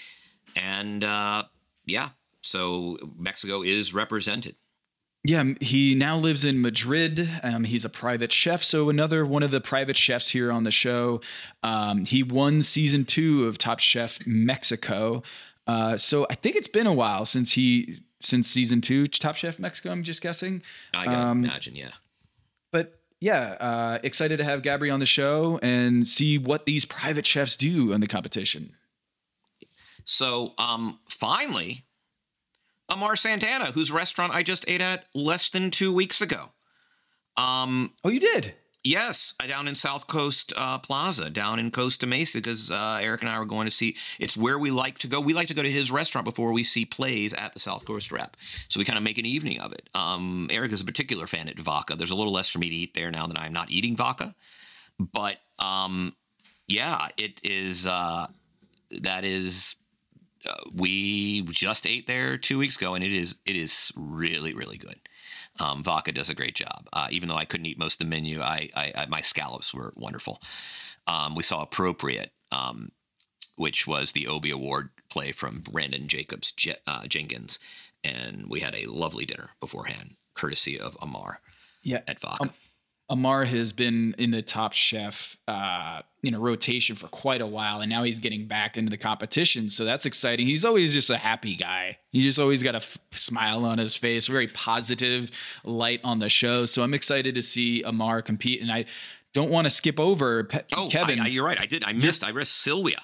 And 0.55 1.03
uh, 1.03 1.43
yeah, 1.87 2.11
so 2.43 2.99
Mexico 3.19 3.63
is 3.63 3.93
represented. 3.93 4.55
Yeah, 5.27 5.55
he 5.61 5.95
now 5.95 6.19
lives 6.19 6.45
in 6.45 6.61
Madrid. 6.61 7.27
Um, 7.43 7.65
he's 7.65 7.83
a 7.85 7.89
private 7.89 8.31
chef, 8.31 8.63
so 8.63 8.91
another 8.91 9.25
one 9.25 9.43
of 9.43 9.51
the 9.51 9.61
private 9.61 9.97
chefs 9.97 10.29
here 10.31 10.53
on 10.53 10.65
the 10.65 10.71
show. 10.71 11.23
Um, 11.63 12.05
he 12.05 12.23
won 12.23 12.61
season 12.63 13.07
two 13.07 13.47
of 13.47 13.57
Top 13.57 13.79
Chef 13.79 14.19
Mexico. 14.27 15.23
Uh, 15.67 15.97
so 15.97 16.27
I 16.29 16.35
think 16.35 16.57
it's 16.57 16.69
been 16.69 16.87
a 16.87 16.93
while 16.93 17.25
since 17.25 17.53
he 17.53 17.97
since 18.21 18.49
season 18.49 18.83
two 18.83 19.07
Top 19.07 19.35
Chef 19.37 19.59
Mexico. 19.59 19.93
I'm 19.93 20.03
just 20.03 20.21
guessing. 20.21 20.63
I 20.93 21.07
gotta 21.07 21.29
Um, 21.29 21.43
imagine, 21.45 21.75
yeah. 21.75 21.93
But 22.71 23.01
yeah, 23.19 23.57
uh, 23.61 23.99
excited 24.03 24.37
to 24.37 24.45
have 24.45 24.61
Gabri 24.61 24.93
on 24.93 25.01
the 25.01 25.07
show 25.07 25.59
and 25.63 26.07
see 26.07 26.37
what 26.37 26.67
these 26.67 26.85
private 26.85 27.25
chefs 27.25 27.57
do 27.57 27.93
in 27.95 28.03
the 28.03 28.07
competition. 28.07 28.75
So, 30.05 30.53
um, 30.59 30.99
finally, 31.09 31.85
Amar 32.89 33.17
Santana, 33.17 33.67
whose 33.67 33.91
restaurant 33.91 34.35
I 34.35 34.43
just 34.43 34.65
ate 34.69 34.81
at 34.81 35.07
less 35.15 35.49
than 35.51 35.71
two 35.71 35.93
weeks 35.93 36.21
ago. 36.21 36.53
Um, 37.37 37.93
Oh, 38.05 38.11
you 38.11 38.21
did. 38.21 38.55
Yes, 38.87 39.35
uh, 39.43 39.47
down 39.47 39.67
in 39.67 39.75
South 39.75 40.07
Coast 40.09 40.53
uh, 40.59 40.79
Plaza, 40.79 41.31
down 41.31 41.59
in 41.59 41.71
Costa 41.71 42.07
Mesa, 42.07 42.37
because 42.37 42.71
uh, 42.71 42.99
Eric 43.01 43.23
and 43.23 43.31
I 43.31 43.39
were 43.39 43.47
going 43.47 43.65
to 43.65 43.71
see. 43.71 43.97
It's 44.19 44.37
where 44.37 44.59
we 44.59 44.71
like 44.71 44.99
to 44.99 45.07
go. 45.07 45.23
We 45.23 45.33
like 45.33 45.49
to 45.49 45.55
go 45.55 45.63
to 45.63 45.71
his 45.71 45.91
restaurant 45.91 46.27
before 46.27 46.53
we 46.53 46.65
see 46.65 46.85
plays 46.85 47.33
at 47.33 47.55
the 47.55 47.61
South 47.61 47.87
Coast 47.87 48.13
Rep. 48.13 48.37
So 48.69 48.79
we 48.79 48.85
kind 48.85 48.99
of 48.99 49.03
make 49.03 49.17
an 49.17 49.25
evening 49.25 49.59
of 49.59 49.73
it. 49.73 49.89
Um, 49.95 50.49
Eric 50.51 50.71
is 50.73 50.83
a 50.83 50.85
particular 50.85 51.27
fan 51.27 51.49
at 51.49 51.59
Vaca. 51.59 51.97
There's 51.97 52.11
a 52.11 52.15
little 52.15 52.33
less 52.35 52.51
for 52.51 52.59
me 52.59 52.69
to 52.69 52.77
eat 52.77 52.93
there 52.93 53.11
now 53.11 53.27
that 53.27 53.41
I'm 53.41 53.55
not 53.55 53.71
eating 53.71 53.97
Vaca, 53.97 54.35
but 54.99 55.39
um, 55.59 56.15
yeah, 56.69 57.09
it 57.17 57.41
is. 57.43 57.87
Uh, 57.87 58.27
that 59.01 59.25
is. 59.25 59.77
Uh, 60.49 60.55
we 60.75 61.43
just 61.43 61.87
ate 61.87 62.07
there 62.07 62.37
two 62.37 62.59
weeks 62.59 62.77
ago, 62.77 62.95
and 62.95 63.03
it 63.05 63.13
is 63.13 63.37
it 63.47 63.57
is 63.57 63.93
really 63.97 64.55
really 64.55 64.77
good. 64.77 64.97
Um, 65.61 65.83
Vaca 65.83 66.13
does 66.13 66.31
a 66.31 66.35
great 66.35 66.55
job. 66.55 66.89
Uh, 66.93 67.07
even 67.11 67.29
though 67.29 67.37
I 67.37 67.45
couldn't 67.45 67.67
eat 67.67 67.79
most 67.79 68.01
of 68.01 68.07
the 68.07 68.11
menu, 68.11 68.41
I, 68.41 68.69
I, 68.75 68.93
I 68.97 69.07
my 69.07 69.21
scallops 69.21 69.73
were 69.73 69.93
wonderful. 69.97 70.41
Um, 71.07 71.35
we 71.35 71.43
saw 71.43 71.63
Appropriate, 71.63 72.33
um, 72.51 72.91
which 73.57 73.87
was 73.87 74.13
the 74.13 74.27
Obie 74.27 74.51
Award 74.51 74.91
play 75.11 75.31
from 75.33 75.61
Branden 75.61 76.07
Jacobs 76.09 76.51
Je- 76.53 76.75
uh, 76.87 77.07
Jenkins, 77.07 77.59
and 78.03 78.47
we 78.49 78.61
had 78.61 78.75
a 78.75 78.87
lovely 78.91 79.25
dinner 79.25 79.51
beforehand, 79.61 80.17
courtesy 80.35 80.79
of 80.81 80.97
Amar 81.01 81.39
Yeah. 81.83 82.01
at 82.09 82.19
Vaca. 82.21 82.51
Amar 83.11 83.45
has 83.45 83.73
been 83.73 84.15
in 84.17 84.31
the 84.31 84.41
Top 84.41 84.73
Chef, 84.73 85.37
uh, 85.47 86.01
you 86.23 86.31
know, 86.31 86.41
rotation 86.41 86.97
for 86.97 87.07
quite 87.09 87.43
a 87.43 87.47
while, 87.47 87.81
and 87.81 87.91
now 87.91 88.03
he's 88.03 88.19
getting 88.19 88.47
back 88.47 88.79
into 88.79 88.91
the 88.91 88.97
competition. 88.97 89.69
So 89.69 89.85
that's 89.85 90.07
exciting. 90.07 90.47
He's 90.47 90.65
always 90.65 90.93
just 90.95 91.11
a 91.11 91.19
happy 91.19 91.55
guy. 91.55 91.99
He 92.13 92.23
just 92.23 92.39
always 92.39 92.63
got 92.63 92.75
a 92.75 92.79
f- 92.79 92.99
smile 93.13 93.67
on 93.67 93.77
his 93.77 93.95
face, 93.95 94.27
very 94.27 94.49
positive 94.49 95.31
light 95.65 96.01
on 96.03 96.19
the 96.19 96.31
show. 96.31 96.65
So 96.65 96.83
I'm 96.83 96.95
excited 96.95 97.35
to 97.35 97.43
see 97.43 97.83
Amar 97.83 98.23
compete, 98.23 98.63
and 98.63 98.73
I 98.73 98.87
don't 99.35 99.51
want 99.51 99.67
to 99.67 99.71
skip 99.71 100.01
over 100.01 100.45
Pe- 100.45 100.63
oh, 100.75 100.89
Kevin. 100.91 101.21
I, 101.21 101.25
I, 101.25 101.27
you're 101.27 101.45
right. 101.45 101.61
I 101.61 101.67
did. 101.67 101.85
I 101.85 101.93
missed. 101.93 102.25
I 102.25 102.33
missed 102.33 102.57
Sylvia. 102.57 103.03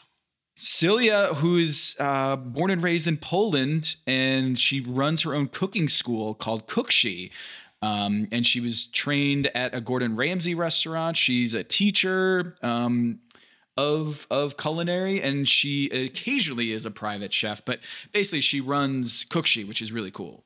Celia, 0.56 1.34
who's 1.34 1.96
uh, 1.98 2.36
born 2.36 2.70
and 2.70 2.82
raised 2.82 3.06
in 3.06 3.16
Poland, 3.16 3.96
and 4.06 4.58
she 4.58 4.80
runs 4.80 5.22
her 5.22 5.34
own 5.34 5.48
cooking 5.48 5.88
school 5.88 6.34
called 6.34 6.66
Cookshi. 6.66 7.30
Um, 7.82 8.28
and 8.30 8.46
she 8.46 8.60
was 8.60 8.86
trained 8.86 9.50
at 9.54 9.74
a 9.74 9.80
Gordon 9.80 10.16
Ramsay 10.16 10.54
restaurant. 10.54 11.16
She's 11.16 11.54
a 11.54 11.64
teacher 11.64 12.56
um, 12.62 13.20
of 13.76 14.26
of 14.30 14.56
culinary, 14.56 15.22
and 15.22 15.48
she 15.48 15.88
occasionally 15.88 16.72
is 16.72 16.84
a 16.84 16.90
private 16.90 17.32
chef. 17.32 17.64
But 17.64 17.80
basically, 18.12 18.42
she 18.42 18.60
runs 18.60 19.24
Cookshi, 19.24 19.66
which 19.66 19.80
is 19.80 19.92
really 19.92 20.10
cool. 20.10 20.44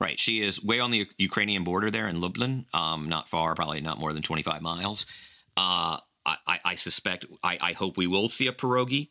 Right. 0.00 0.20
She 0.20 0.42
is 0.42 0.62
way 0.62 0.78
on 0.78 0.90
the 0.90 1.08
Ukrainian 1.18 1.64
border 1.64 1.90
there 1.90 2.06
in 2.06 2.20
Lublin, 2.20 2.66
um, 2.72 3.08
not 3.08 3.28
far, 3.28 3.54
probably 3.54 3.80
not 3.80 3.98
more 3.98 4.12
than 4.12 4.22
25 4.22 4.62
miles. 4.62 5.06
Uh, 5.56 5.98
I, 6.24 6.36
I, 6.46 6.58
I 6.64 6.74
suspect, 6.76 7.26
I, 7.42 7.58
I 7.60 7.72
hope 7.72 7.96
we 7.96 8.06
will 8.06 8.28
see 8.28 8.46
a 8.46 8.52
pierogi. 8.52 9.08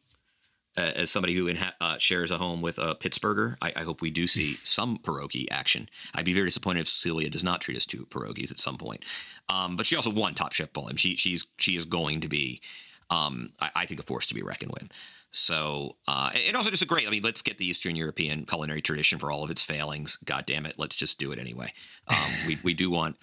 Uh, 0.77 0.91
as 0.95 1.09
somebody 1.09 1.33
who 1.33 1.51
inha- 1.51 1.73
uh, 1.81 1.97
shares 1.97 2.29
a 2.29 2.37
home 2.37 2.61
with 2.61 2.77
a 2.77 2.93
Pittsburgher, 2.93 3.57
I, 3.61 3.73
I 3.77 3.81
hope 3.81 4.01
we 4.01 4.11
do 4.11 4.27
see 4.27 4.53
some 4.63 4.97
pierogi 4.99 5.47
action. 5.49 5.89
I'd 6.13 6.25
be 6.25 6.33
very 6.33 6.47
disappointed 6.47 6.81
if 6.81 6.87
Celia 6.87 7.29
does 7.29 7.43
not 7.43 7.61
treat 7.61 7.77
us 7.77 7.85
to 7.87 8.05
pierogies 8.05 8.51
at 8.51 8.59
some 8.59 8.77
point. 8.77 9.03
Um, 9.49 9.75
but 9.75 9.85
she 9.85 9.95
also 9.95 10.11
won 10.11 10.35
Top 10.35 10.53
Chef 10.53 10.71
Bowl, 10.73 10.87
and 10.87 10.99
she 10.99 11.15
she's 11.15 11.45
she 11.57 11.75
is 11.75 11.85
going 11.85 12.21
to 12.21 12.29
be, 12.29 12.61
um, 13.09 13.53
I, 13.59 13.71
I 13.75 13.85
think, 13.85 13.99
a 13.99 14.03
force 14.03 14.27
to 14.27 14.35
be 14.35 14.43
reckoned 14.43 14.71
with. 14.71 14.91
So, 15.31 15.97
uh, 16.07 16.31
and 16.47 16.55
also 16.55 16.69
just 16.69 16.81
a 16.81 16.87
great. 16.87 17.07
I 17.07 17.11
mean, 17.11 17.23
let's 17.23 17.41
get 17.41 17.57
the 17.57 17.65
Eastern 17.65 17.95
European 17.95 18.45
culinary 18.45 18.81
tradition 18.81 19.19
for 19.19 19.31
all 19.31 19.43
of 19.43 19.51
its 19.51 19.63
failings. 19.63 20.17
God 20.17 20.45
damn 20.45 20.65
it, 20.65 20.75
let's 20.77 20.95
just 20.95 21.19
do 21.19 21.31
it 21.31 21.39
anyway. 21.39 21.71
Um, 22.07 22.31
we 22.45 22.57
we 22.63 22.73
do 22.73 22.89
want. 22.89 23.17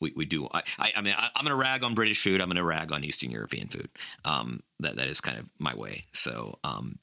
We, 0.00 0.12
we 0.16 0.24
do. 0.24 0.48
I, 0.52 0.62
I, 0.78 0.92
I 0.96 1.00
mean, 1.00 1.14
I, 1.16 1.28
I'm 1.36 1.44
going 1.44 1.56
to 1.56 1.60
rag 1.60 1.84
on 1.84 1.94
British 1.94 2.22
food. 2.22 2.40
I'm 2.40 2.48
going 2.48 2.56
to 2.56 2.64
rag 2.64 2.92
on 2.92 3.04
Eastern 3.04 3.30
European 3.30 3.68
food. 3.68 3.88
Um, 4.24 4.62
that 4.80 4.96
that 4.96 5.08
is 5.08 5.20
kind 5.20 5.38
of 5.38 5.48
my 5.58 5.74
way. 5.74 6.06
So, 6.12 6.58
um, 6.64 6.98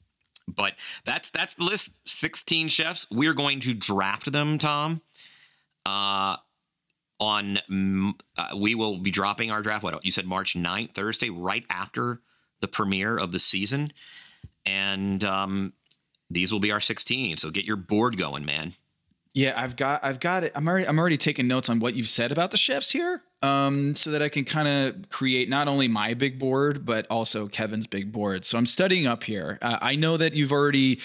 but 0.46 0.74
that's 1.04 1.30
that's 1.30 1.54
the 1.54 1.64
list. 1.64 1.90
16 2.06 2.68
chefs. 2.68 3.06
We're 3.10 3.34
going 3.34 3.60
to 3.60 3.74
draft 3.74 4.30
them, 4.32 4.58
Tom. 4.58 5.02
Uh, 5.84 6.36
on 7.20 7.58
uh, 8.36 8.56
we 8.56 8.74
will 8.74 8.98
be 8.98 9.10
dropping 9.10 9.50
our 9.50 9.62
draft. 9.62 9.84
What 9.84 10.04
you 10.04 10.10
said, 10.10 10.26
March 10.26 10.54
9th, 10.54 10.92
Thursday, 10.92 11.30
right 11.30 11.64
after 11.70 12.20
the 12.60 12.68
premiere 12.68 13.16
of 13.16 13.32
the 13.32 13.38
season, 13.38 13.92
and 14.66 15.22
um, 15.22 15.72
these 16.30 16.52
will 16.52 16.60
be 16.60 16.72
our 16.72 16.80
16. 16.80 17.36
So 17.36 17.50
get 17.50 17.64
your 17.64 17.76
board 17.76 18.16
going, 18.16 18.44
man. 18.44 18.72
Yeah, 19.34 19.54
I've 19.56 19.76
got 19.76 20.04
I've 20.04 20.20
got 20.20 20.44
it. 20.44 20.52
I'm 20.54 20.68
already 20.68 20.86
I'm 20.86 20.98
already 20.98 21.16
taking 21.16 21.48
notes 21.48 21.68
on 21.68 21.78
what 21.78 21.94
you've 21.94 22.08
said 22.08 22.32
about 22.32 22.50
the 22.50 22.56
chefs 22.56 22.90
here. 22.90 23.22
Um, 23.40 23.96
so 23.96 24.10
that 24.12 24.22
I 24.22 24.28
can 24.28 24.44
kind 24.44 24.68
of 24.68 25.08
create 25.10 25.48
not 25.48 25.66
only 25.66 25.88
my 25.88 26.14
big 26.14 26.38
board, 26.38 26.86
but 26.86 27.08
also 27.10 27.48
Kevin's 27.48 27.88
big 27.88 28.12
board. 28.12 28.44
So 28.44 28.56
I'm 28.56 28.66
studying 28.66 29.06
up 29.06 29.24
here. 29.24 29.58
Uh, 29.60 29.78
I 29.82 29.96
know 29.96 30.16
that 30.16 30.34
you've 30.34 30.52
already 30.52 31.00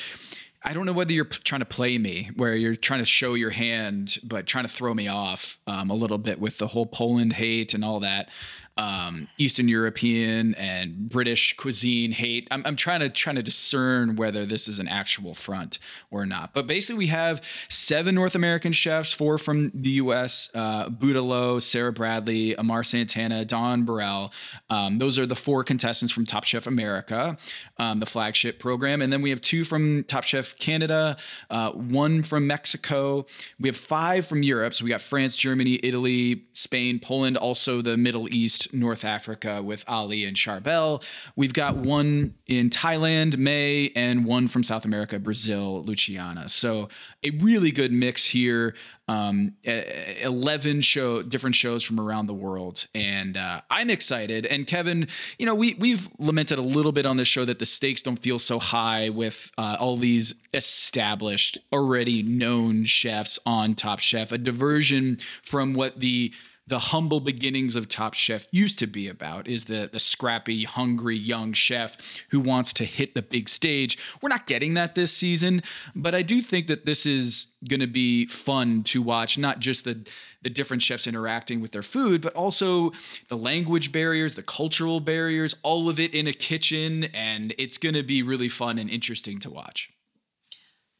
I 0.64 0.74
don't 0.74 0.86
know 0.86 0.94
whether 0.94 1.14
you're 1.14 1.26
trying 1.26 1.62
to 1.62 1.66
play 1.66 1.98
me, 1.98 2.30
where 2.36 2.54
you're 2.54 2.76
trying 2.76 3.00
to 3.00 3.06
show 3.06 3.36
your 3.36 3.52
hand, 3.52 4.18
but 4.24 4.46
trying 4.46 4.66
to 4.66 4.70
throw 4.70 4.94
me 4.94 5.08
off 5.08 5.58
um, 5.66 5.90
a 5.90 5.94
little 5.94 6.18
bit 6.18 6.40
with 6.40 6.58
the 6.58 6.68
whole 6.68 6.86
Poland 6.86 7.34
hate 7.34 7.74
and 7.74 7.86
all 7.86 8.02
that, 8.02 8.30
um, 8.78 9.28
Eastern 9.38 9.68
European 9.68 10.56
and 10.56 11.10
British 11.10 11.56
cuisine 11.58 12.12
hate. 12.12 12.48
I'm, 12.52 12.64
I'm 12.66 12.76
trying 12.76 13.00
to 13.02 13.10
trying 13.10 13.36
to 13.38 13.44
discern 13.44 14.16
whether 14.16 14.46
this 14.46 14.68
is 14.68 14.80
an 14.80 14.88
actual 14.88 15.34
front 15.34 15.80
or 16.12 16.26
not. 16.26 16.54
But 16.54 16.68
basically, 16.68 16.98
we 16.98 17.08
have 17.08 17.42
seven 17.70 18.16
North 18.16 18.36
American 18.36 18.72
chefs, 18.72 19.14
four 19.14 19.38
from 19.38 19.72
the 19.74 19.92
U.S. 19.92 20.50
Uh, 20.54 20.90
Buddha 20.90 21.22
Lo, 21.22 21.60
Sara 21.60 21.92
Bradley, 21.92 22.56
Amar 22.56 22.84
Santana, 22.84 23.46
Dawn 23.46 23.84
Burrell. 23.84 24.32
Um, 24.70 25.00
those 25.00 25.18
are 25.18 25.26
the 25.26 25.36
four 25.36 25.64
contestants 25.64 26.14
from 26.14 26.26
Top 26.26 26.44
Chef 26.44 26.68
America, 26.68 27.38
um, 27.78 28.00
the 28.00 28.06
flagship 28.06 28.60
program, 28.60 29.02
and 29.02 29.12
then 29.12 29.22
we 29.22 29.30
have 29.30 29.42
two 29.42 29.64
from 29.64 30.04
Top 30.04 30.24
Chef 30.24 30.58
Canada, 30.58 31.18
uh, 31.50 31.72
one 31.72 32.24
from 32.24 32.48
Mexico. 32.48 33.26
We 33.60 33.70
have 33.70 33.78
five 33.78 34.26
from 34.26 34.44
Europe. 34.44 34.74
So 34.74 34.84
we 34.84 34.90
got 34.90 35.02
France, 35.02 35.36
Germany, 35.36 35.80
Italy, 35.84 36.44
Spain, 36.54 37.00
Poland, 37.00 37.38
also 37.38 37.82
the 37.82 37.98
Middle 37.98 38.32
East, 38.34 38.67
North 38.74 39.06
Africa 39.06 39.62
with 39.62 39.84
Ali 39.88 40.26
and 40.26 40.36
Charbel. 40.36 41.04
We've 41.36 41.54
got 41.54 41.76
one 41.76 42.36
in 42.46 42.70
Thailand, 42.70 43.38
May, 43.38 43.92
and 43.96 44.26
one 44.26 44.48
from 44.48 44.64
South 44.64 44.86
America, 44.86 45.20
Brazil, 45.20 45.84
Luciana. 45.84 46.50
So 46.50 46.90
a 47.24 47.32
really 47.32 47.72
good 47.72 47.92
mix 47.92 48.26
here. 48.26 48.76
Um, 49.10 49.54
e- 49.64 49.84
11 50.22 50.82
show 50.82 51.24
different 51.24 51.56
shows 51.56 51.82
from 51.82 51.98
around 51.98 52.28
the 52.28 52.34
world 52.34 52.88
and 52.94 53.38
uh, 53.38 53.62
i'm 53.72 53.90
excited 53.90 54.46
and 54.46 54.68
kevin 54.68 55.08
you 55.40 55.46
know 55.46 55.56
we 55.56 55.76
we've 55.76 56.10
lamented 56.20 56.60
a 56.60 56.62
little 56.62 56.92
bit 56.92 57.06
on 57.06 57.16
this 57.16 57.30
show 57.30 57.46
that 57.46 57.60
the 57.60 57.66
stakes 57.66 58.02
don't 58.02 58.18
feel 58.20 58.38
so 58.38 58.60
high 58.60 59.08
with 59.08 59.50
uh, 59.58 59.78
all 59.80 59.96
these 59.96 60.34
established 60.54 61.58
already 61.72 62.22
known 62.22 62.84
chefs 62.84 63.40
on 63.46 63.76
top 63.76 64.00
chef 64.00 64.34
a 64.34 64.38
diversion 64.38 65.18
from 65.42 65.74
what 65.74 66.02
the 66.02 66.34
the 66.68 66.80
humble 66.80 67.22
beginnings 67.22 67.76
of 67.76 67.88
Top 67.88 68.14
Chef 68.14 68.46
used 68.52 68.78
to 68.80 68.88
be 68.88 69.08
about 69.08 69.48
is 69.48 69.66
the 69.66 69.90
the 69.92 70.00
scrappy, 70.00 70.64
hungry 70.64 71.18
young 71.18 71.54
chef 71.54 71.98
who 72.30 72.40
wants 72.40 72.74
to 72.74 72.86
hit 72.86 73.16
the 73.16 73.22
big 73.22 73.48
stage. 73.48 73.98
We're 74.22 74.30
not 74.30 74.48
getting 74.48 74.74
that 74.74 74.94
this 74.94 75.14
season, 75.14 75.64
but 75.96 76.14
I 76.14 76.22
do 76.22 76.42
think 76.42 76.68
that 76.68 76.86
this 76.86 77.06
is 77.06 77.48
going 77.68 77.80
to 77.80 77.88
be 77.88 78.28
fun 78.28 78.84
to 78.84 79.02
watch. 79.02 79.38
Not 79.38 79.60
just 79.60 79.86
the 79.86 80.06
the 80.42 80.50
different 80.50 80.84
chefs 80.84 81.08
interacting 81.08 81.62
with 81.62 81.72
their 81.72 81.82
food, 81.82 82.22
but 82.22 82.34
also 82.34 82.92
the 83.30 83.38
language 83.38 83.92
barriers, 83.92 84.36
the 84.36 84.44
cultural 84.44 85.00
barriers, 85.00 85.56
all 85.64 85.90
of 85.90 86.00
it 86.00 86.14
in 86.14 86.28
a 86.28 86.34
kitchen, 86.34 87.06
and 87.06 87.56
it's 87.58 87.78
going 87.78 87.96
to 87.96 88.04
be 88.04 88.22
really 88.22 88.50
fun 88.50 88.78
and 88.78 88.90
interesting 88.90 89.40
to 89.40 89.50
watch. 89.50 89.90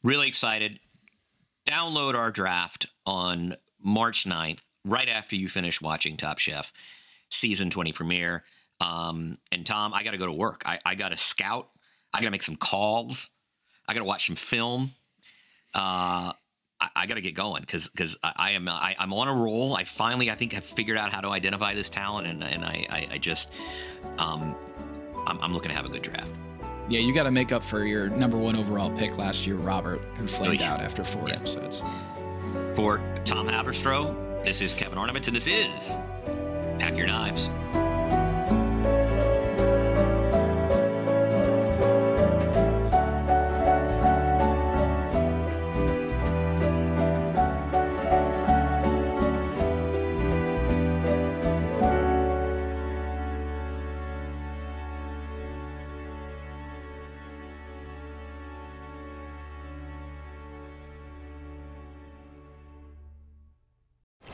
Really 0.02 0.28
excited. 0.28 0.80
Download 1.66 2.14
our 2.14 2.30
draft 2.30 2.86
on 3.04 3.54
March 3.80 4.24
9th, 4.24 4.62
right 4.88 5.08
after 5.08 5.36
you 5.36 5.48
finish 5.48 5.80
watching 5.80 6.16
Top 6.16 6.38
Chef 6.38 6.72
season 7.30 7.70
20 7.70 7.92
premiere. 7.92 8.44
Um, 8.80 9.38
and 9.52 9.66
Tom, 9.66 9.92
I 9.92 10.02
got 10.04 10.12
to 10.12 10.18
go 10.18 10.26
to 10.26 10.32
work. 10.32 10.62
I, 10.64 10.78
I 10.84 10.94
got 10.94 11.10
to 11.10 11.18
scout. 11.18 11.68
I 12.14 12.18
got 12.20 12.26
to 12.26 12.30
make 12.30 12.42
some 12.42 12.56
calls. 12.56 13.30
I 13.88 13.92
got 13.92 14.00
to 14.00 14.04
watch 14.06 14.26
some 14.26 14.36
film. 14.36 14.90
Uh, 15.74 16.32
I, 16.80 16.88
I 16.96 17.06
got 17.06 17.14
to 17.16 17.20
get 17.20 17.34
going 17.34 17.60
because 17.62 17.88
because 17.88 18.16
I, 18.22 18.32
I 18.36 18.50
am 18.52 18.68
I, 18.68 18.94
I'm 18.98 19.12
on 19.12 19.28
a 19.28 19.34
roll. 19.34 19.74
I 19.74 19.84
finally 19.84 20.30
I 20.30 20.34
think 20.34 20.52
have 20.52 20.64
figured 20.64 20.96
out 20.96 21.12
how 21.12 21.20
to 21.20 21.28
identify 21.28 21.74
this 21.74 21.90
talent, 21.90 22.26
and 22.28 22.42
and 22.44 22.64
I 22.64 22.86
I, 22.88 23.08
I 23.14 23.18
just 23.18 23.52
um 24.18 24.56
I'm, 25.26 25.38
I'm 25.40 25.52
looking 25.52 25.70
to 25.70 25.76
have 25.76 25.84
a 25.86 25.88
good 25.90 26.02
draft. 26.02 26.32
Yeah, 26.88 27.00
you 27.00 27.12
got 27.12 27.24
to 27.24 27.30
make 27.30 27.52
up 27.52 27.62
for 27.62 27.84
your 27.84 28.08
number 28.08 28.38
one 28.38 28.56
overall 28.56 28.90
pick 28.90 29.18
last 29.18 29.46
year, 29.46 29.56
Robert, 29.56 30.00
who 30.16 30.26
flamed 30.26 30.62
Oy. 30.62 30.64
out 30.64 30.80
after 30.80 31.04
four 31.04 31.28
Yeah. 31.28 31.34
episodes. 31.34 31.82
For 32.74 32.98
Tom 33.26 33.46
Haberstroh, 33.46 34.14
this 34.48 34.62
is 34.62 34.72
Kevin 34.72 34.98
Arnovitz, 34.98 35.26
and 35.26 35.36
this 35.36 35.46
is 35.46 35.98
Pack 36.78 36.96
Your 36.96 37.06
Knives. 37.06 37.50